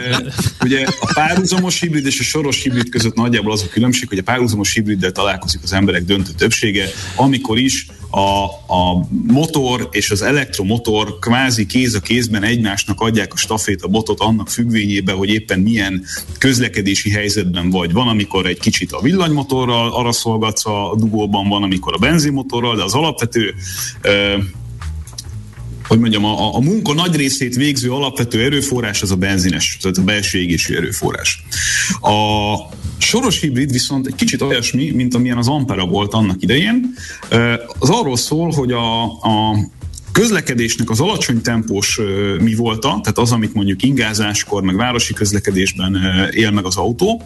Ugye 0.64 0.86
a 1.00 1.10
párhuzamos 1.14 1.80
hibrid 1.80 2.06
és 2.06 2.20
a 2.20 2.22
soros 2.22 2.62
hibrid 2.62 2.88
között 2.88 3.14
nagyjából 3.14 3.52
az 3.52 3.62
a 3.62 3.68
különbség, 3.72 4.08
hogy 4.08 4.18
a 4.18 4.22
párhuzamos 4.22 4.72
hibriddel 4.72 5.12
találkozik 5.12 5.60
az 5.62 5.72
emberek 5.72 6.04
döntő 6.04 6.30
többsége, 6.36 6.88
amikor 7.16 7.58
is 7.58 7.86
a, 8.10 8.44
a 8.74 9.06
motor 9.26 9.88
és 9.90 10.10
az 10.10 10.22
elektromotor 10.22 11.18
kvázi 11.18 11.66
kéz 11.66 11.94
a 11.94 12.00
kézben 12.00 12.42
egymásnak 12.42 13.00
adják 13.00 13.32
a 13.32 13.36
stafét 13.36 13.82
a 13.82 13.88
botot 13.88 14.20
annak 14.20 14.48
függvényében, 14.48 15.16
hogy 15.16 15.28
éppen 15.28 15.60
milyen 15.60 16.04
közlekedési 16.38 17.10
helyzetben 17.10 17.70
vagy. 17.70 17.92
Van, 17.92 18.08
amikor 18.08 18.46
egy 18.46 18.58
kicsit 18.58 18.92
a 18.92 19.00
villanymotorral 19.00 19.92
arra 19.92 20.12
szolgatsz 20.12 20.66
a 20.66 20.94
dugóban, 20.96 21.48
van, 21.48 21.62
amikor 21.62 21.94
a 21.94 21.98
benzinmotorral, 21.98 22.76
de 22.76 22.82
az 22.82 22.94
alapvető 22.94 23.54
hogy 25.90 25.98
mondjam, 25.98 26.24
a, 26.24 26.54
a 26.54 26.60
munka 26.60 26.92
nagy 26.92 27.16
részét 27.16 27.54
végző 27.54 27.92
alapvető 27.92 28.44
erőforrás 28.44 29.02
az 29.02 29.10
a 29.10 29.16
benzines, 29.16 29.78
tehát 29.80 29.96
a 29.96 30.02
belső 30.02 30.38
égésű 30.38 30.74
erőforrás. 30.76 31.44
A 32.00 32.54
soros 33.00 33.40
hibrid 33.40 33.72
viszont 33.72 34.06
egy 34.06 34.14
kicsit 34.14 34.42
olyasmi, 34.42 34.90
mint 34.90 35.14
amilyen 35.14 35.36
az 35.36 35.48
Ampera 35.48 35.86
volt 35.86 36.14
annak 36.14 36.42
idején. 36.42 36.94
Az 37.78 37.90
arról 37.90 38.16
szól, 38.16 38.50
hogy 38.50 38.72
a, 38.72 39.02
a 39.04 39.56
közlekedésnek 40.12 40.90
az 40.90 41.00
alacsony 41.00 41.40
tempós 41.40 42.00
mi 42.40 42.54
volta, 42.54 42.88
tehát 42.88 43.18
az, 43.18 43.32
amit 43.32 43.54
mondjuk 43.54 43.82
ingázáskor, 43.82 44.62
meg 44.62 44.76
városi 44.76 45.14
közlekedésben 45.14 45.96
él 46.30 46.50
meg 46.50 46.64
az 46.64 46.76
autó, 46.76 47.22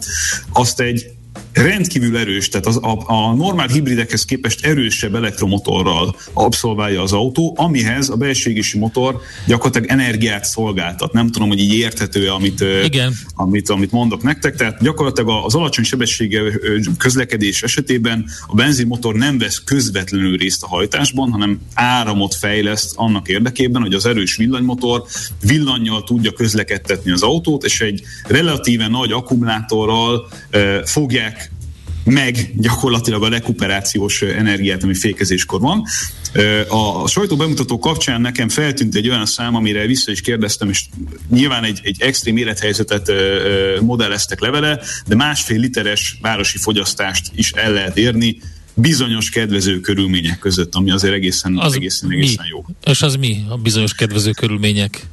azt 0.53 0.79
egy 0.79 1.14
rendkívül 1.55 2.17
erős, 2.17 2.49
tehát 2.49 2.65
az, 2.65 2.77
a, 2.81 3.03
a 3.05 3.33
normál 3.33 3.67
hibridekhez 3.67 4.25
képest 4.25 4.65
erősebb 4.65 5.15
elektromotorral 5.15 6.15
abszolválja 6.33 7.01
az 7.01 7.11
autó, 7.11 7.53
amihez 7.57 8.09
a 8.09 8.15
belségési 8.15 8.77
motor 8.77 9.21
gyakorlatilag 9.47 9.89
energiát 9.89 10.45
szolgáltat. 10.45 11.13
Nem 11.13 11.31
tudom, 11.31 11.47
hogy 11.47 11.59
így 11.59 11.73
érthető 11.73 12.27
amit, 12.27 12.63
Igen. 12.83 13.13
amit, 13.35 13.69
amit 13.69 13.91
mondok 13.91 14.23
nektek. 14.23 14.55
Tehát 14.55 14.81
gyakorlatilag 14.81 15.45
az 15.45 15.55
alacsony 15.55 15.83
sebessége 15.83 16.41
közlekedés 16.97 17.63
esetében 17.63 18.25
a 18.47 18.55
benzinmotor 18.55 19.15
nem 19.15 19.37
vesz 19.37 19.61
közvetlenül 19.63 20.37
részt 20.37 20.63
a 20.63 20.67
hajtásban, 20.67 21.31
hanem 21.31 21.59
áramot 21.73 22.35
fejleszt 22.35 22.93
annak 22.95 23.27
érdekében, 23.27 23.81
hogy 23.81 23.93
az 23.93 24.05
erős 24.05 24.35
villanymotor 24.35 25.03
villannyal 25.41 26.03
tudja 26.03 26.31
közlekedtetni 26.31 27.11
az 27.11 27.21
autót, 27.21 27.63
és 27.63 27.81
egy 27.81 28.01
relatíve 28.27 28.87
nagy 28.87 29.11
akkumulátorral 29.11 30.27
fogják 30.85 31.44
meg 32.05 32.51
gyakorlatilag 32.55 33.23
a 33.23 33.29
rekuperációs 33.29 34.21
energiát, 34.21 34.83
ami 34.83 34.93
fékezéskor 34.93 35.59
van. 35.59 35.83
A 36.67 37.07
sajtó 37.07 37.35
bemutató 37.35 37.79
kapcsán 37.79 38.21
nekem 38.21 38.49
feltűnt 38.49 38.95
egy 38.95 39.09
olyan 39.09 39.25
szám, 39.25 39.55
amire 39.55 39.85
vissza 39.85 40.11
is 40.11 40.21
kérdeztem, 40.21 40.69
és 40.69 40.85
nyilván 41.29 41.63
egy, 41.63 41.79
egy 41.83 42.01
extrém 42.01 42.37
élethelyzetet 42.37 43.11
modelleztek 43.81 44.39
levele, 44.39 44.79
de 45.07 45.15
másfél 45.15 45.59
literes 45.59 46.17
városi 46.21 46.57
fogyasztást 46.57 47.31
is 47.35 47.51
el 47.51 47.71
lehet 47.71 47.97
érni 47.97 48.37
bizonyos 48.73 49.29
kedvező 49.29 49.79
körülmények 49.79 50.39
között, 50.39 50.75
ami 50.75 50.91
azért 50.91 51.13
egészen, 51.13 51.57
az 51.57 51.73
egészen, 51.73 52.11
egészen 52.11 52.45
jó. 52.49 52.65
És 52.85 53.01
az 53.01 53.15
mi 53.15 53.45
a 53.49 53.57
bizonyos 53.57 53.93
kedvező 53.93 54.31
körülmények? 54.31 55.07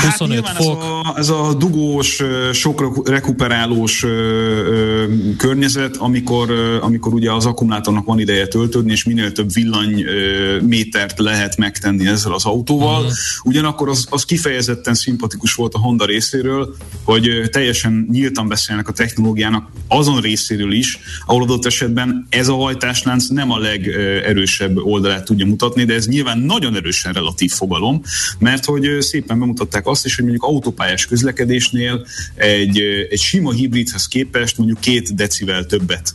25 0.00 0.46
hát 0.46 0.56
fok. 0.56 0.82
Ez 0.82 0.88
a, 0.88 1.14
ez 1.16 1.28
a 1.28 1.54
dugós, 1.54 2.22
sok 2.52 3.08
rekuperálós 3.08 4.04
környezet, 5.36 5.96
amikor, 5.96 6.50
amikor 6.80 7.12
ugye 7.12 7.32
az 7.32 7.46
akkumulátornak 7.46 8.04
van 8.04 8.18
ideje 8.18 8.46
töltődni, 8.46 8.92
és 8.92 9.04
minél 9.04 9.32
több 9.32 9.52
villany 9.52 10.04
métert 10.62 11.18
lehet 11.18 11.56
megtenni 11.56 12.06
ezzel 12.06 12.32
az 12.32 12.44
autóval. 12.44 13.00
Uh-huh. 13.00 13.12
Ugyanakkor 13.42 13.88
az, 13.88 14.06
az 14.10 14.24
kifejezetten 14.24 14.94
szimpatikus 14.94 15.54
volt 15.54 15.74
a 15.74 15.78
Honda 15.78 16.04
részéről, 16.04 16.74
hogy 17.04 17.42
teljesen 17.50 18.06
nyíltan 18.10 18.48
beszélnek 18.48 18.88
a 18.88 18.92
technológiának 18.92 19.70
azon 19.88 20.20
részéről 20.20 20.72
is, 20.72 20.98
ahol 21.26 21.42
adott 21.42 21.66
esetben 21.66 22.26
ez 22.30 22.48
a 22.48 22.54
hajtáslánc 22.54 23.28
nem 23.28 23.50
a 23.50 23.58
legerősebb 23.58 24.76
oldalát 24.76 25.24
tudja 25.24 25.46
mutatni, 25.46 25.84
de 25.84 25.94
ez 25.94 26.06
nyilván 26.06 26.38
nagyon 26.38 26.76
erősen 26.76 27.12
relatív 27.12 27.50
fogalom, 27.50 28.02
mert 28.38 28.64
hogy 28.64 28.96
szépen 29.00 29.38
bemutatták 29.38 29.86
azt 29.88 30.04
is, 30.04 30.14
hogy 30.14 30.24
mondjuk 30.24 30.44
autópályás 30.44 31.06
közlekedésnél 31.06 32.06
egy, 32.34 32.80
egy 33.10 33.20
sima 33.20 33.52
hibridhez 33.52 34.06
képest 34.08 34.58
mondjuk 34.58 34.80
két 34.80 35.14
decivel 35.14 35.66
többet 35.66 36.14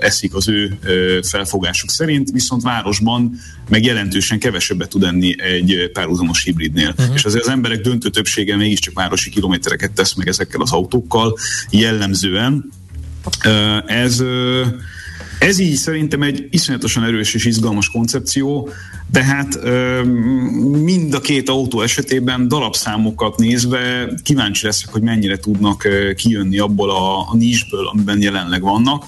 eszik 0.00 0.34
az 0.34 0.48
ő 0.48 0.78
felfogásuk 1.22 1.90
szerint, 1.90 2.30
viszont 2.30 2.62
városban 2.62 3.38
meg 3.68 3.84
jelentősen 3.84 4.38
kevesebbet 4.38 4.88
tud 4.88 5.02
enni 5.02 5.42
egy 5.42 5.90
párhuzamos 5.92 6.42
hibridnél. 6.42 6.94
Uh-huh. 6.98 7.14
És 7.14 7.24
azért 7.24 7.44
az 7.44 7.50
emberek 7.50 7.80
döntő 7.80 8.08
többsége 8.10 8.56
mégiscsak 8.56 8.94
városi 8.94 9.30
kilométereket 9.30 9.92
tesz 9.92 10.14
meg 10.14 10.28
ezekkel 10.28 10.60
az 10.60 10.72
autókkal 10.72 11.38
jellemzően. 11.70 12.70
Ez 13.86 14.22
ez 15.40 15.58
így 15.58 15.74
szerintem 15.74 16.22
egy 16.22 16.46
iszonyatosan 16.50 17.04
erős 17.04 17.34
és 17.34 17.44
izgalmas 17.44 17.90
koncepció, 17.90 18.68
de 19.10 19.24
hát 19.24 19.58
mind 20.82 21.14
a 21.14 21.20
két 21.20 21.48
autó 21.48 21.80
esetében 21.80 22.48
darabszámokat 22.48 23.36
nézve 23.36 24.12
kíváncsi 24.22 24.66
leszek, 24.66 24.88
hogy 24.88 25.02
mennyire 25.02 25.36
tudnak 25.36 25.88
kijönni 26.16 26.58
abból 26.58 26.90
a, 26.90 27.18
a 27.18 27.36
nisből, 27.36 27.86
amiben 27.86 28.22
jelenleg 28.22 28.62
vannak. 28.62 29.06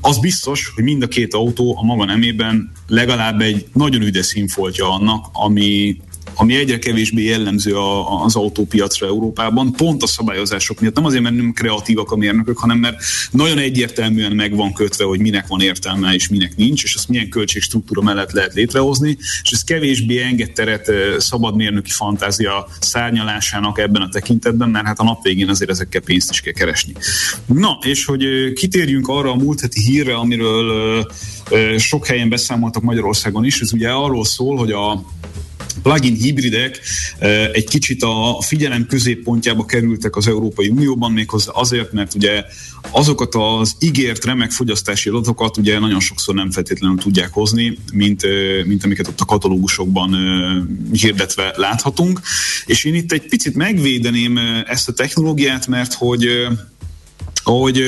Az 0.00 0.18
biztos, 0.18 0.72
hogy 0.74 0.84
mind 0.84 1.02
a 1.02 1.08
két 1.08 1.34
autó 1.34 1.76
a 1.78 1.84
maga 1.84 2.04
nemében 2.04 2.72
legalább 2.88 3.40
egy 3.40 3.66
nagyon 3.72 4.02
üde 4.02 4.22
színfoltja 4.22 4.92
annak, 4.92 5.26
ami, 5.32 5.96
ami 6.40 6.54
egyre 6.54 6.78
kevésbé 6.78 7.24
jellemző 7.24 7.74
a, 7.74 8.22
az 8.24 8.36
autópiacra 8.36 9.06
Európában, 9.06 9.72
pont 9.72 10.02
a 10.02 10.06
szabályozások 10.06 10.80
miatt. 10.80 10.94
Nem 10.94 11.04
azért, 11.04 11.22
mert 11.22 11.36
nem 11.36 11.52
kreatívak 11.52 12.10
a 12.10 12.16
mérnökök, 12.16 12.58
hanem 12.58 12.78
mert 12.78 12.96
nagyon 13.30 13.58
egyértelműen 13.58 14.32
meg 14.32 14.56
van 14.56 14.72
kötve, 14.72 15.04
hogy 15.04 15.20
minek 15.20 15.46
van 15.46 15.60
értelme 15.60 16.14
és 16.14 16.28
minek 16.28 16.56
nincs, 16.56 16.82
és 16.82 16.94
azt 16.94 17.08
milyen 17.08 17.28
költségstruktúra 17.28 18.02
mellett 18.02 18.32
lehet 18.32 18.54
létrehozni, 18.54 19.16
és 19.42 19.50
ez 19.50 19.64
kevésbé 19.64 20.22
enged 20.22 20.52
teret 20.52 20.90
szabad 21.18 21.56
mérnöki 21.56 21.90
fantázia 21.90 22.68
szárnyalásának 22.80 23.78
ebben 23.78 24.02
a 24.02 24.08
tekintetben, 24.08 24.70
mert 24.70 24.86
hát 24.86 24.98
a 24.98 25.04
nap 25.04 25.22
végén 25.22 25.48
azért 25.48 25.70
ezekkel 25.70 26.00
pénzt 26.00 26.30
is 26.30 26.40
kell 26.40 26.52
keresni. 26.52 26.92
Na, 27.46 27.78
és 27.82 28.04
hogy 28.04 28.52
kitérjünk 28.52 29.08
arra 29.08 29.30
a 29.30 29.36
múlt 29.36 29.60
heti 29.60 29.80
hírre, 29.82 30.14
amiről 30.14 31.06
sok 31.76 32.06
helyen 32.06 32.28
beszámoltak 32.28 32.82
Magyarországon 32.82 33.44
is, 33.44 33.60
ez 33.60 33.72
ugye 33.72 33.90
arról 33.90 34.24
szól, 34.24 34.56
hogy 34.56 34.70
a 34.70 35.02
plugin 35.82 36.14
hibridek 36.14 36.80
egy 37.52 37.68
kicsit 37.68 38.02
a 38.02 38.40
figyelem 38.40 38.86
középpontjába 38.86 39.64
kerültek 39.64 40.16
az 40.16 40.28
Európai 40.28 40.68
Unióban, 40.68 41.12
méghozzá 41.12 41.52
azért, 41.52 41.92
mert 41.92 42.14
ugye 42.14 42.44
azokat 42.90 43.34
az 43.34 43.76
ígért 43.78 44.24
remek 44.24 44.50
fogyasztási 44.50 45.08
adatokat 45.08 45.56
ugye 45.56 45.78
nagyon 45.78 46.00
sokszor 46.00 46.34
nem 46.34 46.50
feltétlenül 46.50 46.98
tudják 46.98 47.30
hozni, 47.32 47.78
mint, 47.92 48.22
mint 48.66 48.84
amiket 48.84 49.08
ott 49.08 49.20
a 49.20 49.24
katalógusokban 49.24 50.16
hirdetve 50.92 51.52
láthatunk. 51.56 52.20
És 52.66 52.84
én 52.84 52.94
itt 52.94 53.12
egy 53.12 53.28
picit 53.28 53.54
megvédeném 53.54 54.38
ezt 54.66 54.88
a 54.88 54.92
technológiát, 54.92 55.66
mert 55.66 55.92
hogy 55.94 56.26
ahogy, 57.42 57.82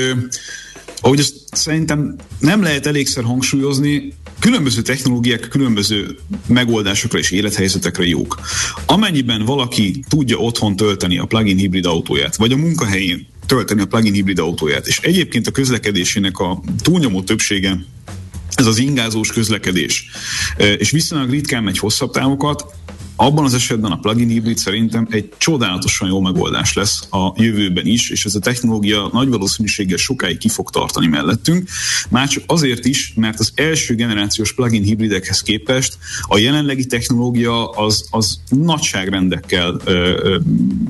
ahogy 1.01 1.19
ezt 1.19 1.35
szerintem 1.53 2.17
nem 2.39 2.63
lehet 2.63 2.87
elégszer 2.87 3.25
hangsúlyozni, 3.25 4.13
különböző 4.41 4.83
technológiák 4.83 5.49
különböző 5.49 6.19
megoldásokra 6.47 7.19
és 7.19 7.31
élethelyzetekre 7.31 8.05
jók. 8.05 8.41
Amennyiben 8.87 9.45
valaki 9.45 10.05
tudja 10.09 10.37
otthon 10.37 10.77
tölteni 10.77 11.19
a 11.19 11.25
plug-in 11.25 11.57
hibrid 11.57 11.87
autóját, 11.87 12.37
vagy 12.37 12.53
a 12.53 12.57
munkahelyén 12.57 13.27
tölteni 13.47 13.81
a 13.81 13.87
plug-in 13.87 14.13
hibrid 14.13 14.39
autóját, 14.39 14.87
és 14.87 14.99
egyébként 14.99 15.47
a 15.47 15.51
közlekedésének 15.51 16.39
a 16.39 16.63
túlnyomó 16.83 17.23
többsége 17.23 17.85
ez 18.55 18.67
az 18.67 18.79
ingázós 18.79 19.33
közlekedés, 19.33 20.11
és 20.79 20.91
viszonylag 20.91 21.31
ritkán 21.31 21.63
megy 21.63 21.79
hosszabb 21.79 22.13
távokat, 22.13 22.75
abban 23.21 23.45
az 23.45 23.55
esetben 23.55 23.91
a 23.91 23.97
plugin 23.99 24.29
hibrid 24.29 24.57
szerintem 24.57 25.07
egy 25.11 25.33
csodálatosan 25.39 26.09
jó 26.09 26.21
megoldás 26.21 26.75
lesz 26.75 27.07
a 27.11 27.33
jövőben 27.37 27.87
is, 27.87 28.11
és 28.11 28.25
ez 28.25 28.35
a 28.35 28.39
technológia 28.39 29.09
nagy 29.13 29.29
valószínűséggel 29.29 29.97
sokáig 29.97 30.39
ki 30.39 30.49
fog 30.49 30.71
tartani 30.71 31.07
mellettünk. 31.07 31.69
Már 32.09 32.29
csak 32.29 32.45
azért 32.47 32.85
is, 32.85 33.13
mert 33.17 33.41
az 33.41 33.53
első 33.55 33.95
generációs 33.95 34.55
plugin 34.55 34.83
hibridekhez 34.83 35.43
képest 35.43 35.99
a 36.23 36.39
jelenlegi 36.39 36.87
technológia 36.87 37.71
az, 37.71 38.07
az 38.11 38.41
nagyságrendekkel 38.49 39.81
ö, 39.85 39.93
ö, 39.93 40.39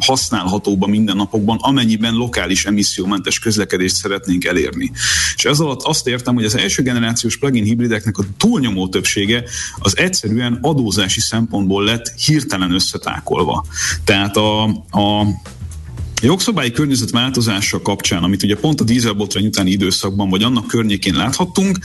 használhatóba 0.00 0.86
mindennapokban, 0.86 1.56
amennyiben 1.60 2.14
lokális 2.14 2.64
emissziómentes 2.64 3.38
közlekedést 3.38 3.94
szeretnénk 3.94 4.44
elérni. 4.44 4.90
És 5.36 5.44
ez 5.44 5.60
alatt 5.60 5.82
azt 5.82 6.06
értem, 6.06 6.34
hogy 6.34 6.44
az 6.44 6.56
első 6.56 6.82
generációs 6.82 7.38
plugin 7.38 7.64
hibrideknek 7.64 8.18
a 8.18 8.24
túlnyomó 8.36 8.88
többsége 8.88 9.44
az 9.78 9.96
egyszerűen 9.96 10.58
adózási 10.62 11.20
szempontból 11.20 11.84
lett 11.84 12.18
hirtelen 12.26 12.72
összetákolva. 12.72 13.64
Tehát 14.04 14.36
a, 14.36 14.64
a 14.90 15.26
jogszabályi 16.22 16.70
környezet 16.70 17.10
változása 17.10 17.82
kapcsán, 17.82 18.22
amit 18.22 18.42
ugye 18.42 18.56
pont 18.56 18.80
a 18.80 18.84
dízelbotrány 18.84 19.46
utáni 19.46 19.70
időszakban, 19.70 20.28
vagy 20.28 20.42
annak 20.42 20.66
környékén 20.66 21.14
láthattunk, 21.14 21.78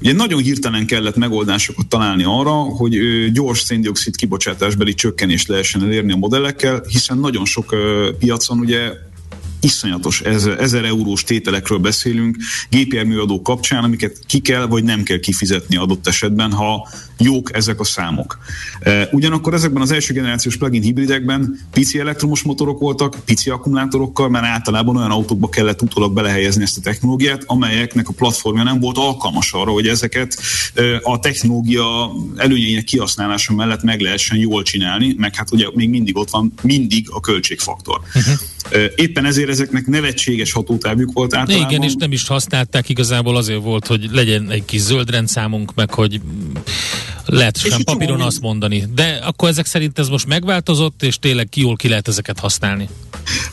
ugye 0.00 0.12
nagyon 0.12 0.42
hirtelen 0.42 0.86
kellett 0.86 1.16
megoldásokat 1.16 1.86
találni 1.86 2.24
arra, 2.24 2.52
hogy 2.52 2.96
gyors 3.32 3.60
széndiokszid 3.60 4.16
kibocsátásbeli 4.16 4.94
csökkenést 4.94 5.48
lehessen 5.48 5.82
elérni 5.82 6.12
a 6.12 6.16
modellekkel, 6.16 6.82
hiszen 6.88 7.18
nagyon 7.18 7.44
sok 7.44 7.74
piacon 8.18 8.58
ugye 8.58 8.92
iszonyatos 9.60 10.20
ezer, 10.20 10.60
ezer 10.60 10.84
eurós 10.84 11.24
tételekről 11.24 11.78
beszélünk 11.78 12.36
gépjárműadó 12.70 13.42
kapcsán, 13.42 13.84
amiket 13.84 14.18
ki 14.26 14.38
kell 14.38 14.66
vagy 14.66 14.84
nem 14.84 15.02
kell 15.02 15.18
kifizetni 15.18 15.76
adott 15.76 16.06
esetben, 16.06 16.52
ha 16.52 16.88
jók 17.18 17.56
ezek 17.56 17.80
a 17.80 17.84
számok. 17.84 18.38
E, 18.80 19.08
ugyanakkor 19.12 19.54
ezekben 19.54 19.82
az 19.82 19.90
első 19.90 20.14
generációs 20.14 20.56
plug-in 20.56 20.82
hibridekben 20.82 21.58
pici 21.72 21.98
elektromos 21.98 22.42
motorok 22.42 22.78
voltak, 22.80 23.16
pici 23.24 23.50
akkumulátorokkal, 23.50 24.28
mert 24.28 24.44
általában 24.44 24.96
olyan 24.96 25.10
autókba 25.10 25.48
kellett 25.48 25.82
utólag 25.82 26.12
belehelyezni 26.12 26.62
ezt 26.62 26.78
a 26.78 26.80
technológiát, 26.80 27.42
amelyeknek 27.46 28.08
a 28.08 28.12
platformja 28.12 28.62
nem 28.62 28.80
volt 28.80 28.98
alkalmas 28.98 29.52
arra, 29.52 29.70
hogy 29.70 29.86
ezeket 29.86 30.38
e, 30.74 30.82
a 31.02 31.18
technológia 31.18 32.10
előnyeinek 32.36 32.84
kihasználása 32.84 33.54
mellett 33.54 33.82
meg 33.82 34.00
lehessen 34.00 34.38
jól 34.38 34.62
csinálni, 34.62 35.14
meg 35.18 35.34
hát 35.34 35.52
ugye 35.52 35.66
még 35.74 35.88
mindig 35.88 36.16
ott 36.16 36.30
van 36.30 36.52
mindig 36.62 37.06
a 37.10 37.20
költségfaktor. 37.20 38.00
Uh-huh. 38.14 38.34
Éppen 38.94 39.24
ezért 39.24 39.48
ezeknek 39.48 39.86
nevetséges 39.86 40.52
hatótávjuk 40.52 41.12
volt 41.12 41.34
általában. 41.34 41.70
Igen, 41.70 41.82
és 41.82 41.94
nem 41.98 42.12
is 42.12 42.26
használták 42.26 42.88
igazából 42.88 43.36
azért 43.36 43.62
volt, 43.62 43.86
hogy 43.86 44.08
legyen 44.12 44.50
egy 44.50 44.64
kis 44.64 44.80
zöld 44.80 45.10
rendszámunk, 45.10 45.74
meg 45.74 45.94
hogy 45.94 46.20
lehet 47.26 47.58
sem 47.58 47.82
papíron 47.84 48.16
csomó... 48.16 48.26
azt 48.26 48.40
mondani. 48.40 48.84
De 48.94 49.20
akkor 49.24 49.48
ezek 49.48 49.66
szerint 49.66 49.98
ez 49.98 50.08
most 50.08 50.26
megváltozott, 50.26 51.02
és 51.02 51.18
tényleg 51.18 51.48
jól 51.54 51.76
ki 51.76 51.88
lehet 51.88 52.08
ezeket 52.08 52.38
használni? 52.38 52.88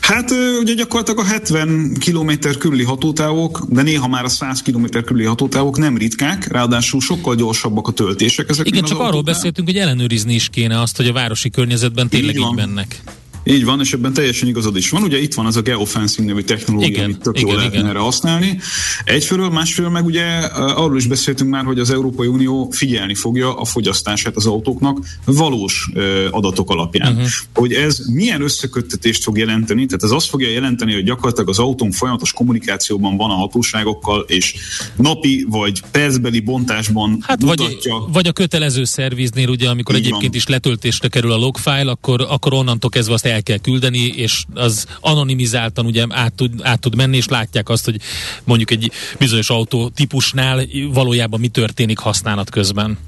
Hát 0.00 0.30
ugye 0.60 0.74
gyakorlatilag 0.74 1.18
a 1.18 1.24
70 1.24 1.96
km 2.04 2.30
körüli 2.58 2.84
hatótávok, 2.84 3.66
de 3.68 3.82
néha 3.82 4.08
már 4.08 4.24
a 4.24 4.28
100 4.28 4.62
km 4.62 4.84
körüli 4.84 5.24
hatótávok 5.24 5.78
nem 5.78 5.96
ritkák, 5.96 6.46
ráadásul 6.46 7.00
sokkal 7.00 7.34
gyorsabbak 7.34 7.88
a 7.88 7.92
töltések. 7.92 8.48
Ezek 8.48 8.66
Igen, 8.66 8.84
csak 8.84 8.98
arról 8.98 9.22
beszéltünk, 9.22 9.68
hogy 9.68 9.76
ellenőrizni 9.76 10.34
is 10.34 10.48
kéne 10.48 10.80
azt, 10.80 10.96
hogy 10.96 11.06
a 11.06 11.12
városi 11.12 11.50
környezetben 11.50 12.08
tényleg 12.08 12.34
így, 12.34 12.40
így 12.40 12.54
mennek. 12.54 13.02
Így 13.48 13.64
van, 13.64 13.80
és 13.80 13.92
ebben 13.92 14.12
teljesen 14.12 14.48
igazad 14.48 14.76
is 14.76 14.90
van. 14.90 15.02
Ugye 15.02 15.20
itt 15.20 15.34
van 15.34 15.46
az 15.46 15.56
a 15.56 15.60
geofencing 15.60 16.28
nevű 16.28 16.40
technológia, 16.40 16.88
igen, 16.88 17.04
amit 17.04 17.18
tök 17.18 17.36
igen, 17.36 17.48
jól 17.48 17.58
lehetne 17.58 17.88
erre 17.88 17.98
használni. 17.98 18.58
Egyfelől, 19.04 19.48
másfelől 19.48 19.90
meg 19.90 20.04
ugye 20.04 20.24
arról 20.54 20.96
is 20.96 21.06
beszéltünk 21.06 21.50
már, 21.50 21.64
hogy 21.64 21.78
az 21.78 21.90
Európai 21.90 22.26
Unió 22.26 22.70
figyelni 22.70 23.14
fogja 23.14 23.54
a 23.54 23.64
fogyasztását 23.64 24.36
az 24.36 24.46
autóknak 24.46 24.98
valós 25.24 25.90
adatok 26.30 26.70
alapján. 26.70 27.12
Uh-huh. 27.12 27.28
Hogy 27.54 27.72
ez 27.72 27.98
milyen 28.12 28.42
összeköttetést 28.42 29.22
fog 29.22 29.38
jelenteni, 29.38 29.86
tehát 29.86 30.02
ez 30.02 30.10
azt 30.10 30.28
fogja 30.28 30.48
jelenteni, 30.48 30.92
hogy 30.94 31.04
gyakorlatilag 31.04 31.48
az 31.48 31.58
autón 31.58 31.90
folyamatos 31.90 32.32
kommunikációban 32.32 33.16
van 33.16 33.30
a 33.30 33.34
hatóságokkal, 33.34 34.24
és 34.28 34.54
napi 34.96 35.46
vagy 35.48 35.82
percbeli 35.90 36.40
bontásban 36.40 37.18
hát 37.22 37.42
mutatja. 37.42 37.94
Vagy, 37.94 38.12
vagy 38.12 38.26
a 38.26 38.32
kötelező 38.32 38.84
szerviznél, 38.84 39.48
ugye, 39.48 39.68
amikor 39.68 39.94
Így 39.94 40.00
egyébként 40.00 40.32
van. 40.32 40.36
is 40.36 40.46
letöltésre 40.46 41.08
kerül 41.08 41.32
a 41.32 41.36
logfile, 41.36 41.90
akkor, 41.90 42.26
akkor 42.28 42.54
onnantól 42.54 42.90
kezdve 42.90 43.14
azt 43.14 43.26
el 43.26 43.35
el 43.36 43.42
kell 43.42 43.58
küldeni, 43.58 43.98
és 43.98 44.44
az 44.54 44.86
anonimizáltan 45.00 45.86
ugye 45.86 46.04
át 46.08 46.32
tud, 46.32 46.52
át 46.62 46.80
tud 46.80 46.96
menni, 46.96 47.16
és 47.16 47.28
látják 47.28 47.68
azt, 47.68 47.84
hogy 47.84 48.00
mondjuk 48.44 48.70
egy 48.70 48.90
bizonyos 49.18 49.50
autó 49.50 49.88
típusnál 49.88 50.66
valójában 50.92 51.40
mi 51.40 51.48
történik 51.48 51.98
használat 51.98 52.50
közben. 52.50 52.98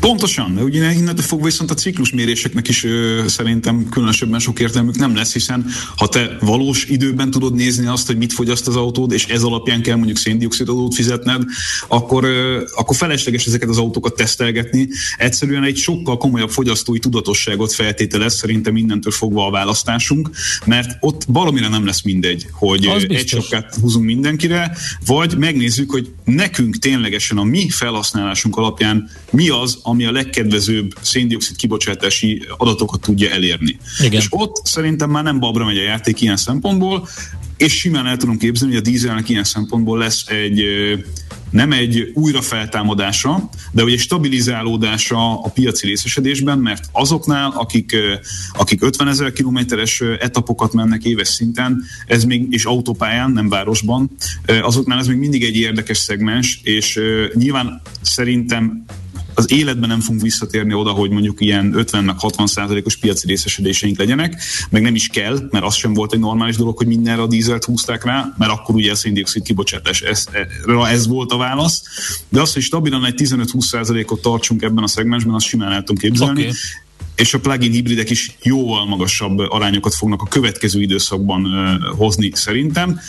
Pontosan, 0.00 0.54
de 0.54 0.62
ugye 0.62 0.92
innentől 0.92 1.24
fogva 1.24 1.44
viszont 1.44 1.70
a 1.70 1.74
ciklusméréseknek 1.74 2.68
is 2.68 2.84
ö, 2.84 3.22
szerintem 3.26 3.88
különösebben 3.88 4.40
sok 4.40 4.60
értelmük 4.60 4.96
nem 4.96 5.14
lesz, 5.14 5.32
hiszen 5.32 5.66
ha 5.96 6.08
te 6.08 6.36
valós 6.40 6.84
időben 6.84 7.30
tudod 7.30 7.54
nézni 7.54 7.86
azt, 7.86 8.06
hogy 8.06 8.16
mit 8.16 8.32
fogyaszt 8.32 8.68
az 8.68 8.76
autód, 8.76 9.12
és 9.12 9.26
ez 9.26 9.42
alapján 9.42 9.82
kell 9.82 9.96
mondjuk 9.96 10.16
széndiokszid 10.16 10.68
adót 10.68 10.94
fizetned, 10.94 11.42
akkor, 11.88 12.24
ö, 12.24 12.62
akkor 12.74 12.96
felesleges 12.96 13.46
ezeket 13.46 13.68
az 13.68 13.78
autókat 13.78 14.14
tesztelgetni. 14.14 14.88
Egyszerűen 15.16 15.64
egy 15.64 15.76
sokkal 15.76 16.16
komolyabb 16.16 16.50
fogyasztói 16.50 16.98
tudatosságot 16.98 17.72
feltételez 17.72 18.36
szerintem 18.36 18.76
innentől 18.76 19.12
fogva 19.12 19.46
a 19.46 19.50
választásunk, 19.50 20.30
mert 20.64 20.96
ott 21.00 21.22
valamire 21.26 21.68
nem 21.68 21.86
lesz 21.86 22.02
mindegy, 22.02 22.46
hogy 22.52 23.06
egy 23.08 23.28
sokkát 23.28 23.74
húzunk 23.80 24.04
mindenkire, 24.04 24.76
vagy 25.06 25.38
megnézzük, 25.38 25.90
hogy 25.90 26.12
nekünk 26.24 26.78
ténylegesen 26.78 27.38
a 27.38 27.44
mi 27.44 27.68
felhasználásunk 27.68 28.56
alapján 28.56 29.10
mi 29.30 29.48
az, 29.48 29.78
ami 29.88 30.04
a 30.04 30.12
legkedvezőbb 30.12 30.94
széndiokszid 31.00 31.56
kibocsátási 31.56 32.42
adatokat 32.56 33.00
tudja 33.00 33.30
elérni. 33.30 33.78
Igen. 33.98 34.20
És 34.20 34.26
ott 34.30 34.60
szerintem 34.64 35.10
már 35.10 35.22
nem 35.22 35.38
babra 35.38 35.64
megy 35.64 35.78
a 35.78 35.82
játék 35.82 36.20
ilyen 36.20 36.36
szempontból, 36.36 37.08
és 37.56 37.78
simán 37.78 38.06
el 38.06 38.16
tudom 38.16 38.38
képzelni, 38.38 38.74
hogy 38.74 38.86
a 38.86 38.90
dízelnek 38.90 39.28
ilyen 39.28 39.44
szempontból 39.44 39.98
lesz 39.98 40.26
egy 40.26 40.64
nem 41.50 41.72
egy 41.72 42.10
újrafeltámadása, 42.14 43.50
de 43.72 43.82
hogy 43.82 43.92
egy 43.92 43.98
stabilizálódása 43.98 45.40
a 45.40 45.48
piaci 45.48 45.86
részesedésben, 45.86 46.58
mert 46.58 46.84
azoknál, 46.92 47.52
akik, 47.54 47.96
akik 48.52 48.82
50 48.82 49.08
ezer 49.08 49.32
kilométeres 49.32 50.00
etapokat 50.00 50.72
mennek 50.72 51.04
éves 51.04 51.28
szinten, 51.28 51.82
ez 52.06 52.24
még, 52.24 52.46
és 52.50 52.64
autópályán, 52.64 53.30
nem 53.30 53.48
városban, 53.48 54.10
azoknál 54.62 54.98
ez 54.98 55.06
még 55.06 55.16
mindig 55.16 55.42
egy 55.42 55.56
érdekes 55.56 55.98
szegmens, 55.98 56.60
és 56.62 57.00
nyilván 57.34 57.82
szerintem 58.00 58.84
az 59.38 59.52
életben 59.52 59.88
nem 59.88 60.00
fogunk 60.00 60.22
visszatérni 60.22 60.74
oda, 60.74 60.90
hogy 60.90 61.10
mondjuk 61.10 61.40
ilyen 61.40 61.74
50 61.74 62.04
meg 62.04 62.18
60 62.18 62.46
százalékos 62.46 62.96
piaci 62.96 63.26
részesedéseink 63.26 63.98
legyenek, 63.98 64.42
meg 64.70 64.82
nem 64.82 64.94
is 64.94 65.06
kell, 65.06 65.48
mert 65.50 65.64
az 65.64 65.74
sem 65.74 65.94
volt 65.94 66.12
egy 66.12 66.18
normális 66.18 66.56
dolog, 66.56 66.76
hogy 66.76 66.86
mindenre 66.86 67.22
a 67.22 67.26
dízelt 67.26 67.64
húzták 67.64 68.04
rá, 68.04 68.34
mert 68.38 68.50
akkor 68.50 68.74
ugye 68.74 68.90
a 68.90 68.94
széndiokszid 68.94 69.42
kibocsátás, 69.42 70.00
ez, 70.00 70.24
ez 70.90 71.06
volt 71.06 71.32
a 71.32 71.36
válasz. 71.36 71.82
De 72.28 72.40
az, 72.40 72.52
hogy 72.52 72.62
stabilan 72.62 73.04
egy 73.04 73.14
15-20 73.16 73.60
százalékot 73.60 74.22
tartsunk 74.22 74.62
ebben 74.62 74.84
a 74.84 74.88
szegmensben, 74.88 75.34
azt 75.34 75.46
simán 75.46 75.72
el 75.72 75.82
tudom 75.82 75.96
képzelni. 75.96 76.40
Okay 76.40 76.52
és 77.18 77.34
a 77.34 77.40
plugin 77.40 77.72
hibridek 77.72 78.10
is 78.10 78.36
jóval 78.42 78.86
magasabb 78.86 79.38
arányokat 79.38 79.94
fognak 79.94 80.22
a 80.22 80.26
következő 80.26 80.80
időszakban 80.80 81.46
hozni 81.96 82.30
szerintem. 82.34 83.00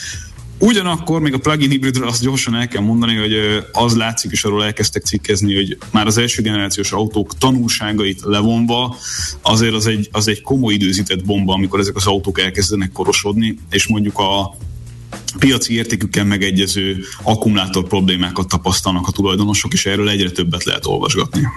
Ugyanakkor 0.60 1.22
még 1.22 1.34
a 1.34 1.38
plugin 1.38 1.70
hibridről 1.70 2.08
azt 2.08 2.22
gyorsan 2.22 2.56
el 2.56 2.68
kell 2.68 2.82
mondani, 2.82 3.16
hogy 3.16 3.34
az 3.72 3.96
látszik, 3.96 4.32
és 4.32 4.44
arról 4.44 4.64
elkezdtek 4.64 5.04
cikkezni, 5.04 5.56
hogy 5.56 5.78
már 5.92 6.06
az 6.06 6.18
első 6.18 6.42
generációs 6.42 6.92
autók 6.92 7.38
tanulságait 7.38 8.22
levonva, 8.24 8.96
azért 9.42 9.74
az 9.74 9.86
egy, 9.88 10.10
az 10.12 10.28
egy 10.28 10.42
komoly 10.42 10.74
időzített 10.74 11.26
bomba, 11.26 11.54
amikor 11.54 11.80
ezek 11.80 11.96
az 11.96 12.08
autók 12.08 12.40
elkezdenek 12.40 12.92
korosodni, 12.92 13.58
és 13.70 13.88
mondjuk 13.88 14.20
a 14.20 14.56
piaci 15.40 15.76
értékükkel 15.76 16.26
megegyező 16.26 16.98
akkumulátor 17.24 17.88
problémákat 17.88 18.48
tapasztalnak 18.48 19.08
a 19.08 19.12
tulajdonosok, 19.12 19.74
és 19.74 19.86
erről 19.86 20.10
egyre 20.10 20.30
többet 20.30 20.64
lehet 20.64 20.86
olvasgatni. 20.86 21.48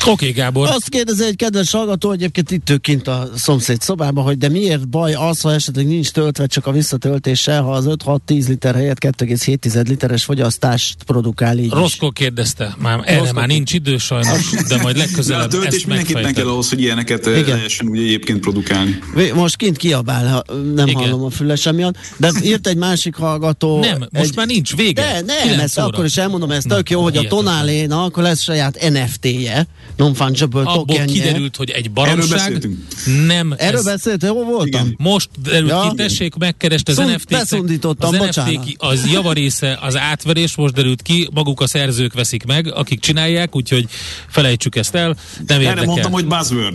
Oké, 0.00 0.10
okay, 0.10 0.30
Gábor. 0.30 0.68
Azt 0.68 0.88
kérdezi 0.88 1.24
egy 1.24 1.36
kedves 1.36 1.70
hallgató, 1.70 2.10
egyébként 2.10 2.50
itt 2.50 2.70
ő 2.70 2.76
kint 2.76 3.08
a 3.08 3.28
szomszéd 3.36 3.80
szobában, 3.80 4.24
hogy 4.24 4.38
de 4.38 4.48
miért 4.48 4.88
baj 4.88 5.12
az, 5.12 5.40
ha 5.40 5.52
esetleg 5.52 5.86
nincs 5.86 6.10
töltve 6.10 6.46
csak 6.46 6.66
a 6.66 6.72
visszatöltése, 6.72 7.58
ha 7.58 7.72
az 7.72 7.84
5-6-10 7.88 8.48
liter 8.48 8.74
helyett 8.74 8.98
2,7 9.00 9.88
literes 9.88 10.24
fogyasztást 10.24 11.02
produkál 11.04 11.58
így 11.58 11.70
Roszkó 11.70 12.10
kérdezte, 12.10 12.76
már 12.78 13.00
erre 13.04 13.32
már 13.32 13.46
nincs 13.46 13.72
idő 13.72 13.98
sajnos, 13.98 14.50
de 14.68 14.82
majd 14.82 14.96
legközelebb 14.96 15.50
de 15.50 15.56
a 15.56 15.60
töltés 15.60 15.86
mindenképpen 15.86 16.34
kell 16.34 16.48
ahhoz, 16.48 16.68
hogy 16.68 16.80
ilyeneket 16.80 17.26
Igen. 17.26 17.44
lehessen 17.44 17.86
ugye 17.86 18.02
egyébként 18.02 18.40
produkálni. 18.40 18.98
Most 19.34 19.56
kint 19.56 19.76
kiabál, 19.76 20.28
ha 20.28 20.54
nem 20.74 20.86
Igen. 20.86 21.02
hallom 21.02 21.24
a 21.24 21.30
fülesem 21.30 21.74
miatt, 21.74 21.96
de 22.16 22.30
írt 22.42 22.66
egy 22.66 22.76
másik 22.76 23.16
meghallgató. 23.32 23.80
Nem, 23.80 23.98
most 24.12 24.30
egy... 24.30 24.36
már 24.36 24.46
nincs 24.46 24.76
vége. 24.76 25.02
De 25.02 25.20
nem, 25.20 25.60
ezt 25.60 25.78
óra. 25.78 25.86
akkor 25.86 26.04
is 26.04 26.16
elmondom, 26.16 26.50
ez 26.50 26.64
tök 26.68 26.90
jó, 26.90 27.02
hogy 27.02 27.16
a 27.16 27.20
hihetetlen. 27.20 27.44
Tonálénak 27.44 28.16
lesz 28.16 28.42
saját 28.42 28.88
NFT-je, 28.90 29.66
non-fungible 29.96 30.60
Abból 30.60 30.74
tokenje. 30.74 31.04
kiderült, 31.12 31.56
hogy 31.56 31.70
egy 31.70 31.76
Erről 31.76 31.92
baromság 31.92 32.38
beszéltünk. 32.38 32.78
nem 33.26 33.54
Erről 33.56 33.78
ez, 33.78 33.84
beszélt, 33.84 34.22
jó 34.22 34.44
voltam? 34.44 34.66
Igen. 34.66 34.94
Most 34.98 35.28
derült 35.42 35.70
Ja. 35.70 35.88
ki, 35.88 35.96
tessék, 35.96 36.34
megkerest 36.34 36.88
az 36.88 36.94
Szund- 36.94 37.10
NFT-t. 37.10 37.28
beszundítottam, 37.30 38.12
az 38.12 38.18
bocsánat. 38.18 38.52
NFT 38.64 38.74
az 38.78 39.06
javarésze 39.12 39.78
az 39.82 39.96
átverés, 39.96 40.54
most 40.56 40.74
derült 40.74 41.02
ki, 41.02 41.28
maguk 41.34 41.60
a 41.60 41.66
szerzők 41.66 42.12
veszik 42.12 42.44
meg, 42.44 42.72
akik 42.74 43.00
csinálják, 43.00 43.56
úgyhogy 43.56 43.86
felejtsük 44.28 44.76
ezt 44.76 44.94
el, 44.94 45.06
nem 45.06 45.16
Erre 45.46 45.62
érdekel. 45.62 45.84
mondtam, 45.84 46.12
hogy 46.12 46.26
buzzword. 46.26 46.74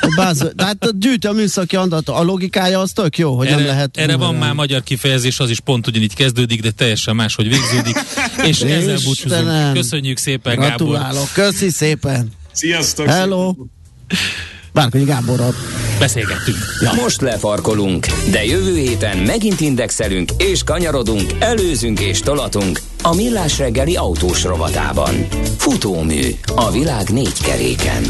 A 0.00 0.12
báző- 0.16 0.52
Tehát 0.56 0.98
gyűjti 0.98 1.26
a 1.26 1.32
műszaki 1.32 1.76
adatot, 1.76 2.16
a 2.16 2.22
logikája 2.22 2.80
az 2.80 2.90
tök 2.92 3.18
jó, 3.18 3.36
hogy 3.36 3.46
erre, 3.46 3.56
nem 3.56 3.66
lehet... 3.66 3.96
erre 3.96 4.16
van 4.16 4.34
már 4.34 4.52
magyar 4.52 4.82
kifejezés, 4.82 5.40
az 5.40 5.50
is 5.50 5.60
pont 5.60 5.86
ugyanígy 5.90 6.14
kezdődik, 6.14 6.60
de 6.60 6.70
teljesen 6.70 7.16
máshogy 7.16 7.48
végződik. 7.48 7.96
És 8.50 8.60
ezzel 8.60 8.98
búcsúzunk. 9.04 9.72
Köszönjük 9.72 10.18
szépen, 10.18 10.54
Gábor. 10.54 10.68
Gratulálok, 10.68 11.28
köszi 11.32 11.70
szépen. 11.70 12.28
Sziasztok! 12.52 13.06
Hello. 13.06 13.54
Bárkonyi 14.72 15.04
Gáborral. 15.04 15.54
Beszélgettünk. 15.98 16.56
Ja. 16.80 16.92
Most 16.92 17.20
lefarkolunk, 17.20 18.06
de 18.30 18.44
jövő 18.44 18.76
héten 18.76 19.18
megint 19.18 19.60
indexelünk 19.60 20.30
és 20.36 20.64
kanyarodunk, 20.64 21.32
előzünk 21.38 22.00
és 22.00 22.20
tolatunk 22.20 22.80
a 23.02 23.14
Millás 23.14 23.58
reggeli 23.58 23.96
autós 23.96 24.44
rovatában. 24.44 25.26
Futómű 25.56 26.34
a 26.54 26.70
világ 26.70 27.08
négy 27.08 27.40
keréken. 27.42 28.02